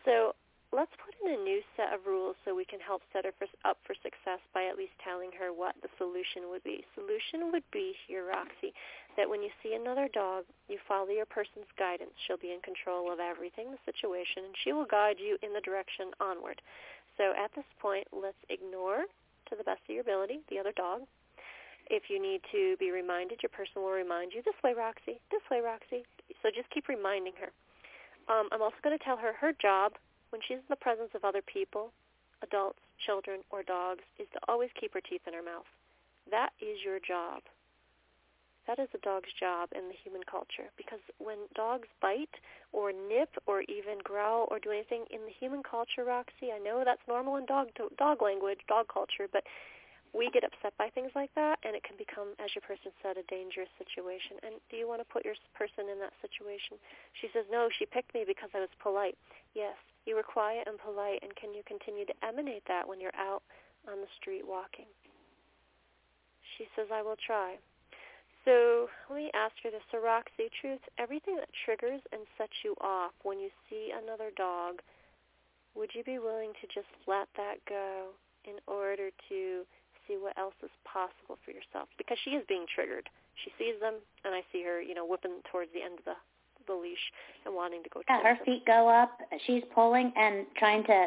So 0.05 0.37
let's 0.69 0.93
put 1.01 1.17
in 1.25 1.33
a 1.33 1.43
new 1.43 1.65
set 1.73 1.97
of 1.97 2.05
rules 2.05 2.37
so 2.45 2.55
we 2.55 2.69
can 2.69 2.79
help 2.81 3.01
set 3.09 3.25
her 3.25 3.33
for, 3.41 3.49
up 3.65 3.79
for 3.89 3.97
success 4.05 4.45
by 4.53 4.69
at 4.69 4.77
least 4.77 4.93
telling 5.01 5.33
her 5.33 5.49
what 5.49 5.75
the 5.81 5.89
solution 5.97 6.53
would 6.53 6.63
be. 6.63 6.85
Solution 6.93 7.51
would 7.51 7.65
be 7.73 7.97
here, 8.07 8.29
Roxy, 8.29 8.77
that 9.17 9.29
when 9.29 9.41
you 9.41 9.51
see 9.63 9.75
another 9.75 10.13
dog, 10.13 10.45
you 10.69 10.77
follow 10.85 11.09
your 11.09 11.27
person's 11.27 11.73
guidance. 11.81 12.13
She'll 12.27 12.37
be 12.37 12.53
in 12.53 12.61
control 12.61 13.09
of 13.09 13.19
everything, 13.19 13.73
the 13.73 13.81
situation, 13.89 14.45
and 14.45 14.55
she 14.61 14.77
will 14.77 14.87
guide 14.87 15.17
you 15.17 15.41
in 15.41 15.57
the 15.57 15.65
direction 15.65 16.13
onward. 16.21 16.61
So 17.17 17.33
at 17.33 17.55
this 17.55 17.65
point, 17.81 18.07
let's 18.13 18.39
ignore, 18.49 19.05
to 19.49 19.57
the 19.57 19.65
best 19.65 19.81
of 19.89 19.95
your 19.95 20.03
ability, 20.03 20.41
the 20.51 20.59
other 20.59 20.73
dog. 20.73 21.03
If 21.89 22.11
you 22.11 22.21
need 22.21 22.43
to 22.53 22.77
be 22.79 22.91
reminded, 22.91 23.43
your 23.43 23.51
person 23.51 23.81
will 23.83 23.95
remind 23.95 24.33
you, 24.35 24.43
this 24.43 24.59
way, 24.65 24.75
Roxy, 24.75 25.21
this 25.31 25.43
way, 25.51 25.61
Roxy. 25.61 26.05
So 26.43 26.51
just 26.51 26.69
keep 26.71 26.89
reminding 26.89 27.35
her. 27.39 27.51
Um, 28.27 28.49
I'm 28.51 28.61
also 28.61 28.77
going 28.83 28.97
to 28.99 29.05
tell 29.05 29.17
her 29.17 29.33
her 29.39 29.53
job 29.55 29.93
when 30.31 30.43
she's 30.43 30.59
in 30.59 30.69
the 30.69 30.77
presence 30.77 31.11
of 31.15 31.25
other 31.25 31.43
people, 31.43 31.93
adults, 32.43 32.83
children, 33.07 33.41
or 33.51 33.63
dogs, 33.63 34.03
is 34.19 34.27
to 34.33 34.41
always 34.49 34.71
keep 34.79 34.93
her 34.95 35.01
teeth 35.01 35.23
in 35.27 35.33
her 35.33 35.47
mouth. 35.47 35.69
That 36.31 36.51
is 36.61 36.83
your 36.85 36.99
job. 36.99 37.43
That 38.67 38.79
is 38.79 38.89
a 38.95 38.99
dog's 38.99 39.31
job 39.39 39.71
in 39.75 39.87
the 39.87 39.95
human 39.95 40.23
culture 40.27 40.75
because 40.77 40.99
when 41.19 41.47
dogs 41.55 41.87
bite 42.03 42.35
or 42.73 42.91
nip 42.91 43.31
or 43.47 43.63
even 43.71 44.03
growl 44.03 44.49
or 44.51 44.59
do 44.59 44.71
anything 44.71 45.07
in 45.11 45.23
the 45.23 45.31
human 45.39 45.63
culture, 45.63 46.03
Roxy, 46.03 46.51
I 46.51 46.59
know 46.59 46.83
that's 46.85 47.07
normal 47.07 47.37
in 47.37 47.47
dog 47.47 47.69
dog 47.97 48.23
language, 48.23 48.59
dog 48.67 48.87
culture, 48.93 49.31
but 49.31 49.45
we 50.13 50.31
get 50.35 50.43
upset 50.43 50.75
by 50.79 50.89
things 50.91 51.13
like 51.15 51.31
that 51.37 51.59
and 51.63 51.77
it 51.77 51.85
can 51.85 51.95
become, 51.95 52.35
as 52.43 52.55
your 52.55 52.63
person 52.67 52.91
said, 53.03 53.17
a 53.19 53.27
dangerous 53.31 53.71
situation. 53.79 54.43
And 54.43 54.59
do 54.71 54.77
you 54.77 54.89
want 54.89 54.99
to 54.99 55.07
put 55.07 55.25
your 55.25 55.39
person 55.55 55.87
in 55.87 56.01
that 56.01 56.17
situation? 56.19 56.81
She 57.21 57.29
says, 57.31 57.47
no, 57.53 57.69
she 57.71 57.87
picked 57.87 58.15
me 58.15 58.25
because 58.27 58.51
I 58.51 58.61
was 58.65 58.73
polite. 58.83 59.15
Yes, 59.55 59.77
you 60.07 60.17
were 60.17 60.27
quiet 60.27 60.67
and 60.67 60.79
polite, 60.79 61.21
and 61.23 61.37
can 61.37 61.55
you 61.55 61.63
continue 61.67 62.07
to 62.07 62.17
emanate 62.25 62.65
that 62.67 62.89
when 62.89 62.99
you're 62.99 63.15
out 63.15 63.43
on 63.87 64.01
the 64.01 64.11
street 64.17 64.47
walking? 64.47 64.89
She 66.57 66.67
says, 66.75 66.89
I 66.91 67.03
will 67.03 67.19
try. 67.21 67.59
So 68.47 68.87
let 69.11 69.19
me 69.19 69.31
ask 69.35 69.53
her 69.67 69.75
this. 69.75 69.83
So 69.91 69.99
Roxy, 69.99 70.47
truth, 70.63 70.81
everything 70.97 71.35
that 71.37 71.51
triggers 71.67 72.01
and 72.15 72.23
sets 72.39 72.55
you 72.63 72.79
off 72.81 73.11
when 73.27 73.43
you 73.43 73.51
see 73.69 73.91
another 73.91 74.31
dog, 74.39 74.81
would 75.75 75.91
you 75.93 76.07
be 76.07 76.23
willing 76.23 76.55
to 76.63 76.67
just 76.71 76.89
let 77.11 77.27
that 77.37 77.59
go 77.69 78.15
in 78.47 78.63
order 78.71 79.11
to 79.29 79.67
see 80.07 80.15
what 80.15 80.39
else 80.39 80.55
is 80.63 80.71
possible 80.87 81.37
for 81.45 81.51
yourself? 81.51 81.91
Because 81.99 82.17
she 82.23 82.39
is 82.39 82.47
being 82.49 82.65
triggered. 82.73 83.11
She 83.45 83.51
sees 83.59 83.75
them, 83.83 83.99
and 84.25 84.33
I 84.33 84.41
see 84.55 84.63
her, 84.63 84.81
you 84.81 84.95
know, 84.95 85.05
whipping 85.05 85.43
towards 85.51 85.75
the 85.75 85.83
end 85.83 85.99
of 85.99 86.07
the 86.07 86.17
the 86.67 86.75
leash 86.75 87.13
and 87.45 87.55
wanting 87.55 87.83
to 87.83 87.89
go. 87.91 88.03
Yeah, 88.09 88.23
her 88.23 88.35
them. 88.35 88.45
feet 88.45 88.67
go 88.67 88.89
up. 88.89 89.21
She's 89.47 89.63
pulling 89.75 90.13
and 90.17 90.47
trying 90.57 90.85
to 90.85 91.07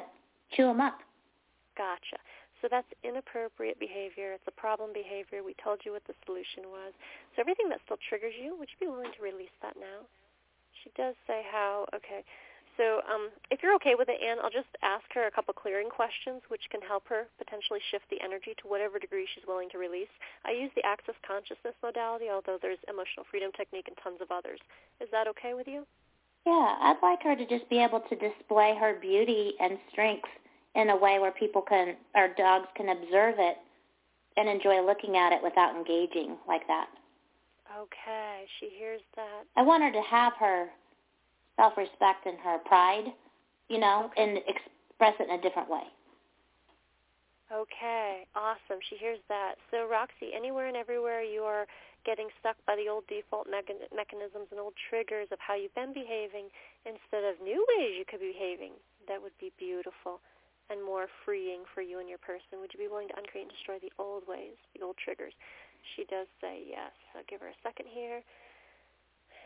chew 0.55 0.63
them 0.63 0.79
up. 0.81 0.99
Gotcha. 1.77 2.15
So 2.61 2.67
that's 2.67 2.87
inappropriate 3.03 3.79
behavior. 3.79 4.35
It's 4.35 4.47
a 4.47 4.59
problem 4.59 4.91
behavior. 4.91 5.43
We 5.43 5.55
told 5.63 5.79
you 5.87 5.95
what 5.95 6.03
the 6.07 6.17
solution 6.25 6.67
was. 6.67 6.91
So 7.35 7.39
everything 7.39 7.71
that 7.71 7.79
still 7.87 7.99
triggers 8.11 8.35
you, 8.35 8.59
would 8.59 8.67
you 8.67 8.79
be 8.87 8.91
willing 8.91 9.15
to 9.15 9.23
release 9.23 9.53
that 9.63 9.79
now? 9.79 10.03
She 10.83 10.91
does 10.95 11.15
say 11.27 11.43
how. 11.47 11.87
Okay. 11.95 12.23
So 12.79 13.03
um, 13.11 13.27
if 13.51 13.59
you're 13.59 13.75
okay 13.75 13.95
with 13.99 14.07
it, 14.07 14.23
Anne, 14.23 14.39
I'll 14.39 14.51
just 14.51 14.71
ask 14.83 15.03
her 15.11 15.27
a 15.27 15.31
couple 15.31 15.51
clearing 15.53 15.91
questions, 15.91 16.39
which 16.47 16.63
can 16.71 16.79
help 16.79 17.03
her 17.11 17.27
potentially 17.35 17.83
shift 17.91 18.07
the 18.07 18.23
energy 18.23 18.55
to 18.55 18.71
whatever 18.71 18.99
degree 18.99 19.27
she's 19.27 19.43
willing 19.43 19.67
to 19.75 19.77
release. 19.77 20.11
I 20.47 20.55
use 20.55 20.71
the 20.79 20.85
Access 20.87 21.15
Consciousness 21.27 21.75
modality, 21.83 22.31
although 22.31 22.55
there's 22.55 22.79
Emotional 22.87 23.27
Freedom 23.27 23.51
Technique 23.51 23.91
and 23.91 23.99
tons 23.99 24.23
of 24.23 24.31
others. 24.31 24.63
Is 25.03 25.11
that 25.11 25.27
okay 25.27 25.55
with 25.55 25.67
you? 25.67 25.83
Yeah, 26.47 26.79
I'd 26.79 27.03
like 27.03 27.19
her 27.23 27.35
to 27.35 27.45
just 27.47 27.67
be 27.67 27.83
able 27.83 27.99
to 27.99 28.15
display 28.15 28.79
her 28.79 28.95
beauty 28.95 29.59
and 29.59 29.75
strengths 29.91 30.31
in 30.75 30.89
a 30.89 30.97
way 30.97 31.19
where 31.19 31.31
people 31.31 31.61
can, 31.61 31.95
or 32.15 32.29
dogs 32.37 32.67
can 32.75 32.89
observe 32.89 33.35
it 33.37 33.57
and 34.37 34.47
enjoy 34.47 34.85
looking 34.85 35.17
at 35.17 35.33
it 35.33 35.41
without 35.43 35.75
engaging 35.75 36.37
like 36.47 36.65
that. 36.67 36.87
Okay, 37.77 38.45
she 38.59 38.69
hears 38.77 39.01
that. 39.15 39.45
I 39.55 39.61
want 39.61 39.83
her 39.83 39.91
to 39.91 40.01
have 40.01 40.33
her 40.39 40.67
self-respect 41.55 42.25
and 42.25 42.37
her 42.39 42.57
pride, 42.65 43.13
you 43.67 43.79
know, 43.79 44.09
okay. 44.11 44.23
and 44.23 44.37
express 44.37 45.13
it 45.19 45.29
in 45.29 45.39
a 45.39 45.41
different 45.41 45.69
way. 45.69 45.83
Okay, 47.51 48.25
awesome. 48.35 48.77
She 48.89 48.95
hears 48.97 49.19
that. 49.27 49.55
So 49.71 49.89
Roxy, 49.89 50.33
anywhere 50.35 50.67
and 50.67 50.77
everywhere 50.77 51.23
you 51.23 51.41
are 51.41 51.65
getting 52.05 52.29
stuck 52.39 52.55
by 52.65 52.77
the 52.77 52.89
old 52.89 53.05
default 53.09 53.49
mechanisms 53.49 54.47
and 54.51 54.59
old 54.59 54.73
triggers 54.89 55.27
of 55.31 55.39
how 55.41 55.55
you've 55.55 55.73
been 55.73 55.93
behaving 55.93 56.53
instead 56.85 57.25
of 57.25 57.41
new 57.41 57.65
ways 57.73 57.97
you 57.97 58.05
could 58.05 58.21
be 58.21 58.31
behaving, 58.31 58.77
that 59.09 59.21
would 59.21 59.35
be 59.41 59.51
beautiful 59.57 60.21
and 60.69 60.81
more 60.81 61.09
freeing 61.25 61.65
for 61.73 61.81
you 61.81 61.99
and 61.99 62.07
your 62.07 62.21
person? 62.21 62.61
Would 62.61 62.73
you 62.73 62.79
be 62.79 62.87
willing 62.87 63.09
to 63.09 63.17
uncreate 63.17 63.49
and 63.49 63.53
destroy 63.53 63.81
the 63.81 63.93
old 63.97 64.23
ways, 64.29 64.57
the 64.77 64.85
old 64.85 64.97
triggers? 64.97 65.33
She 65.95 66.05
does 66.05 66.29
say 66.41 66.63
yes. 66.65 66.93
I'll 67.17 67.25
give 67.27 67.41
her 67.41 67.49
a 67.49 67.59
second 67.65 67.89
here. 67.89 68.21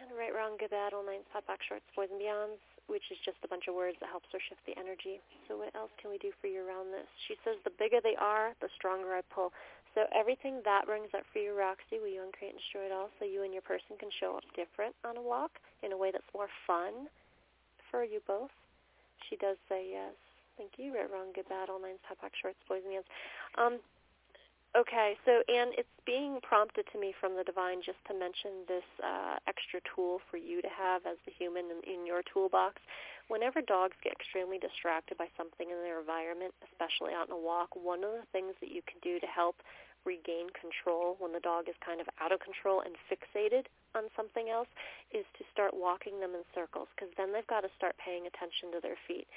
And 0.04 0.12
right, 0.20 0.36
wrong, 0.36 0.60
good, 0.60 0.74
bad, 0.74 0.92
all 0.92 1.06
nines, 1.06 1.24
POD, 1.32 1.48
POC, 1.48 1.60
shorts, 1.64 1.88
boys, 1.96 2.12
and 2.12 2.20
beyonds, 2.20 2.60
which 2.92 3.08
is 3.08 3.16
just 3.24 3.40
a 3.46 3.48
bunch 3.48 3.72
of 3.72 3.76
words 3.78 3.96
that 4.04 4.12
helps 4.12 4.28
her 4.36 4.42
shift 4.42 4.60
the 4.68 4.76
energy. 4.76 5.24
So 5.48 5.56
what 5.56 5.72
else 5.80 5.94
can 5.96 6.12
we 6.12 6.20
do 6.20 6.36
for 6.44 6.52
you 6.52 6.60
around 6.60 6.92
this? 6.92 7.08
She 7.32 7.40
says 7.48 7.56
the 7.64 7.72
bigger 7.80 8.04
they 8.04 8.20
are, 8.20 8.52
the 8.60 8.68
stronger 8.76 9.16
I 9.16 9.24
pull. 9.32 9.56
So 9.96 10.10
everything 10.12 10.60
that 10.66 10.90
brings 10.90 11.14
up 11.14 11.24
for 11.32 11.40
you, 11.40 11.56
Roxy, 11.56 12.02
will 12.02 12.12
you 12.12 12.26
uncreate 12.26 12.58
and 12.58 12.60
destroy 12.60 12.90
it 12.90 12.92
all 12.92 13.14
so 13.16 13.24
you 13.24 13.46
and 13.48 13.54
your 13.54 13.64
person 13.64 13.96
can 13.96 14.10
show 14.20 14.36
up 14.36 14.44
different 14.58 14.98
on 15.06 15.16
a 15.16 15.24
walk 15.24 15.56
in 15.86 15.94
a 15.94 15.98
way 15.98 16.12
that's 16.12 16.28
more 16.34 16.50
fun 16.66 17.08
for 17.88 18.04
you 18.04 18.20
both? 18.26 18.52
She 19.30 19.38
does 19.38 19.56
say 19.70 19.88
yes. 19.94 20.18
Thank 20.58 20.78
you. 20.78 20.94
Right, 20.94 21.10
wrong, 21.10 21.34
good, 21.34 21.50
bad, 21.50 21.70
all 21.70 21.82
nines, 21.82 22.00
top 22.08 22.18
shorts, 22.38 22.60
boys, 22.70 22.86
and 22.86 22.94
yams. 22.94 23.10
Um, 23.58 23.82
okay, 24.78 25.18
so 25.26 25.42
Anne, 25.50 25.74
it's 25.74 25.90
being 26.06 26.38
prompted 26.46 26.86
to 26.94 27.00
me 27.02 27.14
from 27.18 27.36
the 27.36 27.44
divine 27.44 27.82
just 27.82 27.98
to 28.08 28.14
mention 28.14 28.68
this 28.68 28.86
uh, 29.02 29.42
extra 29.50 29.82
tool 29.82 30.22
for 30.30 30.38
you 30.38 30.62
to 30.62 30.70
have 30.70 31.06
as 31.10 31.18
the 31.26 31.34
human 31.34 31.66
in, 31.74 31.82
in 31.90 32.00
your 32.06 32.22
toolbox. 32.22 32.78
Whenever 33.34 33.66
dogs 33.66 33.98
get 34.04 34.14
extremely 34.14 34.60
distracted 34.60 35.18
by 35.18 35.32
something 35.34 35.72
in 35.72 35.80
their 35.82 35.98
environment, 35.98 36.54
especially 36.70 37.16
out 37.18 37.32
on 37.32 37.38
a 37.38 37.40
walk, 37.40 37.74
one 37.74 38.04
of 38.04 38.14
the 38.14 38.28
things 38.30 38.54
that 38.62 38.70
you 38.70 38.86
can 38.86 39.00
do 39.02 39.18
to 39.18 39.26
help 39.26 39.64
regain 40.06 40.52
control 40.54 41.16
when 41.18 41.32
the 41.32 41.40
dog 41.40 41.72
is 41.72 41.76
kind 41.80 42.04
of 42.04 42.08
out 42.20 42.36
of 42.36 42.44
control 42.44 42.84
and 42.84 42.94
fixated 43.08 43.72
on 43.96 44.10
something 44.16 44.50
else 44.50 44.68
is 45.12 45.26
to 45.38 45.44
start 45.52 45.72
walking 45.74 46.20
them 46.20 46.32
in 46.34 46.42
circles 46.54 46.88
because 46.96 47.14
then 47.18 47.32
they've 47.34 47.48
got 47.48 47.62
to 47.62 47.72
start 47.78 47.96
paying 48.02 48.26
attention 48.28 48.74
to 48.74 48.80
their 48.82 48.98
feet. 49.08 49.28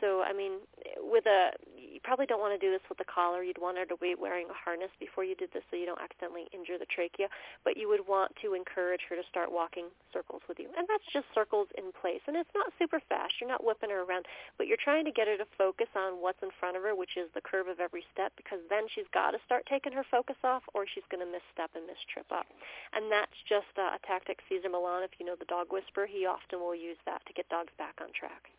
So, 0.00 0.22
I 0.22 0.32
mean, 0.32 0.64
with 0.98 1.26
a 1.26 1.52
you 1.94 2.02
probably 2.02 2.26
don't 2.26 2.42
want 2.42 2.50
to 2.50 2.58
do 2.58 2.74
this 2.74 2.82
with 2.90 2.98
the 2.98 3.06
collar. 3.06 3.46
You'd 3.46 3.62
want 3.62 3.78
her 3.78 3.86
to 3.86 3.94
be 3.94 4.18
wearing 4.18 4.50
a 4.50 4.58
harness 4.58 4.90
before 4.98 5.22
you 5.22 5.38
did 5.38 5.54
this 5.54 5.62
so 5.70 5.78
you 5.78 5.86
don't 5.86 6.02
accidentally 6.02 6.50
injure 6.50 6.74
the 6.74 6.90
trachea, 6.90 7.30
but 7.62 7.78
you 7.78 7.86
would 7.86 8.02
want 8.02 8.34
to 8.42 8.58
encourage 8.58 9.06
her 9.06 9.14
to 9.14 9.22
start 9.30 9.54
walking 9.54 9.94
circles 10.10 10.42
with 10.50 10.58
you. 10.58 10.66
And 10.74 10.90
that's 10.90 11.06
just 11.14 11.30
circles 11.30 11.70
in 11.78 11.94
place. 11.94 12.18
And 12.26 12.34
it's 12.34 12.50
not 12.50 12.74
super 12.82 12.98
fast. 13.06 13.38
You're 13.38 13.48
not 13.48 13.62
whipping 13.62 13.94
her 13.94 14.02
around, 14.02 14.26
but 14.58 14.66
you're 14.66 14.80
trying 14.82 15.06
to 15.06 15.14
get 15.14 15.30
her 15.30 15.38
to 15.38 15.46
focus 15.54 15.86
on 15.94 16.18
what's 16.18 16.42
in 16.42 16.50
front 16.58 16.74
of 16.74 16.82
her, 16.82 16.98
which 16.98 17.14
is 17.14 17.30
the 17.30 17.40
curve 17.40 17.70
of 17.70 17.78
every 17.78 18.02
step 18.10 18.34
because 18.34 18.58
then 18.66 18.90
she's 18.90 19.06
got 19.14 19.30
to 19.30 19.38
start 19.46 19.62
taking 19.70 19.94
her 19.94 20.04
focus 20.10 20.36
off 20.42 20.66
or 20.74 20.90
she's 20.90 21.06
going 21.14 21.22
to 21.22 21.30
misstep 21.30 21.70
and 21.78 21.86
mistrip 21.86 22.26
up. 22.34 22.50
And 22.90 23.06
that's 23.06 23.38
just 23.46 23.70
a 23.78 24.02
tactic 24.02 24.42
Cesar 24.50 24.68
Millan, 24.68 25.06
if 25.06 25.14
you 25.22 25.26
know 25.26 25.38
the 25.38 25.46
dog 25.46 25.70
whisperer, 25.70 26.10
he 26.10 26.26
often 26.26 26.58
will 26.58 26.74
use 26.74 26.98
that 27.06 27.22
to 27.26 27.32
get 27.32 27.46
dogs 27.54 27.70
back 27.78 28.02
on 28.02 28.10
track. 28.10 28.50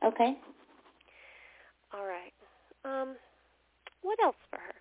Okay. 0.00 0.36
All 1.94 2.06
right. 2.06 2.32
Um, 2.84 3.16
what 4.02 4.18
else 4.22 4.36
for 4.50 4.58
her? 4.58 4.74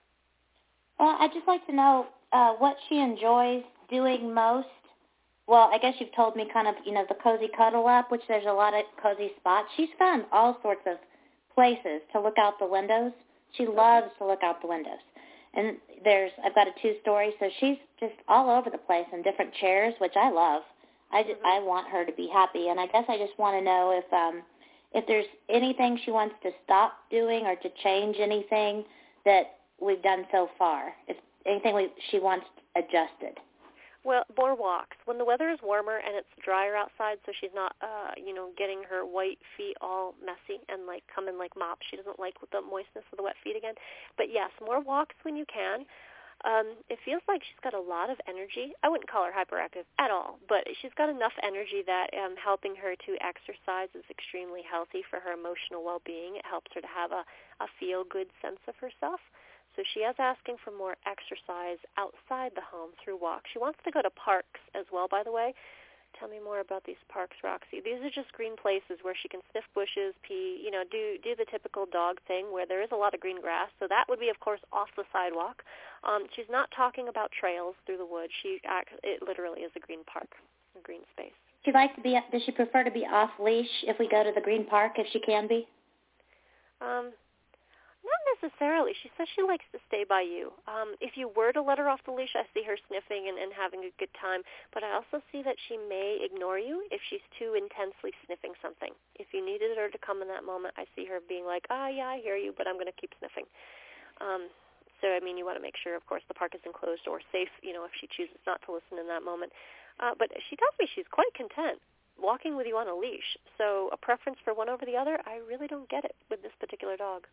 Well, 1.00 1.18
I'd 1.20 1.34
just 1.34 1.48
like 1.48 1.66
to 1.68 1.76
know 1.76 2.08
uh, 2.32 2.54
what 2.54 2.76
she 2.90 3.00
enjoys 3.00 3.64
doing 3.90 4.34
most. 4.34 4.68
Well, 5.48 5.70
I 5.74 5.78
guess 5.78 5.96
you've 6.00 6.16
told 6.16 6.36
me 6.36 6.48
kind 6.52 6.68
of, 6.68 6.76
you 6.86 6.94
know, 6.94 7.06
the 7.08 7.16
cozy 7.22 7.50
cuddle 7.56 7.88
up, 7.88 8.12
which 8.12 8.22
there's 8.28 8.46
a 8.48 8.54
lot 8.54 8.74
of 8.74 8.84
cozy 9.02 9.32
spots. 9.40 9.68
She's 9.76 9.90
found 10.00 10.24
all 10.32 10.58
sorts 10.62 10.82
of 10.86 10.98
places 11.54 12.02
to 12.14 12.22
look 12.22 12.38
out 12.38 12.60
the 12.60 12.66
windows. 12.66 13.12
She 13.58 13.68
loves 13.68 14.08
to 14.20 14.26
look 14.26 14.42
out 14.42 14.62
the 14.62 14.68
windows 14.68 15.00
and 15.54 15.78
there's 16.04 16.32
I've 16.44 16.56
got 16.56 16.68
a 16.68 16.72
two 16.82 16.96
story, 17.02 17.34
so 17.40 17.50
she's 17.60 17.78
just 18.00 18.14
all 18.28 18.50
over 18.50 18.70
the 18.70 18.78
place 18.78 19.06
in 19.14 19.22
different 19.22 19.54
chairs, 19.60 19.94
which 20.00 20.14
I 20.16 20.30
love. 20.30 20.64
I 21.12 21.24
just, 21.24 21.36
mm-hmm. 21.38 21.46
I 21.46 21.60
want 21.60 21.90
her 21.90 22.06
to 22.06 22.12
be 22.12 22.30
happy, 22.32 22.70
and 22.70 22.80
I 22.80 22.88
guess 22.88 23.06
I 23.08 23.18
just 23.18 23.38
want 23.38 23.58
to 23.58 23.64
know 23.64 24.02
if 24.02 24.14
um 24.14 24.42
if 24.94 25.06
there's 25.08 25.26
anything 25.50 26.00
she 26.06 26.12
wants 26.12 26.36
to 26.44 26.52
stop 26.64 26.94
doing 27.10 27.46
or 27.46 27.56
to 27.56 27.70
change 27.84 28.18
anything 28.20 28.84
that 29.26 29.58
we've 29.82 30.02
done 30.02 30.26
so 30.32 30.50
far. 30.58 30.94
If 31.08 31.18
anything 31.46 31.76
we, 31.76 31.90
she 32.12 32.20
wants 32.20 32.46
adjusted? 32.76 33.40
Well, 34.06 34.26
more 34.38 34.54
walks. 34.54 34.98
When 35.06 35.18
the 35.18 35.24
weather 35.24 35.50
is 35.50 35.60
warmer 35.64 36.02
and 36.04 36.16
it's 36.16 36.28
drier 36.44 36.76
outside, 36.76 37.24
so 37.26 37.32
she's 37.40 37.56
not, 37.56 37.74
uh, 37.82 38.12
you 38.18 38.34
know, 38.34 38.50
getting 38.58 38.84
her 38.90 39.06
white 39.06 39.40
feet 39.56 39.78
all 39.80 40.14
messy 40.20 40.60
and 40.68 40.86
like 40.86 41.04
coming 41.14 41.38
like 41.38 41.56
mops. 41.58 41.86
She 41.90 41.96
doesn't 41.96 42.20
like 42.20 42.36
the 42.52 42.60
moistness 42.60 43.08
of 43.12 43.18
the 43.18 43.24
wet 43.24 43.36
feet 43.44 43.56
again. 43.56 43.76
But 44.18 44.28
yes, 44.30 44.52
more 44.60 44.82
walks 44.82 45.16
when 45.24 45.38
you 45.38 45.46
can. 45.52 45.86
Um, 46.44 46.76
it 46.92 47.00
feels 47.08 47.24
like 47.28 47.40
she's 47.40 47.64
got 47.64 47.74
a 47.74 47.80
lot 47.80 48.12
of 48.12 48.20
energy. 48.28 48.76
I 48.84 48.90
wouldn't 48.92 49.10
call 49.10 49.24
her 49.24 49.32
hyperactive 49.32 49.88
at 49.98 50.12
all, 50.12 50.40
but 50.52 50.68
she's 50.82 50.92
got 51.00 51.08
enough 51.08 51.32
energy 51.40 51.84
that 51.88 52.12
um, 52.20 52.36
helping 52.36 52.76
her 52.76 53.00
to 53.00 53.12
exercise 53.24 53.88
is 53.96 54.04
extremely 54.12 54.60
healthy 54.60 55.08
for 55.08 55.24
her 55.24 55.32
emotional 55.32 55.88
well-being. 55.88 56.36
It 56.36 56.44
helps 56.44 56.68
her 56.76 56.82
to 56.82 56.92
have 56.92 57.16
a, 57.16 57.24
a 57.64 57.68
feel-good 57.80 58.28
sense 58.44 58.60
of 58.68 58.76
herself. 58.76 59.24
So 59.76 59.82
she 59.94 60.02
is 60.02 60.16
asking 60.20 60.58
for 60.64 60.72
more 60.76 61.00
exercise 61.08 61.80
outside 61.98 62.52
the 62.54 62.62
home 62.62 62.92
through 63.00 63.18
walks. 63.18 63.50
She 63.52 63.58
wants 63.58 63.80
to 63.86 63.92
go 63.92 64.04
to 64.04 64.12
parks 64.12 64.60
as 64.76 64.86
well, 64.92 65.08
by 65.08 65.24
the 65.24 65.32
way. 65.32 65.56
Tell 66.20 66.30
me 66.30 66.40
more 66.40 66.60
about 66.60 66.84
these 66.86 67.02
parks, 67.10 67.36
Roxy. 67.44 67.82
These 67.84 68.00
are 68.04 68.14
just 68.14 68.32
green 68.34 68.56
places 68.56 69.02
where 69.02 69.16
she 69.20 69.28
can 69.28 69.42
sniff 69.52 69.66
bushes, 69.74 70.14
pee, 70.22 70.62
you 70.64 70.72
know, 70.72 70.84
do 70.90 71.18
do 71.24 71.36
the 71.36 71.46
typical 71.50 71.86
dog 71.86 72.18
thing 72.28 72.54
where 72.54 72.66
there 72.66 72.82
is 72.82 72.90
a 72.92 72.96
lot 72.96 73.14
of 73.14 73.20
green 73.20 73.42
grass. 73.42 73.70
So 73.80 73.88
that 73.90 74.06
would 74.08 74.20
be, 74.20 74.30
of 74.30 74.40
course, 74.40 74.62
off 74.72 74.90
the 74.96 75.04
sidewalk. 75.12 75.64
Um, 76.04 76.28
she's 76.36 76.50
not 76.50 76.70
talking 76.76 77.08
about 77.10 77.32
trails 77.32 77.76
through 77.86 77.98
the 77.98 78.06
woods. 78.06 78.32
She 78.42 78.60
act, 78.66 78.90
it 79.04 79.22
literally 79.26 79.62
is 79.62 79.72
a 79.76 79.80
green 79.80 80.04
park, 80.06 80.30
a 80.78 80.82
green 80.82 81.02
space. 81.12 81.36
She 81.66 81.72
like 81.72 81.96
to 81.96 82.02
be. 82.02 82.20
Does 82.32 82.44
she 82.46 82.52
prefer 82.52 82.84
to 82.84 82.92
be 82.92 83.06
off 83.06 83.32
leash 83.40 83.72
if 83.84 83.98
we 83.98 84.08
go 84.08 84.24
to 84.24 84.32
the 84.34 84.42
green 84.42 84.66
park 84.66 84.94
if 84.98 85.08
she 85.12 85.20
can 85.20 85.48
be? 85.48 85.68
Um, 86.82 87.12
not 88.04 88.24
necessarily. 88.36 88.92
She 89.02 89.10
says 89.16 89.28
she 89.32 89.42
likes 89.42 89.66
to 89.72 89.80
stay 89.88 90.04
by 90.04 90.22
you. 90.22 90.52
Um, 90.68 90.96
if 91.00 91.16
you 91.16 91.32
were 91.32 91.56
to 91.56 91.64
let 91.64 91.80
her 91.80 91.88
off 91.88 92.04
the 92.04 92.12
leash, 92.12 92.36
I 92.36 92.44
see 92.54 92.64
her 92.68 92.76
sniffing 92.88 93.32
and, 93.32 93.40
and 93.40 93.56
having 93.56 93.88
a 93.88 93.96
good 93.96 94.12
time. 94.20 94.44
But 94.76 94.84
I 94.84 94.94
also 94.94 95.24
see 95.32 95.42
that 95.44 95.56
she 95.68 95.80
may 95.80 96.20
ignore 96.20 96.60
you 96.60 96.84
if 96.92 97.00
she's 97.10 97.24
too 97.40 97.56
intensely 97.56 98.12
sniffing 98.28 98.54
something. 98.60 98.92
If 99.16 99.32
you 99.32 99.40
needed 99.40 99.76
her 99.80 99.88
to 99.88 100.00
come 100.00 100.22
in 100.22 100.28
that 100.28 100.44
moment, 100.44 100.76
I 100.76 100.86
see 100.96 101.08
her 101.08 101.24
being 101.24 101.48
like, 101.48 101.64
ah, 101.72 101.88
yeah, 101.88 102.14
I 102.14 102.20
hear 102.20 102.36
you, 102.36 102.54
but 102.56 102.68
I'm 102.68 102.76
going 102.76 102.92
to 102.92 103.00
keep 103.00 103.16
sniffing. 103.20 103.48
Um, 104.20 104.52
so, 105.00 105.12
I 105.12 105.20
mean, 105.20 105.36
you 105.36 105.44
want 105.44 105.60
to 105.60 105.64
make 105.64 105.76
sure, 105.76 105.96
of 105.96 106.06
course, 106.08 106.24
the 106.28 106.38
park 106.38 106.56
is 106.56 106.64
enclosed 106.64 107.08
or 107.08 107.20
safe, 107.32 107.52
you 107.60 107.76
know, 107.76 107.84
if 107.84 107.92
she 108.00 108.08
chooses 108.08 108.40
not 108.48 108.64
to 108.68 108.72
listen 108.72 109.00
in 109.00 109.08
that 109.08 109.24
moment. 109.24 109.52
Uh, 110.00 110.16
but 110.16 110.32
she 110.48 110.56
tells 110.56 110.76
me 110.80 110.88
she's 110.96 111.08
quite 111.12 111.32
content 111.36 111.80
walking 112.22 112.56
with 112.56 112.68
you 112.68 112.78
on 112.78 112.88
a 112.88 112.96
leash. 112.96 113.38
So 113.58 113.90
a 113.92 113.98
preference 113.98 114.38
for 114.44 114.54
one 114.54 114.70
over 114.70 114.86
the 114.86 114.96
other, 114.96 115.20
I 115.26 115.42
really 115.48 115.68
don't 115.68 115.90
get 115.90 116.06
it 116.06 116.16
with 116.30 116.42
this 116.42 116.54
particular 116.60 116.98
dog. 116.98 117.28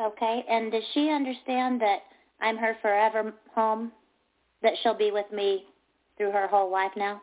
Okay, 0.00 0.44
and 0.48 0.72
does 0.72 0.82
she 0.94 1.10
understand 1.10 1.80
that 1.82 2.00
I'm 2.40 2.56
her 2.56 2.76
forever 2.80 3.34
home, 3.54 3.92
that 4.62 4.72
she'll 4.82 4.96
be 4.96 5.10
with 5.10 5.30
me 5.30 5.66
through 6.16 6.30
her 6.30 6.46
whole 6.46 6.70
life 6.70 6.92
now? 6.96 7.20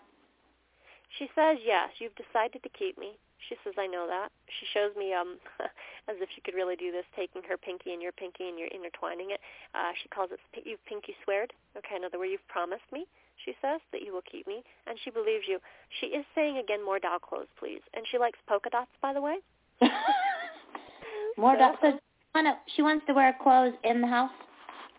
She 1.18 1.26
says 1.34 1.58
yes. 1.66 1.90
You've 1.98 2.16
decided 2.16 2.62
to 2.62 2.70
keep 2.70 2.98
me. 2.98 3.18
She 3.50 3.56
says 3.64 3.74
I 3.80 3.88
know 3.88 4.06
that. 4.08 4.30
She 4.60 4.66
shows 4.74 4.96
me 4.96 5.14
um 5.14 5.38
as 6.10 6.18
if 6.22 6.30
she 6.36 6.42
could 6.42 6.54
really 6.54 6.76
do 6.76 6.92
this, 6.92 7.06
taking 7.16 7.42
her 7.50 7.58
pinky 7.58 7.94
and 7.94 8.02
your 8.02 8.12
pinky 8.12 8.50
and 8.50 8.60
you're 8.60 8.70
intertwining 8.70 9.32
it. 9.32 9.40
Uh, 9.74 9.94
she 10.02 10.10
calls 10.10 10.30
it 10.32 10.40
you've 10.66 10.84
pinky 10.86 11.16
sweared. 11.24 11.54
Okay, 11.78 11.96
in 11.96 12.04
other 12.04 12.20
words, 12.20 12.32
you've 12.32 12.48
promised 12.48 12.86
me. 12.92 13.08
She 13.46 13.54
says 13.62 13.82
that 13.92 14.02
you 14.02 14.14
will 14.14 14.26
keep 14.30 14.46
me, 14.48 14.64
and 14.88 14.98
she 15.04 15.10
believes 15.10 15.46
you. 15.48 15.60
She 16.02 16.08
is 16.08 16.26
saying 16.34 16.58
again, 16.58 16.84
more 16.84 17.00
doll 17.00 17.20
clothes, 17.20 17.50
please. 17.58 17.82
And 17.94 18.06
she 18.10 18.18
likes 18.18 18.40
polka 18.50 18.70
dots, 18.70 18.92
by 19.02 19.14
the 19.14 19.22
way. 19.22 19.38
more 21.38 21.54
so, 21.54 21.60
dots. 21.60 22.02
So 22.38 22.44
wanna, 22.44 22.58
she 22.76 22.84
wants 22.84 23.04
to 23.08 23.14
wear 23.14 23.36
clothes 23.42 23.74
in 23.84 24.00
the 24.00 24.06
house. 24.06 24.30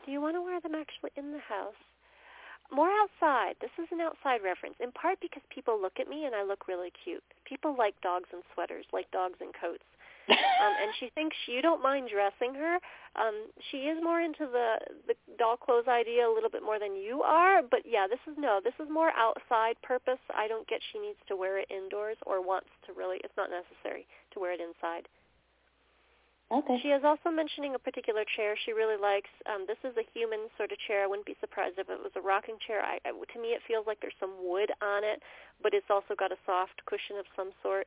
Do 0.04 0.10
you 0.10 0.20
want 0.20 0.34
to 0.34 0.42
wear 0.42 0.60
them 0.60 0.74
actually 0.74 1.14
in 1.14 1.30
the 1.30 1.38
house? 1.38 1.78
More 2.74 2.90
outside. 2.90 3.54
This 3.60 3.70
is 3.78 3.86
an 3.92 4.00
outside 4.00 4.42
reference, 4.42 4.74
in 4.82 4.90
part 4.90 5.22
because 5.22 5.42
people 5.46 5.80
look 5.80 6.02
at 6.02 6.08
me 6.08 6.26
and 6.26 6.34
I 6.34 6.42
look 6.42 6.66
really 6.66 6.90
cute. 7.04 7.22
People 7.46 7.76
like 7.78 7.94
dogs 8.02 8.26
in 8.32 8.42
sweaters, 8.52 8.86
like 8.92 9.08
dogs 9.12 9.38
in 9.40 9.54
coats. 9.54 9.86
um, 10.28 10.74
and 10.82 10.90
she 10.98 11.14
thinks 11.14 11.36
you 11.46 11.62
don't 11.62 11.80
mind 11.80 12.10
dressing 12.10 12.58
her. 12.58 12.82
Um, 13.14 13.46
she 13.70 13.86
is 13.86 14.02
more 14.02 14.20
into 14.20 14.50
the 14.50 14.76
the 15.06 15.14
doll 15.38 15.56
clothes 15.56 15.86
idea 15.86 16.26
a 16.26 16.34
little 16.34 16.50
bit 16.50 16.66
more 16.66 16.82
than 16.82 16.96
you 16.98 17.22
are. 17.22 17.62
But 17.62 17.86
yeah, 17.86 18.10
this 18.10 18.20
is 18.26 18.34
no, 18.36 18.58
this 18.58 18.74
is 18.82 18.90
more 18.90 19.14
outside 19.14 19.78
purpose. 19.86 20.20
I 20.34 20.48
don't 20.48 20.66
get 20.66 20.82
she 20.92 20.98
needs 20.98 21.22
to 21.28 21.36
wear 21.36 21.62
it 21.62 21.70
indoors 21.70 22.18
or 22.26 22.42
wants 22.42 22.68
to 22.84 22.92
really. 22.98 23.22
It's 23.22 23.38
not 23.38 23.48
necessary 23.48 24.10
to 24.34 24.40
wear 24.40 24.52
it 24.52 24.60
inside. 24.60 25.06
Okay. 26.48 26.80
She 26.80 26.88
is 26.96 27.04
also 27.04 27.28
mentioning 27.28 27.76
a 27.76 27.78
particular 27.78 28.24
chair 28.24 28.56
she 28.64 28.72
really 28.72 28.96
likes. 28.96 29.28
Um, 29.44 29.68
this 29.68 29.76
is 29.84 29.92
a 30.00 30.06
human 30.16 30.48
sort 30.56 30.72
of 30.72 30.80
chair. 30.88 31.04
I 31.04 31.06
wouldn't 31.06 31.28
be 31.28 31.36
surprised 31.44 31.76
if 31.76 31.92
it 31.92 32.00
was 32.00 32.16
a 32.16 32.24
rocking 32.24 32.56
chair. 32.64 32.80
I, 32.80 32.96
I, 33.04 33.12
to 33.12 33.38
me, 33.38 33.52
it 33.52 33.60
feels 33.68 33.84
like 33.84 34.00
there's 34.00 34.16
some 34.16 34.32
wood 34.40 34.72
on 34.80 35.04
it, 35.04 35.20
but 35.60 35.76
it's 35.76 35.92
also 35.92 36.16
got 36.16 36.32
a 36.32 36.40
soft 36.48 36.80
cushion 36.88 37.20
of 37.20 37.28
some 37.36 37.52
sort. 37.60 37.84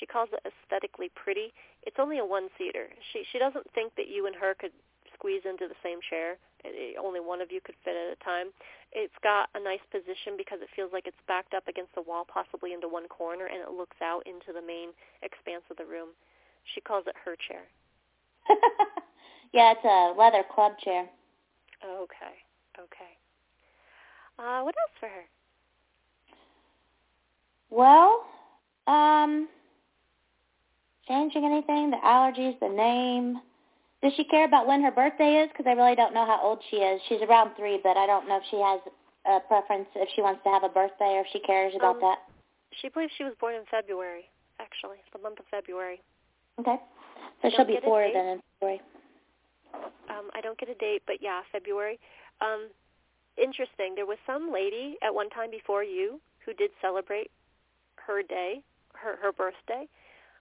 She 0.00 0.08
calls 0.08 0.32
it 0.32 0.40
aesthetically 0.48 1.12
pretty. 1.12 1.52
It's 1.84 2.00
only 2.00 2.16
a 2.16 2.24
one-seater. 2.24 2.88
She 3.12 3.28
she 3.28 3.36
doesn't 3.36 3.68
think 3.76 3.92
that 4.00 4.08
you 4.08 4.24
and 4.24 4.36
her 4.36 4.56
could 4.56 4.72
squeeze 5.12 5.44
into 5.44 5.68
the 5.68 5.76
same 5.84 6.00
chair. 6.08 6.40
It, 6.64 6.72
it, 6.72 6.96
only 6.96 7.20
one 7.20 7.44
of 7.44 7.52
you 7.52 7.60
could 7.60 7.76
fit 7.84 7.92
at 7.92 8.16
a 8.16 8.18
time. 8.24 8.56
It's 8.92 9.16
got 9.20 9.52
a 9.52 9.60
nice 9.60 9.84
position 9.92 10.40
because 10.40 10.64
it 10.64 10.72
feels 10.72 10.96
like 10.96 11.04
it's 11.04 11.20
backed 11.28 11.52
up 11.52 11.68
against 11.68 11.92
the 11.92 12.04
wall, 12.04 12.24
possibly 12.24 12.72
into 12.72 12.88
one 12.88 13.08
corner, 13.08 13.52
and 13.52 13.60
it 13.60 13.72
looks 13.72 14.00
out 14.00 14.24
into 14.24 14.56
the 14.56 14.64
main 14.64 14.96
expanse 15.20 15.64
of 15.68 15.76
the 15.76 15.84
room. 15.84 16.16
She 16.72 16.80
calls 16.80 17.04
it 17.04 17.16
her 17.24 17.36
chair. 17.36 17.68
yeah, 19.52 19.72
it's 19.72 19.84
a 19.84 20.18
leather 20.18 20.44
club 20.54 20.72
chair. 20.78 21.08
Okay. 21.84 22.34
Okay. 22.78 23.12
Uh, 24.38 24.62
what 24.62 24.74
else 24.76 24.92
for 25.00 25.08
her? 25.08 25.24
Well, 27.70 28.24
um, 28.86 29.48
changing 31.06 31.44
anything? 31.44 31.90
The 31.90 31.96
allergies, 31.96 32.58
the 32.60 32.68
name. 32.68 33.40
Does 34.02 34.12
she 34.16 34.24
care 34.24 34.44
about 34.44 34.66
when 34.66 34.82
her 34.82 34.92
birthday 34.92 35.42
is? 35.42 35.48
Because 35.50 35.66
I 35.66 35.72
really 35.72 35.96
don't 35.96 36.14
know 36.14 36.24
how 36.24 36.40
old 36.40 36.62
she 36.70 36.76
is. 36.76 37.00
She's 37.08 37.20
around 37.22 37.56
three, 37.56 37.80
but 37.82 37.96
I 37.96 38.06
don't 38.06 38.28
know 38.28 38.36
if 38.36 38.44
she 38.50 38.56
has 38.56 38.80
a 39.26 39.40
preference 39.40 39.88
if 39.96 40.08
she 40.14 40.22
wants 40.22 40.42
to 40.44 40.50
have 40.50 40.62
a 40.62 40.68
birthday 40.68 41.18
or 41.18 41.20
if 41.20 41.26
she 41.32 41.40
cares 41.40 41.74
about 41.76 41.96
um, 41.96 42.00
that. 42.02 42.18
She 42.80 42.88
believes 42.88 43.12
she 43.18 43.24
was 43.24 43.34
born 43.40 43.56
in 43.56 43.64
February, 43.70 44.30
actually, 44.60 44.98
the 45.12 45.18
month 45.18 45.40
of 45.40 45.46
February. 45.50 46.00
Okay. 46.60 46.76
So 47.42 47.50
she'll 47.54 47.64
be 47.64 47.78
four 47.82 48.06
then 48.12 48.26
in 48.26 48.40
February. 48.58 48.80
Um, 50.10 50.30
I 50.34 50.40
don't 50.40 50.58
get 50.58 50.68
a 50.68 50.74
date, 50.74 51.02
but 51.06 51.16
yeah, 51.20 51.42
February. 51.52 51.98
Um, 52.40 52.68
interesting. 53.36 53.94
There 53.94 54.06
was 54.06 54.18
some 54.26 54.52
lady 54.52 54.96
at 55.02 55.14
one 55.14 55.30
time 55.30 55.50
before 55.50 55.84
you 55.84 56.20
who 56.44 56.52
did 56.54 56.70
celebrate 56.80 57.30
her 57.96 58.22
day, 58.22 58.62
her 58.94 59.16
her 59.22 59.32
birthday. 59.32 59.86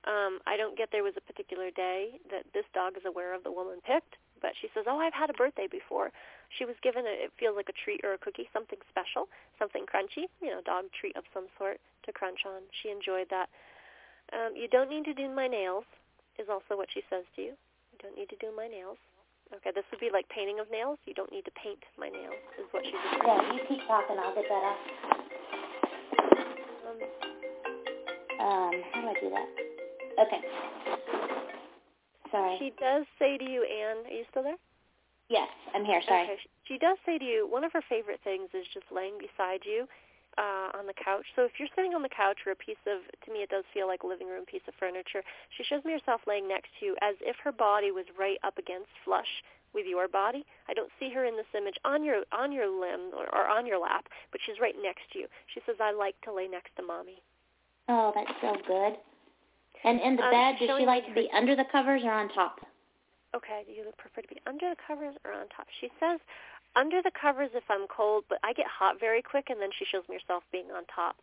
Um, 0.05 0.39
I 0.47 0.55
don't 0.55 0.77
get 0.77 0.89
there 0.91 1.03
was 1.03 1.13
a 1.17 1.21
particular 1.21 1.69
day 1.69 2.21
that 2.31 2.45
this 2.53 2.63
dog 2.73 2.95
is 2.95 3.03
aware 3.05 3.35
of 3.35 3.43
the 3.43 3.51
woman 3.51 3.83
picked, 3.85 4.15
but 4.41 4.51
she 4.61 4.69
says, 4.73 4.85
"Oh, 4.87 4.97
I've 4.97 5.13
had 5.13 5.29
a 5.29 5.33
birthday 5.33 5.67
before." 5.67 6.11
She 6.57 6.65
was 6.65 6.75
given 6.81 7.05
a 7.05 7.27
it 7.27 7.31
feels 7.37 7.55
like 7.55 7.69
a 7.69 7.77
treat 7.83 8.01
or 8.03 8.13
a 8.13 8.17
cookie, 8.17 8.49
something 8.53 8.79
special, 8.89 9.27
something 9.59 9.85
crunchy, 9.85 10.31
you 10.41 10.49
know, 10.49 10.61
dog 10.65 10.85
treat 10.97 11.15
of 11.17 11.25
some 11.33 11.47
sort 11.57 11.79
to 12.05 12.11
crunch 12.13 12.45
on. 12.45 12.61
She 12.81 12.89
enjoyed 12.89 13.27
that. 13.29 13.49
Um, 14.31 14.55
you 14.55 14.67
don't 14.67 14.89
need 14.89 15.05
to 15.05 15.13
do 15.13 15.29
my 15.29 15.47
nails 15.47 15.85
is 16.39 16.47
also 16.49 16.77
what 16.77 16.89
she 16.93 17.01
says 17.09 17.25
to 17.35 17.41
you. 17.41 17.53
You 17.91 17.97
don't 18.01 18.17
need 18.17 18.29
to 18.29 18.39
do 18.39 18.53
my 18.55 18.67
nails. 18.67 18.97
Okay, 19.53 19.71
this 19.73 19.85
would 19.91 19.99
be 19.99 20.09
like 20.11 20.27
painting 20.29 20.59
of 20.59 20.69
nails. 20.69 20.99
You 21.05 21.13
don't 21.13 21.31
need 21.31 21.45
to 21.45 21.55
paint 21.55 21.79
my 21.97 22.09
nails, 22.09 22.35
is 22.59 22.67
what 22.71 22.83
she's 22.83 22.93
saying. 22.93 23.23
Yeah, 23.25 23.53
you 23.53 23.61
keep 23.67 23.81
talking. 23.87 24.17
I'll 24.19 24.35
get 24.35 24.43
that 24.49 24.63
off. 24.63 24.81
Um, 26.83 26.97
um, 28.43 28.73
how 28.91 29.01
do 29.01 29.07
I 29.07 29.15
do 29.21 29.29
that? 29.31 29.47
Okay. 30.19 30.41
Sorry. 32.31 32.55
She 32.59 32.73
does 32.79 33.05
say 33.19 33.37
to 33.37 33.45
you, 33.45 33.63
Anne, 33.63 34.03
are 34.05 34.15
you 34.15 34.25
still 34.29 34.43
there? 34.43 34.59
Yes, 35.29 35.47
I'm 35.73 35.85
here. 35.85 36.01
Sorry. 36.07 36.23
Okay. 36.23 36.39
She 36.67 36.77
does 36.77 36.97
say 37.05 37.17
to 37.17 37.25
you, 37.25 37.47
one 37.49 37.63
of 37.63 37.71
her 37.71 37.83
favorite 37.87 38.19
things 38.23 38.49
is 38.53 38.65
just 38.73 38.85
laying 38.91 39.15
beside 39.17 39.63
you 39.63 39.87
uh, 40.37 40.77
on 40.77 40.85
the 40.85 40.93
couch. 40.93 41.25
So 41.35 41.43
if 41.43 41.57
you're 41.57 41.71
sitting 41.75 41.93
on 41.93 42.01
the 42.01 42.13
couch 42.13 42.45
or 42.45 42.53
a 42.53 42.55
piece 42.55 42.81
of, 42.85 43.01
to 43.25 43.27
me 43.33 43.41
it 43.41 43.49
does 43.49 43.65
feel 43.73 43.87
like 43.87 44.03
a 44.03 44.07
living 44.07 44.27
room 44.27 44.45
piece 44.45 44.65
of 44.67 44.73
furniture, 44.79 45.25
she 45.57 45.63
shows 45.63 45.83
me 45.83 45.91
herself 45.93 46.21
laying 46.27 46.47
next 46.47 46.69
to 46.79 46.85
you 46.85 46.93
as 47.01 47.15
if 47.21 47.35
her 47.43 47.51
body 47.51 47.91
was 47.91 48.05
right 48.17 48.37
up 48.43 48.57
against 48.57 48.89
flush 49.03 49.43
with 49.73 49.85
your 49.85 50.07
body. 50.07 50.45
I 50.69 50.73
don't 50.73 50.91
see 50.99 51.11
her 51.13 51.25
in 51.25 51.35
this 51.35 51.49
image 51.55 51.75
on 51.83 52.03
your 52.03 52.23
on 52.31 52.51
your 52.51 52.69
limb 52.69 53.11
or, 53.13 53.27
or 53.35 53.47
on 53.47 53.65
your 53.65 53.79
lap, 53.79 54.07
but 54.31 54.39
she's 54.45 54.59
right 54.61 54.75
next 54.81 55.11
to 55.13 55.19
you. 55.19 55.27
She 55.53 55.61
says, 55.65 55.75
"I 55.81 55.91
like 55.91 56.15
to 56.23 56.33
lay 56.33 56.47
next 56.47 56.75
to 56.77 56.83
mommy." 56.83 57.21
Oh, 57.89 58.11
that's 58.15 58.31
so 58.41 58.55
good. 58.65 58.97
And 59.83 60.01
in 60.01 60.15
the 60.15 60.23
um, 60.23 60.31
bed, 60.31 60.55
does 60.59 60.79
she 60.79 60.85
like 60.85 61.05
to 61.05 61.13
be 61.13 61.29
under 61.33 61.55
the 61.55 61.65
covers 61.71 62.01
or 62.03 62.11
on 62.11 62.29
top? 62.29 62.59
Okay, 63.35 63.63
do 63.67 63.73
you 63.73 63.83
prefer 63.97 64.21
to 64.21 64.27
be 64.27 64.39
under 64.47 64.69
the 64.69 64.79
covers 64.87 65.15
or 65.25 65.33
on 65.33 65.47
top? 65.49 65.67
She 65.79 65.89
says 65.99 66.19
under 66.75 67.01
the 67.01 67.11
covers 67.19 67.49
if 67.53 67.63
I'm 67.69 67.87
cold, 67.87 68.25
but 68.29 68.39
I 68.43 68.53
get 68.53 68.67
hot 68.67 68.99
very 68.99 69.21
quick, 69.21 69.49
and 69.49 69.61
then 69.61 69.69
she 69.77 69.85
shows 69.85 70.03
me 70.09 70.17
herself 70.21 70.43
being 70.51 70.69
on 70.75 70.83
top. 70.93 71.17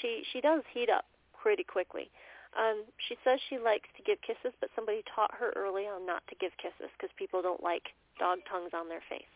She 0.00 0.22
she 0.32 0.40
does 0.40 0.62
heat 0.72 0.90
up 0.90 1.04
pretty 1.40 1.64
quickly. 1.64 2.10
Um, 2.58 2.84
she 3.08 3.16
says 3.24 3.40
she 3.48 3.58
likes 3.58 3.88
to 3.96 4.02
give 4.02 4.20
kisses, 4.20 4.54
but 4.60 4.70
somebody 4.76 5.02
taught 5.14 5.34
her 5.34 5.52
early 5.56 5.84
on 5.84 6.04
not 6.04 6.22
to 6.28 6.36
give 6.36 6.52
kisses 6.60 6.92
because 6.96 7.10
people 7.16 7.40
don't 7.40 7.62
like 7.62 7.88
dog 8.18 8.38
tongues 8.48 8.70
on 8.74 8.88
their 8.88 9.02
face. 9.08 9.32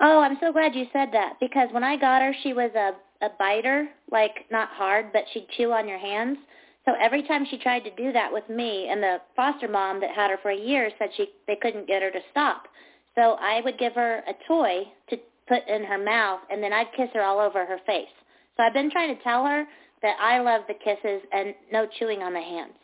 Oh, 0.00 0.20
I'm 0.20 0.38
so 0.40 0.52
glad 0.52 0.74
you 0.74 0.86
said 0.92 1.10
that 1.12 1.34
because 1.38 1.68
when 1.70 1.84
I 1.84 1.96
got 1.96 2.22
her, 2.22 2.34
she 2.42 2.52
was 2.52 2.70
a 2.74 2.92
a 3.24 3.30
biter, 3.38 3.88
like 4.10 4.44
not 4.50 4.68
hard, 4.70 5.12
but 5.12 5.24
she'd 5.32 5.48
chew 5.56 5.72
on 5.72 5.88
your 5.88 5.98
hands. 5.98 6.38
So 6.84 6.92
every 7.00 7.22
time 7.22 7.46
she 7.48 7.56
tried 7.56 7.84
to 7.84 7.94
do 7.96 8.12
that 8.12 8.30
with 8.30 8.46
me, 8.50 8.88
and 8.90 9.02
the 9.02 9.18
foster 9.34 9.68
mom 9.68 10.00
that 10.00 10.10
had 10.10 10.30
her 10.30 10.38
for 10.42 10.50
a 10.50 10.56
year 10.56 10.90
said 10.98 11.10
she 11.16 11.28
they 11.46 11.56
couldn't 11.56 11.86
get 11.86 12.02
her 12.02 12.10
to 12.10 12.20
stop. 12.30 12.68
So 13.14 13.36
I 13.40 13.60
would 13.62 13.78
give 13.78 13.94
her 13.94 14.18
a 14.26 14.34
toy 14.48 14.84
to 15.10 15.16
put 15.48 15.66
in 15.68 15.84
her 15.84 15.98
mouth, 15.98 16.40
and 16.50 16.62
then 16.62 16.72
I'd 16.72 16.92
kiss 16.96 17.08
her 17.14 17.22
all 17.22 17.38
over 17.38 17.64
her 17.64 17.78
face. 17.86 18.08
So 18.56 18.62
I've 18.62 18.72
been 18.72 18.90
trying 18.90 19.16
to 19.16 19.22
tell 19.22 19.44
her 19.44 19.64
that 20.02 20.16
I 20.20 20.40
love 20.40 20.62
the 20.68 20.74
kisses 20.74 21.22
and 21.32 21.54
no 21.72 21.86
chewing 21.98 22.22
on 22.22 22.32
the 22.32 22.40
hands. 22.40 22.74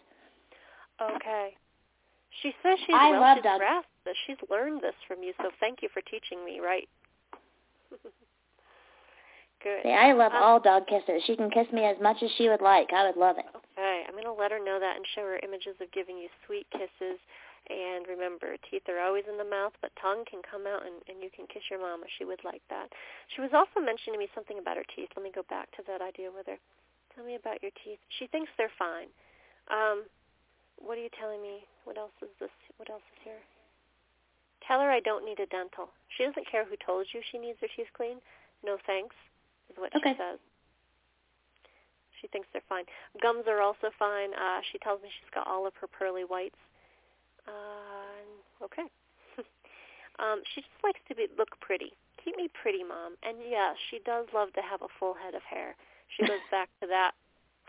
Okay. 1.01 1.51
She 2.43 2.53
says 2.62 2.79
she's 2.87 2.95
I 2.97 3.11
well 3.11 3.21
love 3.21 3.43
dog- 3.43 3.59
grasped. 3.61 3.87
She's 4.27 4.37
learned 4.51 4.81
this 4.83 4.95
from 5.07 5.23
you, 5.23 5.33
so 5.38 5.51
thank 5.61 5.83
you 5.83 5.88
for 5.93 6.01
teaching 6.03 6.45
me, 6.45 6.61
right? 6.61 6.88
Good. 9.62 9.83
See, 9.83 9.93
I 9.93 10.12
love 10.12 10.33
Um, 10.33 10.43
all 10.43 10.61
dog 10.61 10.87
kisses. 10.87 11.23
She 11.27 11.37
can 11.37 11.51
kiss 11.51 11.66
me 11.73 11.85
as 11.85 11.97
much 12.01 12.23
as 12.23 12.31
she 12.38 12.49
would 12.49 12.62
like. 12.62 12.93
I 12.93 13.05
would 13.07 13.16
love 13.16 13.37
it. 13.38 13.45
Okay, 13.55 14.05
I'm 14.07 14.12
going 14.12 14.25
to 14.25 14.33
let 14.33 14.51
her 14.53 14.59
know 14.62 14.79
that 14.81 14.97
and 14.97 15.05
show 15.14 15.21
her 15.23 15.38
images 15.43 15.77
of 15.81 15.90
giving 15.93 16.16
you 16.16 16.29
sweet 16.47 16.66
kisses. 16.73 17.21
And 17.70 18.02
remember, 18.11 18.59
teeth 18.66 18.83
are 18.90 18.98
always 18.98 19.22
in 19.30 19.38
the 19.38 19.46
mouth, 19.46 19.70
but 19.78 19.94
tongue 20.02 20.26
can 20.26 20.42
come 20.42 20.66
out 20.66 20.83
and, 20.83 20.98
and 21.06 21.22
you 21.22 21.30
can 21.30 21.46
kiss 21.46 21.62
your 21.70 21.78
mama. 21.78 22.02
She 22.18 22.26
would 22.26 22.42
like 22.42 22.66
that. 22.66 22.90
She 23.30 23.38
was 23.40 23.54
also 23.54 23.78
mentioning 23.78 24.18
to 24.18 24.22
me 24.26 24.28
something 24.35 24.59
about 24.59 24.74
her 24.74 24.88
teeth. 24.90 25.14
Let 25.14 25.22
me 25.22 25.30
go 25.30 25.46
back 25.46 25.70
to 25.78 25.87
that 25.87 26.02
idea 26.02 26.35
with 26.35 26.50
her. 26.50 26.59
Tell 27.14 27.22
me 27.22 27.38
about 27.38 27.62
your 27.62 27.70
teeth. 27.87 28.02
She 28.18 28.26
thinks 28.26 28.50
they're 28.59 28.74
fine. 28.74 29.06
Um, 29.70 30.02
what 30.83 30.98
are 30.98 31.04
you 31.04 31.14
telling 31.14 31.38
me? 31.38 31.62
What 31.87 31.94
else 31.94 32.14
is 32.26 32.35
this? 32.42 32.50
What 32.76 32.90
else 32.90 33.06
is 33.14 33.20
here? 33.22 33.42
Tell 34.66 34.83
her 34.83 34.90
I 34.90 35.00
don't 35.00 35.24
need 35.24 35.38
a 35.38 35.46
dental. 35.46 35.94
She 36.18 36.26
doesn't 36.26 36.50
care 36.50 36.66
who 36.66 36.74
told 36.85 37.06
you 37.14 37.22
she 37.30 37.38
needs 37.38 37.59
her 37.62 37.70
teeth 37.70 37.90
cleaned. 37.94 38.20
No 38.66 38.78
thanks, 38.87 39.14
is 39.70 39.78
what 39.78 39.94
Okay. 39.94 40.12
she 40.12 40.18
says. 40.18 40.38
She 42.20 42.26
thinks 42.28 42.48
they're 42.52 42.66
fine. 42.68 42.85
Gums 43.22 43.46
are 43.46 43.62
also 43.62 43.90
fine. 43.98 44.35
Uh, 44.35 44.61
she 44.70 44.78
tells 44.78 45.00
me 45.02 45.09
she's 45.09 45.30
got 45.33 45.46
all 45.46 45.66
of 45.66 45.72
her 45.80 45.87
pearly 45.87 46.22
whites. 46.26 46.59
Uh, 47.46 48.64
okay. 48.64 48.87
um, 50.18 50.42
she 50.55 50.61
just 50.61 50.81
likes 50.85 51.00
to 51.09 51.14
be, 51.14 51.26
look 51.38 51.59
pretty. 51.61 51.92
Keep 52.24 52.37
me 52.37 52.48
pretty, 52.50 52.85
Mom. 52.85 53.16
And 53.22 53.38
yes, 53.48 53.76
she 53.90 54.00
does 54.05 54.26
love 54.35 54.53
to 54.55 54.62
have 54.62 54.83
a 54.83 54.92
full 54.98 55.14
head 55.14 55.35
of 55.35 55.42
hair. 55.42 55.74
She 56.16 56.26
goes 56.26 56.44
back 56.50 56.68
to 56.81 56.87
that 56.88 57.12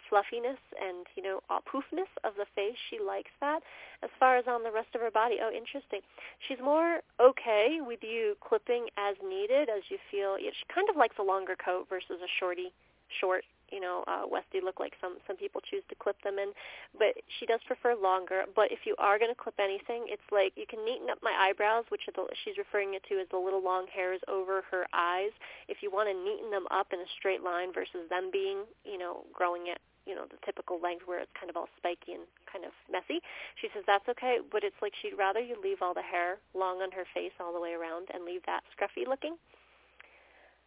fluffiness 0.10 0.60
and, 0.75 1.07
you 1.15 1.23
know, 1.23 1.39
poofness 1.63 2.12
of 2.23 2.36
the 2.36 2.45
face. 2.53 2.75
She 2.89 2.99
likes 2.99 3.31
that. 3.39 3.63
As 4.03 4.10
far 4.19 4.36
as 4.38 4.45
on 4.45 4.63
the 4.63 4.71
rest 4.71 4.91
of 4.93 5.01
her 5.01 5.12
body, 5.12 5.38
oh, 5.41 5.51
interesting. 5.55 6.01
She's 6.47 6.60
more 6.60 6.99
okay 7.21 7.79
with 7.79 8.03
you 8.03 8.36
clipping 8.43 8.88
as 8.97 9.15
needed, 9.23 9.69
as 9.69 9.88
you 9.88 9.97
feel. 10.12 10.38
Yeah, 10.38 10.51
she 10.51 10.67
kind 10.73 10.89
of 10.89 10.97
likes 10.97 11.15
a 11.17 11.23
longer 11.23 11.55
coat 11.55 11.88
versus 11.88 12.19
a 12.19 12.31
shorty, 12.39 12.73
short 13.21 13.43
you 13.71 13.79
know, 13.79 14.03
uh, 14.07 14.27
Westie 14.27 14.62
look 14.63 14.79
like 14.79 14.93
some 14.99 15.17
some 15.25 15.38
people 15.38 15.62
choose 15.63 15.84
to 15.89 15.95
clip 15.95 16.19
them 16.23 16.38
in, 16.38 16.51
but 16.99 17.15
she 17.39 17.45
does 17.45 17.60
prefer 17.65 17.95
longer. 17.95 18.43
But 18.55 18.71
if 18.71 18.86
you 18.86 18.95
are 18.99 19.17
going 19.17 19.31
to 19.31 19.39
clip 19.39 19.55
anything, 19.60 20.05
it's 20.12 20.27
like 20.31 20.53
you 20.55 20.67
can 20.67 20.84
neaten 20.84 21.10
up 21.10 21.19
my 21.23 21.34
eyebrows, 21.34 21.86
which 21.89 22.05
are 22.07 22.15
the, 22.15 22.27
she's 22.43 22.57
referring 22.57 22.93
it 22.93 23.03
to 23.10 23.19
as 23.19 23.27
the 23.31 23.39
little 23.39 23.63
long 23.63 23.88
hairs 23.88 24.19
over 24.27 24.63
her 24.69 24.86
eyes. 24.93 25.31
If 25.67 25.79
you 25.81 25.89
want 25.89 26.12
to 26.12 26.15
neaten 26.15 26.51
them 26.51 26.67
up 26.69 26.91
in 26.91 26.99
a 26.99 27.10
straight 27.17 27.41
line 27.41 27.73
versus 27.73 28.05
them 28.12 28.29
being, 28.31 28.67
you 28.84 28.99
know, 28.99 29.23
growing 29.34 29.71
at 29.71 29.79
you 30.05 30.15
know 30.15 30.25
the 30.27 30.38
typical 30.45 30.81
length 30.81 31.05
where 31.05 31.21
it's 31.21 31.31
kind 31.38 31.49
of 31.49 31.55
all 31.55 31.69
spiky 31.77 32.17
and 32.17 32.25
kind 32.49 32.65
of 32.65 32.73
messy. 32.91 33.21
She 33.62 33.69
says 33.73 33.84
that's 33.88 34.07
okay, 34.10 34.43
but 34.51 34.63
it's 34.63 34.77
like 34.81 34.93
she'd 35.01 35.15
rather 35.17 35.39
you 35.39 35.55
leave 35.62 35.81
all 35.81 35.93
the 35.93 36.05
hair 36.05 36.38
long 36.53 36.81
on 36.81 36.91
her 36.91 37.05
face 37.13 37.34
all 37.39 37.53
the 37.53 37.62
way 37.62 37.71
around 37.71 38.10
and 38.13 38.25
leave 38.25 38.41
that 38.45 38.65
scruffy 38.73 39.07
looking. 39.07 39.38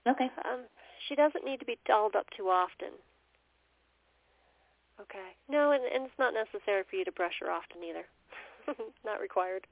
Okay. 0.06 0.28
Um, 0.44 0.68
she 1.08 1.14
doesn't 1.14 1.44
need 1.44 1.60
to 1.60 1.66
be 1.66 1.78
dolled 1.86 2.16
up 2.16 2.26
too 2.36 2.44
often. 2.48 2.90
Okay. 5.00 5.34
No, 5.48 5.72
and, 5.72 5.82
and 5.84 6.04
it's 6.04 6.18
not 6.18 6.34
necessary 6.34 6.84
for 6.88 6.96
you 6.96 7.04
to 7.04 7.12
brush 7.12 7.34
her 7.40 7.50
often 7.50 7.82
either. 7.82 8.04
not 9.04 9.20
required. 9.20 9.66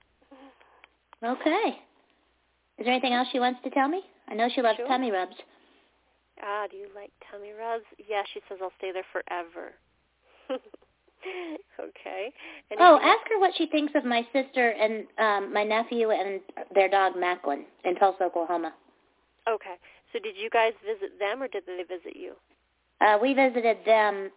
Okay. 1.25 1.79
Is 2.79 2.85
there 2.87 2.93
anything 2.95 3.13
else 3.13 3.29
she 3.31 3.39
wants 3.39 3.61
to 3.65 3.71
tell 3.71 3.89
me? 3.89 4.01
I 4.29 4.35
know 4.35 4.49
she 4.53 4.63
loves 4.63 4.79
Sure. 4.79 4.89
tummy 4.89 5.11
rubs. 5.11 5.37
Ah, 6.43 6.67
do 6.71 6.77
you 6.77 6.89
like 6.95 7.13
tummy 7.31 7.53
rubs? 7.53 7.85
Yeah, 8.09 8.23
she 8.33 8.41
says 8.49 8.59
I'll 8.63 8.73
stay 8.79 8.91
there 8.93 9.05
forever. 9.13 9.73
okay. 11.81 12.33
Anything 12.71 12.79
Oh, 12.81 12.95
else? 12.97 13.03
ask 13.05 13.29
her 13.31 13.39
what 13.39 13.53
she 13.57 13.67
thinks 13.67 13.93
of 13.95 14.05
my 14.05 14.27
sister 14.33 14.71
and 14.71 15.07
um 15.19 15.53
my 15.53 15.63
nephew 15.63 16.11
and 16.11 16.41
their 16.75 16.89
dog 16.89 17.13
Macklin 17.17 17.65
in 17.85 17.95
Tulsa, 17.97 18.25
Oklahoma. 18.25 18.73
Okay. 19.49 19.75
So 20.13 20.19
did 20.19 20.37
you 20.37 20.51
guys 20.51 20.73
visit 20.85 21.19
them 21.19 21.43
or 21.43 21.49
did 21.49 21.65
they 21.67 21.83
visit 21.83 22.17
you? 22.17 22.35
Uh 23.01 23.19
we 23.21 23.35
visited 23.35 23.79
them. 23.87 24.31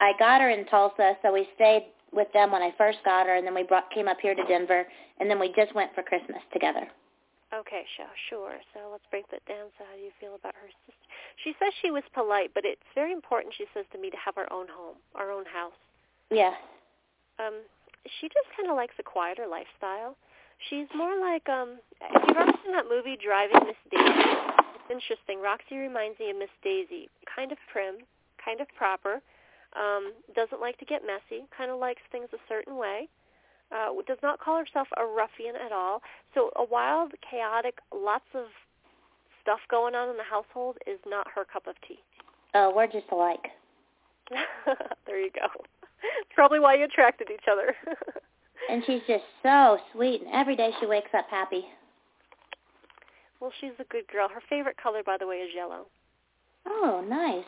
I 0.00 0.12
got 0.18 0.40
her 0.40 0.50
in 0.50 0.66
Tulsa, 0.66 1.16
so 1.22 1.32
we 1.32 1.48
stayed 1.54 1.86
with 2.12 2.28
them 2.32 2.52
when 2.52 2.62
I 2.62 2.72
first 2.76 2.98
got 3.04 3.26
her 3.26 3.36
and 3.36 3.46
then 3.46 3.54
we 3.54 3.62
brought 3.62 3.90
came 3.90 4.08
up 4.08 4.18
here 4.20 4.34
to 4.34 4.44
Denver 4.44 4.84
and 5.20 5.30
then 5.30 5.38
we 5.38 5.52
just 5.56 5.74
went 5.74 5.94
for 5.94 6.02
Christmas 6.02 6.42
together. 6.52 6.86
Okay, 7.54 7.84
sure, 7.96 8.14
sure. 8.30 8.56
So 8.72 8.88
let's 8.90 9.04
break 9.10 9.28
that 9.30 9.44
down. 9.44 9.68
So 9.78 9.84
how 9.84 9.94
do 9.96 10.00
you 10.00 10.10
feel 10.18 10.34
about 10.34 10.54
her 10.56 10.68
sister? 10.86 11.04
She 11.44 11.52
says 11.60 11.72
she 11.82 11.90
was 11.90 12.02
polite, 12.14 12.50
but 12.54 12.64
it's 12.64 12.80
very 12.94 13.12
important, 13.12 13.52
she 13.56 13.66
says 13.74 13.84
to 13.92 13.98
me, 13.98 14.08
to 14.08 14.16
have 14.16 14.38
our 14.38 14.50
own 14.52 14.66
home, 14.72 14.96
our 15.14 15.30
own 15.30 15.44
house. 15.44 15.76
Yeah. 16.30 16.54
um 17.38 17.60
she 18.20 18.26
just 18.26 18.48
kind 18.56 18.68
of 18.68 18.74
likes 18.76 18.94
a 18.98 19.02
quieter 19.04 19.46
lifestyle. 19.46 20.16
She's 20.68 20.88
more 20.96 21.14
like 21.20 21.48
um 21.48 21.78
if 22.00 22.22
you've 22.28 22.36
ever 22.36 22.52
seen 22.64 22.72
that 22.72 22.88
movie 22.88 23.16
Driving 23.22 23.62
Miss 23.68 23.76
Daisy, 23.90 24.26
interesting. 24.92 25.40
Roxy 25.40 25.76
reminds 25.76 26.20
me 26.20 26.30
of 26.30 26.36
Miss 26.36 26.52
Daisy, 26.62 27.08
kind 27.24 27.50
of 27.50 27.58
prim, 27.72 28.04
kind 28.36 28.60
of 28.60 28.68
proper, 28.76 29.20
um, 29.72 30.12
doesn't 30.36 30.60
like 30.60 30.76
to 30.78 30.84
get 30.84 31.02
messy, 31.02 31.48
kind 31.56 31.70
of 31.70 31.80
likes 31.80 32.02
things 32.12 32.28
a 32.32 32.42
certain 32.48 32.76
way. 32.76 33.08
Uh, 33.72 33.88
does 34.06 34.18
not 34.22 34.38
call 34.38 34.58
herself 34.58 34.86
a 34.98 35.04
ruffian 35.06 35.56
at 35.56 35.72
all. 35.72 36.02
So 36.34 36.50
a 36.56 36.64
wild, 36.64 37.12
chaotic, 37.28 37.78
lots 37.94 38.28
of 38.34 38.46
stuff 39.40 39.60
going 39.70 39.94
on 39.94 40.10
in 40.10 40.16
the 40.18 40.28
household 40.28 40.76
is 40.86 41.00
not 41.06 41.26
her 41.34 41.44
cup 41.44 41.66
of 41.66 41.74
tea. 41.88 41.98
Oh, 42.54 42.70
we're 42.74 42.86
just 42.86 43.06
alike. 43.10 43.48
there 45.06 45.18
you 45.18 45.30
go. 45.34 45.48
It's 46.20 46.34
probably 46.34 46.60
why 46.60 46.74
you 46.74 46.84
attracted 46.84 47.28
each 47.30 47.46
other. 47.50 47.74
And 48.70 48.82
she's 48.86 49.00
just 49.06 49.24
so 49.42 49.78
sweet 49.92 50.22
and 50.22 50.32
every 50.32 50.56
day 50.56 50.70
she 50.80 50.86
wakes 50.86 51.10
up 51.16 51.26
happy. 51.30 51.64
Well, 53.42 53.50
she's 53.60 53.74
a 53.80 53.84
good 53.90 54.06
girl. 54.06 54.28
Her 54.28 54.40
favorite 54.48 54.76
color, 54.80 55.02
by 55.04 55.16
the 55.18 55.26
way, 55.26 55.38
is 55.42 55.50
yellow. 55.52 55.86
Oh, 56.64 57.04
nice. 57.08 57.42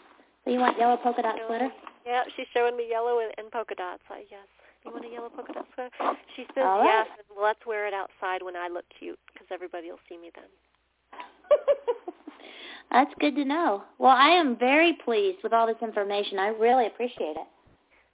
So 0.44 0.50
you 0.50 0.58
want 0.58 0.76
yellow 0.76 0.96
polka 0.96 1.22
dot 1.22 1.36
sweater? 1.46 1.70
Yeah, 2.04 2.24
she's 2.36 2.46
showing 2.52 2.76
me 2.76 2.88
yellow 2.90 3.20
and, 3.20 3.30
and 3.38 3.48
polka 3.52 3.76
dots. 3.76 4.02
I 4.10 4.26
guess. 4.28 4.50
You 4.84 4.90
want 4.90 5.04
a 5.06 5.08
yellow 5.08 5.28
polka 5.30 5.52
dot 5.52 5.66
sweater? 5.72 6.18
She 6.34 6.46
says 6.52 6.64
All 6.66 6.80
right. 6.80 7.06
yes. 7.06 7.06
And 7.16 7.38
let's 7.40 7.64
wear 7.64 7.86
it 7.86 7.94
outside 7.94 8.42
when 8.42 8.56
I 8.56 8.66
look 8.66 8.84
cute, 8.98 9.20
because 9.32 9.46
everybody 9.52 9.88
will 9.88 10.02
see 10.08 10.18
me 10.18 10.32
then. 10.34 10.50
That's 12.90 13.14
good 13.20 13.36
to 13.36 13.44
know. 13.44 13.84
Well, 13.98 14.16
I 14.16 14.30
am 14.30 14.58
very 14.58 14.98
pleased 15.04 15.38
with 15.44 15.52
all 15.52 15.68
this 15.68 15.80
information. 15.80 16.40
I 16.40 16.48
really 16.48 16.88
appreciate 16.88 17.36
it. 17.38 17.46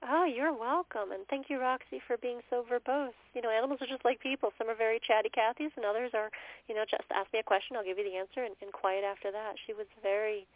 Oh, 0.03 0.25
you're 0.25 0.57
welcome, 0.57 1.13
and 1.13 1.27
thank 1.29 1.51
you, 1.51 1.61
Roxy, 1.61 2.01
for 2.07 2.17
being 2.17 2.41
so 2.49 2.65
verbose. 2.65 3.13
You 3.35 3.43
know, 3.43 3.51
animals 3.51 3.83
are 3.83 3.87
just 3.87 4.05
like 4.05 4.19
people. 4.19 4.51
Some 4.57 4.71
are 4.71 4.75
very 4.75 4.99
chatty 4.99 5.29
Cathys, 5.29 5.77
and 5.77 5.85
others 5.85 6.13
are, 6.15 6.31
you 6.69 6.75
know, 6.75 6.85
just 6.91 7.05
ask 7.13 7.31
me 7.35 7.41
a 7.41 7.43
question, 7.43 7.77
I'll 7.77 7.85
give 7.85 7.99
you 7.99 8.09
the 8.09 8.17
answer, 8.17 8.43
and, 8.43 8.57
and 8.63 8.73
quiet 8.73 9.05
after 9.05 9.31
that. 9.31 9.61
She 9.67 9.75
was 9.75 9.85
very 10.03 10.47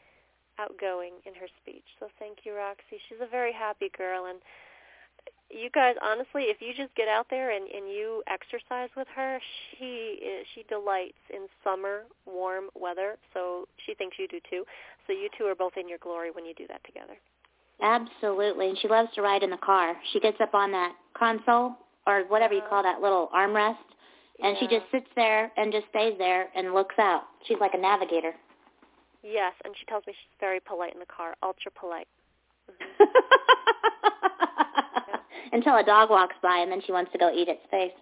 outgoing 0.58 1.20
in 1.26 1.34
her 1.34 1.48
speech. 1.60 1.84
So 2.00 2.08
thank 2.18 2.48
you, 2.48 2.54
Roxy. 2.56 2.96
She's 3.08 3.20
a 3.20 3.28
very 3.28 3.52
happy 3.52 3.90
girl, 3.92 4.24
and 4.32 4.40
you 5.50 5.68
guys, 5.68 5.96
honestly, 6.00 6.44
if 6.48 6.62
you 6.64 6.72
just 6.72 6.94
get 6.96 7.08
out 7.08 7.26
there 7.28 7.50
and, 7.50 7.68
and 7.68 7.92
you 7.92 8.22
exercise 8.26 8.88
with 8.96 9.08
her, 9.14 9.40
she 9.76 10.24
is, 10.24 10.46
she 10.54 10.64
delights 10.72 11.20
in 11.28 11.48
summer, 11.62 12.04
warm 12.24 12.72
weather. 12.74 13.16
So 13.34 13.68
she 13.84 13.92
thinks 13.92 14.16
you 14.18 14.26
do 14.26 14.40
too. 14.48 14.64
So 15.06 15.12
you 15.12 15.28
two 15.36 15.44
are 15.44 15.54
both 15.54 15.76
in 15.76 15.86
your 15.86 15.98
glory 15.98 16.30
when 16.32 16.46
you 16.46 16.54
do 16.54 16.66
that 16.68 16.82
together. 16.84 17.20
Absolutely. 17.82 18.68
And 18.68 18.78
she 18.78 18.88
loves 18.88 19.08
to 19.14 19.22
ride 19.22 19.42
in 19.42 19.50
the 19.50 19.56
car. 19.58 19.94
She 20.12 20.20
gets 20.20 20.38
up 20.40 20.54
on 20.54 20.70
that 20.72 20.92
console 21.16 21.74
or 22.06 22.22
whatever 22.28 22.54
you 22.54 22.62
call 22.68 22.82
that 22.82 23.00
little 23.00 23.30
armrest 23.34 23.76
and 24.42 24.56
she 24.58 24.66
just 24.66 24.84
sits 24.90 25.06
there 25.14 25.52
and 25.56 25.72
just 25.72 25.86
stays 25.90 26.14
there 26.18 26.48
and 26.56 26.74
looks 26.74 26.96
out. 26.98 27.22
She's 27.46 27.58
like 27.60 27.74
a 27.74 27.78
navigator. 27.78 28.32
Yes, 29.22 29.52
and 29.64 29.74
she 29.78 29.86
tells 29.86 30.06
me 30.06 30.12
she's 30.12 30.36
very 30.40 30.60
polite 30.60 30.92
in 30.92 31.00
the 31.00 31.06
car, 31.06 31.34
ultra 31.42 31.70
polite. 31.70 32.08
hmm 32.68 33.04
Until 35.52 35.76
a 35.76 35.84
dog 35.84 36.10
walks 36.10 36.34
by 36.42 36.58
and 36.58 36.70
then 36.70 36.82
she 36.84 36.90
wants 36.90 37.12
to 37.12 37.18
go 37.18 37.32
eat 37.32 37.48
its 37.48 37.60
face. 37.70 37.92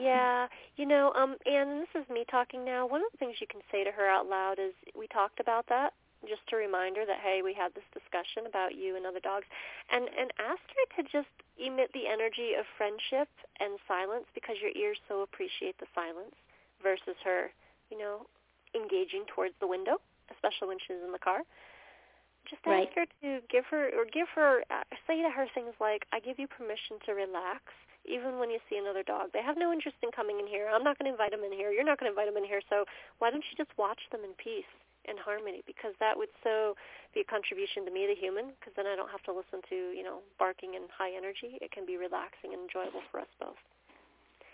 Yeah, 0.00 0.46
you 0.76 0.86
know, 0.86 1.12
um, 1.16 1.36
and 1.44 1.82
this 1.82 1.88
is 2.00 2.08
me 2.08 2.24
talking 2.30 2.64
now. 2.64 2.86
One 2.86 3.00
of 3.00 3.10
the 3.10 3.18
things 3.18 3.36
you 3.40 3.48
can 3.50 3.60
say 3.72 3.82
to 3.82 3.90
her 3.90 4.06
out 4.08 4.26
loud 4.26 4.58
is, 4.60 4.72
"We 4.94 5.08
talked 5.08 5.40
about 5.40 5.66
that." 5.66 5.92
Just 6.28 6.44
to 6.52 6.56
remind 6.56 6.96
her 7.00 7.06
that, 7.06 7.24
hey, 7.24 7.40
we 7.40 7.56
had 7.56 7.72
this 7.72 7.86
discussion 7.96 8.44
about 8.44 8.76
you 8.76 8.96
and 8.96 9.06
other 9.06 9.20
dogs, 9.20 9.48
and 9.88 10.04
and 10.12 10.28
ask 10.36 10.60
her 10.76 10.86
to 11.00 11.02
just 11.08 11.32
emit 11.56 11.88
the 11.96 12.04
energy 12.04 12.52
of 12.58 12.68
friendship 12.76 13.28
and 13.56 13.80
silence 13.88 14.28
because 14.34 14.60
your 14.60 14.72
ears 14.76 15.00
so 15.08 15.22
appreciate 15.24 15.80
the 15.80 15.88
silence 15.96 16.36
versus 16.84 17.16
her, 17.24 17.48
you 17.88 17.96
know, 17.96 18.28
engaging 18.76 19.24
towards 19.32 19.56
the 19.60 19.66
window, 19.66 19.96
especially 20.28 20.68
when 20.68 20.80
she's 20.84 21.00
in 21.00 21.12
the 21.12 21.20
car. 21.20 21.40
Just 22.48 22.64
ask 22.64 22.72
right. 22.72 22.92
her 22.96 23.06
to 23.24 23.40
give 23.48 23.64
her 23.72 23.88
or 23.96 24.04
give 24.04 24.28
her 24.34 24.64
uh, 24.68 24.84
say 25.06 25.22
to 25.22 25.30
her 25.30 25.46
things 25.54 25.72
like, 25.80 26.04
"I 26.12 26.20
give 26.20 26.38
you 26.38 26.48
permission 26.48 27.00
to 27.06 27.12
relax." 27.12 27.64
Even 28.08 28.40
when 28.40 28.48
you 28.48 28.58
see 28.68 28.76
another 28.76 29.04
dog, 29.04 29.28
they 29.32 29.42
have 29.44 29.60
no 29.60 29.72
interest 29.72 30.00
in 30.02 30.10
coming 30.10 30.40
in 30.40 30.46
here. 30.46 30.68
I'm 30.72 30.82
not 30.82 30.98
going 30.98 31.04
to 31.04 31.12
invite 31.12 31.32
them 31.32 31.44
in 31.44 31.52
here. 31.52 31.70
You're 31.70 31.84
not 31.84 32.00
going 32.00 32.08
to 32.08 32.16
invite 32.16 32.32
them 32.32 32.40
in 32.40 32.48
here. 32.48 32.64
So 32.68 32.88
why 33.20 33.30
don't 33.30 33.44
you 33.44 33.56
just 33.60 33.76
watch 33.76 34.00
them 34.10 34.24
in 34.24 34.32
peace? 34.40 34.72
In 35.08 35.16
harmony 35.16 35.62
because 35.66 35.96
that 36.00 36.16
would 36.16 36.32
so 36.44 36.76
be 37.14 37.20
a 37.20 37.28
contribution 37.28 37.84
to 37.84 37.90
me 37.90 38.06
the 38.06 38.18
human 38.18 38.52
because 38.58 38.74
then 38.76 38.86
I 38.86 38.94
don't 38.94 39.10
have 39.10 39.24
to 39.24 39.32
listen 39.32 39.64
to 39.70 39.96
you 39.96 40.02
know 40.02 40.20
barking 40.38 40.76
and 40.76 40.84
high 40.92 41.12
energy. 41.16 41.56
It 41.60 41.72
can 41.72 41.86
be 41.86 41.96
relaxing 41.96 42.52
and 42.52 42.60
enjoyable 42.62 43.02
for 43.10 43.20
us 43.20 43.30
both. 43.40 43.58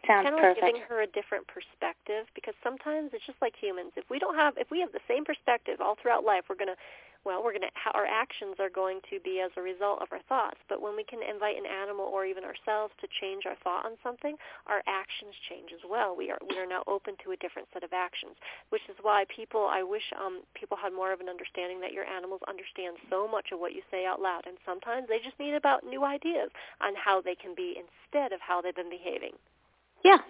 Sounds 0.06 0.22
kind 0.22 0.38
of 0.38 0.40
perfect. 0.40 0.62
like 0.62 0.74
giving 0.74 0.86
her 0.86 1.02
a 1.02 1.10
different 1.10 1.50
perspective 1.50 2.30
because 2.38 2.54
sometimes 2.62 3.10
it's 3.10 3.26
just 3.26 3.42
like 3.42 3.58
humans. 3.58 3.90
If 3.98 4.06
we 4.06 4.22
don't 4.22 4.38
have 4.38 4.54
if 4.56 4.70
we 4.70 4.78
have 4.80 4.94
the 4.94 5.02
same 5.10 5.26
perspective 5.26 5.82
all 5.82 5.98
throughout 5.98 6.22
life 6.22 6.46
we're 6.46 6.60
going 6.60 6.70
to 6.70 6.80
well, 7.26 7.42
we're 7.42 7.50
going 7.50 7.66
to 7.66 7.74
our 7.98 8.06
actions 8.06 8.54
are 8.62 8.70
going 8.70 9.02
to 9.10 9.18
be 9.18 9.42
as 9.42 9.50
a 9.58 9.62
result 9.62 9.98
of 10.00 10.14
our 10.14 10.22
thoughts. 10.30 10.62
But 10.70 10.78
when 10.80 10.94
we 10.94 11.02
can 11.02 11.18
invite 11.26 11.58
an 11.58 11.66
animal 11.66 12.06
or 12.06 12.22
even 12.24 12.46
ourselves 12.46 12.94
to 13.02 13.10
change 13.20 13.44
our 13.50 13.58
thought 13.66 13.82
on 13.84 13.98
something, 14.06 14.38
our 14.70 14.78
actions 14.86 15.34
change 15.50 15.74
as 15.74 15.82
well. 15.82 16.14
We 16.14 16.30
are 16.30 16.38
we 16.46 16.54
are 16.62 16.70
now 16.70 16.86
open 16.86 17.18
to 17.26 17.34
a 17.34 17.40
different 17.42 17.66
set 17.74 17.82
of 17.82 17.90
actions, 17.90 18.38
which 18.70 18.86
is 18.86 18.94
why 19.02 19.26
people 19.26 19.66
I 19.66 19.82
wish 19.82 20.06
um, 20.14 20.46
people 20.54 20.78
had 20.78 20.94
more 20.94 21.10
of 21.10 21.18
an 21.18 21.26
understanding 21.28 21.82
that 21.82 21.92
your 21.92 22.06
animals 22.06 22.46
understand 22.46 22.94
so 23.10 23.26
much 23.26 23.50
of 23.50 23.58
what 23.58 23.74
you 23.74 23.82
say 23.90 24.06
out 24.06 24.22
loud, 24.22 24.46
and 24.46 24.56
sometimes 24.62 25.10
they 25.10 25.18
just 25.18 25.38
need 25.42 25.58
about 25.58 25.82
new 25.82 26.06
ideas 26.06 26.54
on 26.78 26.94
how 26.94 27.18
they 27.18 27.34
can 27.34 27.58
be 27.58 27.74
instead 27.74 28.30
of 28.30 28.38
how 28.38 28.62
they've 28.62 28.78
been 28.78 28.90
behaving. 28.90 29.34
Yeah, 30.06 30.22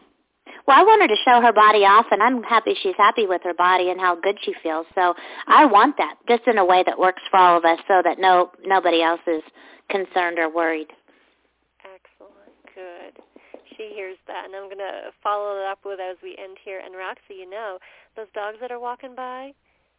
well, 0.66 0.78
I 0.78 0.82
want 0.82 1.02
her 1.02 1.08
to 1.08 1.22
show 1.24 1.40
her 1.40 1.52
body 1.52 1.84
off, 1.84 2.06
and 2.10 2.22
I'm 2.22 2.42
happy 2.42 2.74
she's 2.82 2.96
happy 2.96 3.26
with 3.26 3.42
her 3.44 3.54
body 3.54 3.90
and 3.90 4.00
how 4.00 4.14
good 4.14 4.38
she 4.42 4.54
feels. 4.62 4.86
So 4.94 5.14
I 5.46 5.64
want 5.66 5.96
that, 5.98 6.16
just 6.28 6.46
in 6.46 6.58
a 6.58 6.64
way 6.64 6.82
that 6.86 6.98
works 6.98 7.22
for 7.30 7.38
all 7.38 7.58
of 7.58 7.64
us, 7.64 7.78
so 7.88 8.02
that 8.04 8.18
no 8.18 8.50
nobody 8.64 9.02
else 9.02 9.20
is 9.26 9.42
concerned 9.90 10.38
or 10.38 10.52
worried. 10.52 10.88
Excellent, 11.84 12.54
good. 12.74 13.22
She 13.76 13.92
hears 13.94 14.16
that, 14.26 14.46
and 14.46 14.54
I'm 14.54 14.66
going 14.66 14.78
to 14.78 15.12
follow 15.22 15.60
it 15.60 15.66
up 15.66 15.80
with 15.84 16.00
as 16.00 16.16
we 16.22 16.36
end 16.42 16.56
here. 16.64 16.80
And 16.84 16.94
Roxie, 16.94 17.38
you 17.38 17.48
know, 17.48 17.78
those 18.16 18.26
dogs 18.34 18.56
that 18.60 18.72
are 18.72 18.80
walking 18.80 19.14
by, 19.14 19.52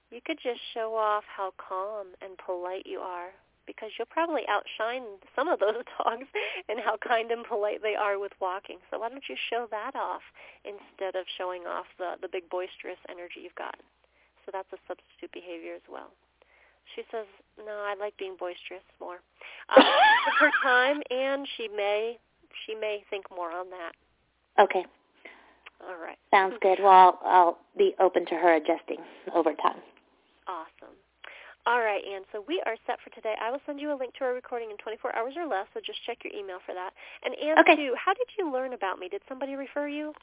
you 0.10 0.20
could 0.26 0.40
just 0.42 0.60
show 0.74 0.96
off 0.96 1.24
how 1.28 1.54
calm 1.58 2.08
and 2.22 2.38
polite 2.44 2.86
you 2.86 3.00
are 3.00 3.30
because 3.68 3.92
you'll 4.00 4.10
probably 4.10 4.48
outshine 4.48 5.04
some 5.36 5.48
of 5.48 5.60
those 5.60 5.84
dogs 6.00 6.26
in 6.70 6.80
how 6.80 6.98
kind 6.98 7.30
and 7.32 7.46
polite 7.46 7.84
they 7.84 7.96
are 7.96 8.18
with 8.18 8.32
walking. 8.40 8.80
So 8.90 9.00
why 9.00 9.10
don't 9.10 9.28
you 9.30 9.36
show 9.52 9.68
that 9.70 9.96
off 9.96 10.24
instead 10.66 11.20
of 11.20 11.28
showing 11.38 11.68
off 11.68 11.86
the, 12.00 12.16
the 12.22 12.32
big 12.32 12.50
boisterous 12.50 12.98
energy 13.12 13.44
you've 13.44 13.60
got? 13.60 13.76
So 14.46 14.52
that's 14.56 14.72
a 14.72 14.80
substitute 14.88 15.32
behavior 15.36 15.76
as 15.76 15.86
well. 15.92 16.10
She 16.96 17.04
says, 17.12 17.28
no, 17.60 17.84
I 17.84 17.96
like 18.00 18.16
being 18.18 18.38
boisterous 18.40 18.86
more. 19.00 19.20
Um, 19.76 19.84
her 20.40 20.52
time, 20.64 21.02
and 21.12 21.46
she 21.58 21.68
may 21.68 22.18
she 22.66 22.74
may 22.74 23.04
think 23.10 23.26
more 23.30 23.52
on 23.52 23.68
that. 23.70 23.94
Okay. 24.64 24.86
All 25.86 26.02
right. 26.02 26.18
Sounds 26.32 26.56
good. 26.62 26.80
Well, 26.84 26.92
I'll, 26.92 27.20
I'll 27.26 27.58
be 27.78 27.94
open 28.00 28.26
to 28.28 28.36
her 28.36 28.56
adjusting 28.56 28.98
over 29.34 29.54
time. 29.54 29.82
Awesome. 30.48 30.96
All 31.68 31.82
right, 31.82 32.02
Anne. 32.16 32.22
So 32.32 32.46
we 32.48 32.64
are 32.66 32.78
set 32.88 32.98
for 33.04 33.10
today. 33.14 33.34
I 33.42 33.52
will 33.52 33.60
send 33.66 33.82
you 33.82 33.92
a 33.92 33.98
link 33.98 34.14
to 34.16 34.24
our 34.24 34.34
recording 34.34 34.72
in 34.72 34.78
24 34.78 35.14
hours 35.18 35.34
or 35.36 35.46
less, 35.46 35.68
so 35.74 35.82
just 35.86 36.00
check 36.06 36.20
your 36.24 36.32
email 36.34 36.60
for 36.66 36.74
that. 36.74 36.92
And 37.26 37.36
Anne, 37.36 37.60
okay. 37.60 37.76
too, 37.76 37.94
how 38.04 38.14
did 38.14 38.28
you 38.40 38.50
learn 38.50 38.72
about 38.72 39.00
me? 39.00 39.10
Did 39.10 39.22
somebody 39.28 39.56
refer 39.56 39.90
you? 39.90 40.14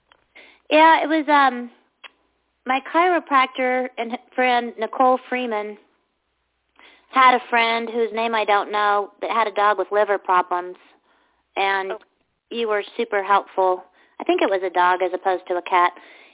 Yeah, 0.70 1.04
it 1.04 1.06
was 1.06 1.28
um 1.28 1.70
my 2.64 2.80
chiropractor 2.92 3.88
and 3.98 4.16
friend 4.34 4.72
Nicole 4.78 5.18
Freeman 5.28 5.76
had 7.10 7.34
a 7.34 7.42
friend 7.50 7.90
whose 7.92 8.10
name 8.14 8.34
I 8.34 8.46
don't 8.46 8.72
know 8.72 9.12
that 9.20 9.30
had 9.30 9.46
a 9.46 9.52
dog 9.52 9.76
with 9.76 9.88
liver 9.92 10.16
problems, 10.16 10.76
and 11.56 11.92
okay. 11.92 12.04
you 12.52 12.68
were 12.68 12.82
super 12.96 13.22
helpful. 13.22 13.84
I 14.18 14.24
think 14.24 14.40
it 14.40 14.48
was 14.48 14.62
a 14.64 14.70
dog 14.70 15.02
as 15.02 15.10
opposed 15.12 15.46
to 15.48 15.56
a 15.56 15.62
cat. 15.62 15.92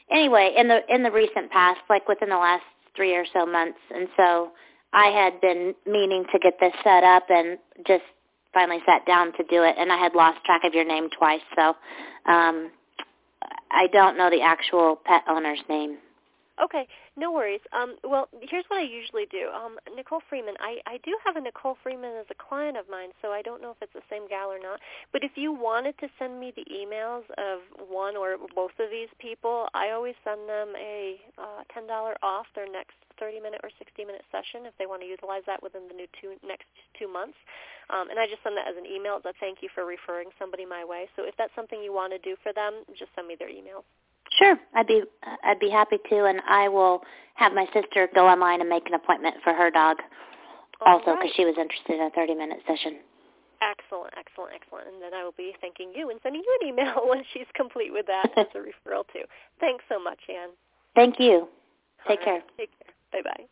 Anyway, 0.09 0.55
in 0.57 0.69
the 0.69 0.83
in 0.89 1.03
the 1.03 1.11
recent 1.11 1.51
past, 1.51 1.81
like 1.91 2.07
within 2.07 2.29
the 2.29 2.39
last 2.39 2.63
three 2.95 3.17
or 3.17 3.25
so 3.33 3.45
months, 3.45 3.81
and 3.93 4.07
so 4.17 4.53
I 4.93 5.07
had 5.07 5.41
been 5.41 5.75
meaning 5.87 6.25
to 6.33 6.39
get 6.39 6.55
this 6.61 6.73
set 6.83 7.05
up 7.05 7.25
and 7.31 7.59
just 7.87 8.05
finally 8.53 8.81
sat 8.85 9.07
down 9.07 9.33
to 9.35 9.45
do 9.45 9.63
it 9.63 9.77
and 9.79 9.93
I 9.93 9.97
had 9.97 10.15
lost 10.15 10.45
track 10.45 10.63
of 10.65 10.75
your 10.75 10.85
name 10.85 11.09
twice 11.17 11.43
so 11.55 11.77
um 12.27 12.71
I 13.71 13.87
don't 13.93 14.19
know 14.19 14.31
the 14.31 14.43
actual 14.43 14.97
pet 15.05 15.23
owner's 15.29 15.61
name. 15.69 15.99
Okay, 16.61 16.85
no 17.17 17.33
worries. 17.33 17.65
Um, 17.73 17.97
well, 18.05 18.29
here's 18.45 18.69
what 18.69 18.79
I 18.79 18.85
usually 18.85 19.25
do. 19.33 19.49
Um, 19.49 19.81
Nicole 19.97 20.21
Freeman, 20.29 20.55
I, 20.61 20.77
I 20.85 21.01
do 21.09 21.17
have 21.25 21.37
a 21.37 21.41
Nicole 21.41 21.77
Freeman 21.83 22.13
as 22.21 22.27
a 22.29 22.37
client 22.37 22.77
of 22.77 22.85
mine, 22.91 23.17
so 23.23 23.33
I 23.33 23.41
don't 23.41 23.63
know 23.63 23.73
if 23.73 23.81
it's 23.81 23.97
the 23.97 24.05
same 24.11 24.29
gal 24.29 24.53
or 24.53 24.61
not. 24.61 24.79
But 25.11 25.25
if 25.25 25.33
you 25.41 25.53
wanted 25.53 25.97
to 26.05 26.09
send 26.19 26.39
me 26.39 26.53
the 26.53 26.69
emails 26.69 27.25
of 27.41 27.65
one 27.89 28.15
or 28.15 28.37
both 28.55 28.77
of 28.79 28.93
these 28.93 29.09
people, 29.19 29.69
I 29.73 29.91
always 29.97 30.15
send 30.23 30.45
them 30.49 30.77
a 30.77 31.17
uh, 31.41 31.65
$10 31.73 31.89
off 32.23 32.47
their 32.55 32.69
next 32.71 33.01
30-minute 33.17 33.61
or 33.65 33.73
60-minute 33.81 34.25
session 34.29 34.69
if 34.69 34.77
they 34.77 34.85
want 34.85 35.01
to 35.01 35.09
utilize 35.09 35.43
that 35.49 35.63
within 35.65 35.89
the 35.89 35.97
new 35.97 36.07
two, 36.21 36.37
next 36.45 36.69
two 36.99 37.09
months. 37.09 37.37
Um, 37.89 38.11
and 38.13 38.21
I 38.21 38.29
just 38.29 38.45
send 38.45 38.57
that 38.61 38.69
as 38.69 38.77
an 38.77 38.85
email 38.85 39.17
as 39.17 39.25
a 39.25 39.33
thank 39.41 39.65
you 39.65 39.73
for 39.73 39.89
referring 39.89 40.29
somebody 40.39 40.69
my 40.69 40.85
way. 40.85 41.09
So 41.17 41.25
if 41.25 41.33
that's 41.41 41.55
something 41.57 41.81
you 41.81 41.93
want 41.97 42.13
to 42.13 42.21
do 42.21 42.37
for 42.45 42.53
them, 42.53 42.85
just 42.93 43.17
send 43.17 43.29
me 43.29 43.37
their 43.41 43.49
email. 43.49 43.85
Sure, 44.39 44.57
I'd 44.75 44.87
be 44.87 45.03
I'd 45.45 45.59
be 45.59 45.71
happy 45.71 45.99
to, 46.09 46.25
and 46.27 46.41
I 46.49 46.69
will 46.69 47.03
have 47.35 47.53
my 47.53 47.67
sister 47.73 48.09
go 48.15 48.29
online 48.29 48.61
and 48.61 48.69
make 48.69 48.87
an 48.87 48.95
appointment 48.95 49.37
for 49.43 49.53
her 49.53 49.71
dog, 49.71 49.97
All 50.81 50.95
also 50.95 51.13
because 51.13 51.19
right. 51.21 51.33
she 51.35 51.45
was 51.45 51.57
interested 51.59 51.97
in 51.97 52.03
a 52.03 52.11
30-minute 52.11 52.61
session. 52.67 52.99
Excellent, 53.63 54.15
excellent, 54.17 54.53
excellent. 54.55 54.89
And 54.89 55.03
then 55.03 55.13
I 55.13 55.25
will 55.25 55.37
be 55.37 55.53
thanking 55.61 55.93
you 55.95 56.11
and 56.11 56.19
sending 56.23 56.43
you 56.43 56.59
an 56.63 56.69
email 56.69 57.03
when 57.07 57.23
she's 57.33 57.49
complete 57.55 57.93
with 57.93 58.07
that 58.07 58.31
as 58.37 58.47
a 58.55 58.59
referral 58.89 59.05
too. 59.13 59.25
Thanks 59.59 59.85
so 59.89 60.03
much, 60.03 60.21
Anne. 60.29 60.51
Thank 60.95 61.19
you. 61.19 61.49
Take 62.09 62.21
All 62.21 62.25
care. 62.25 62.35
Right. 62.35 62.57
Take 62.57 62.71
care. 62.79 62.95
Bye 63.13 63.29
bye. 63.29 63.45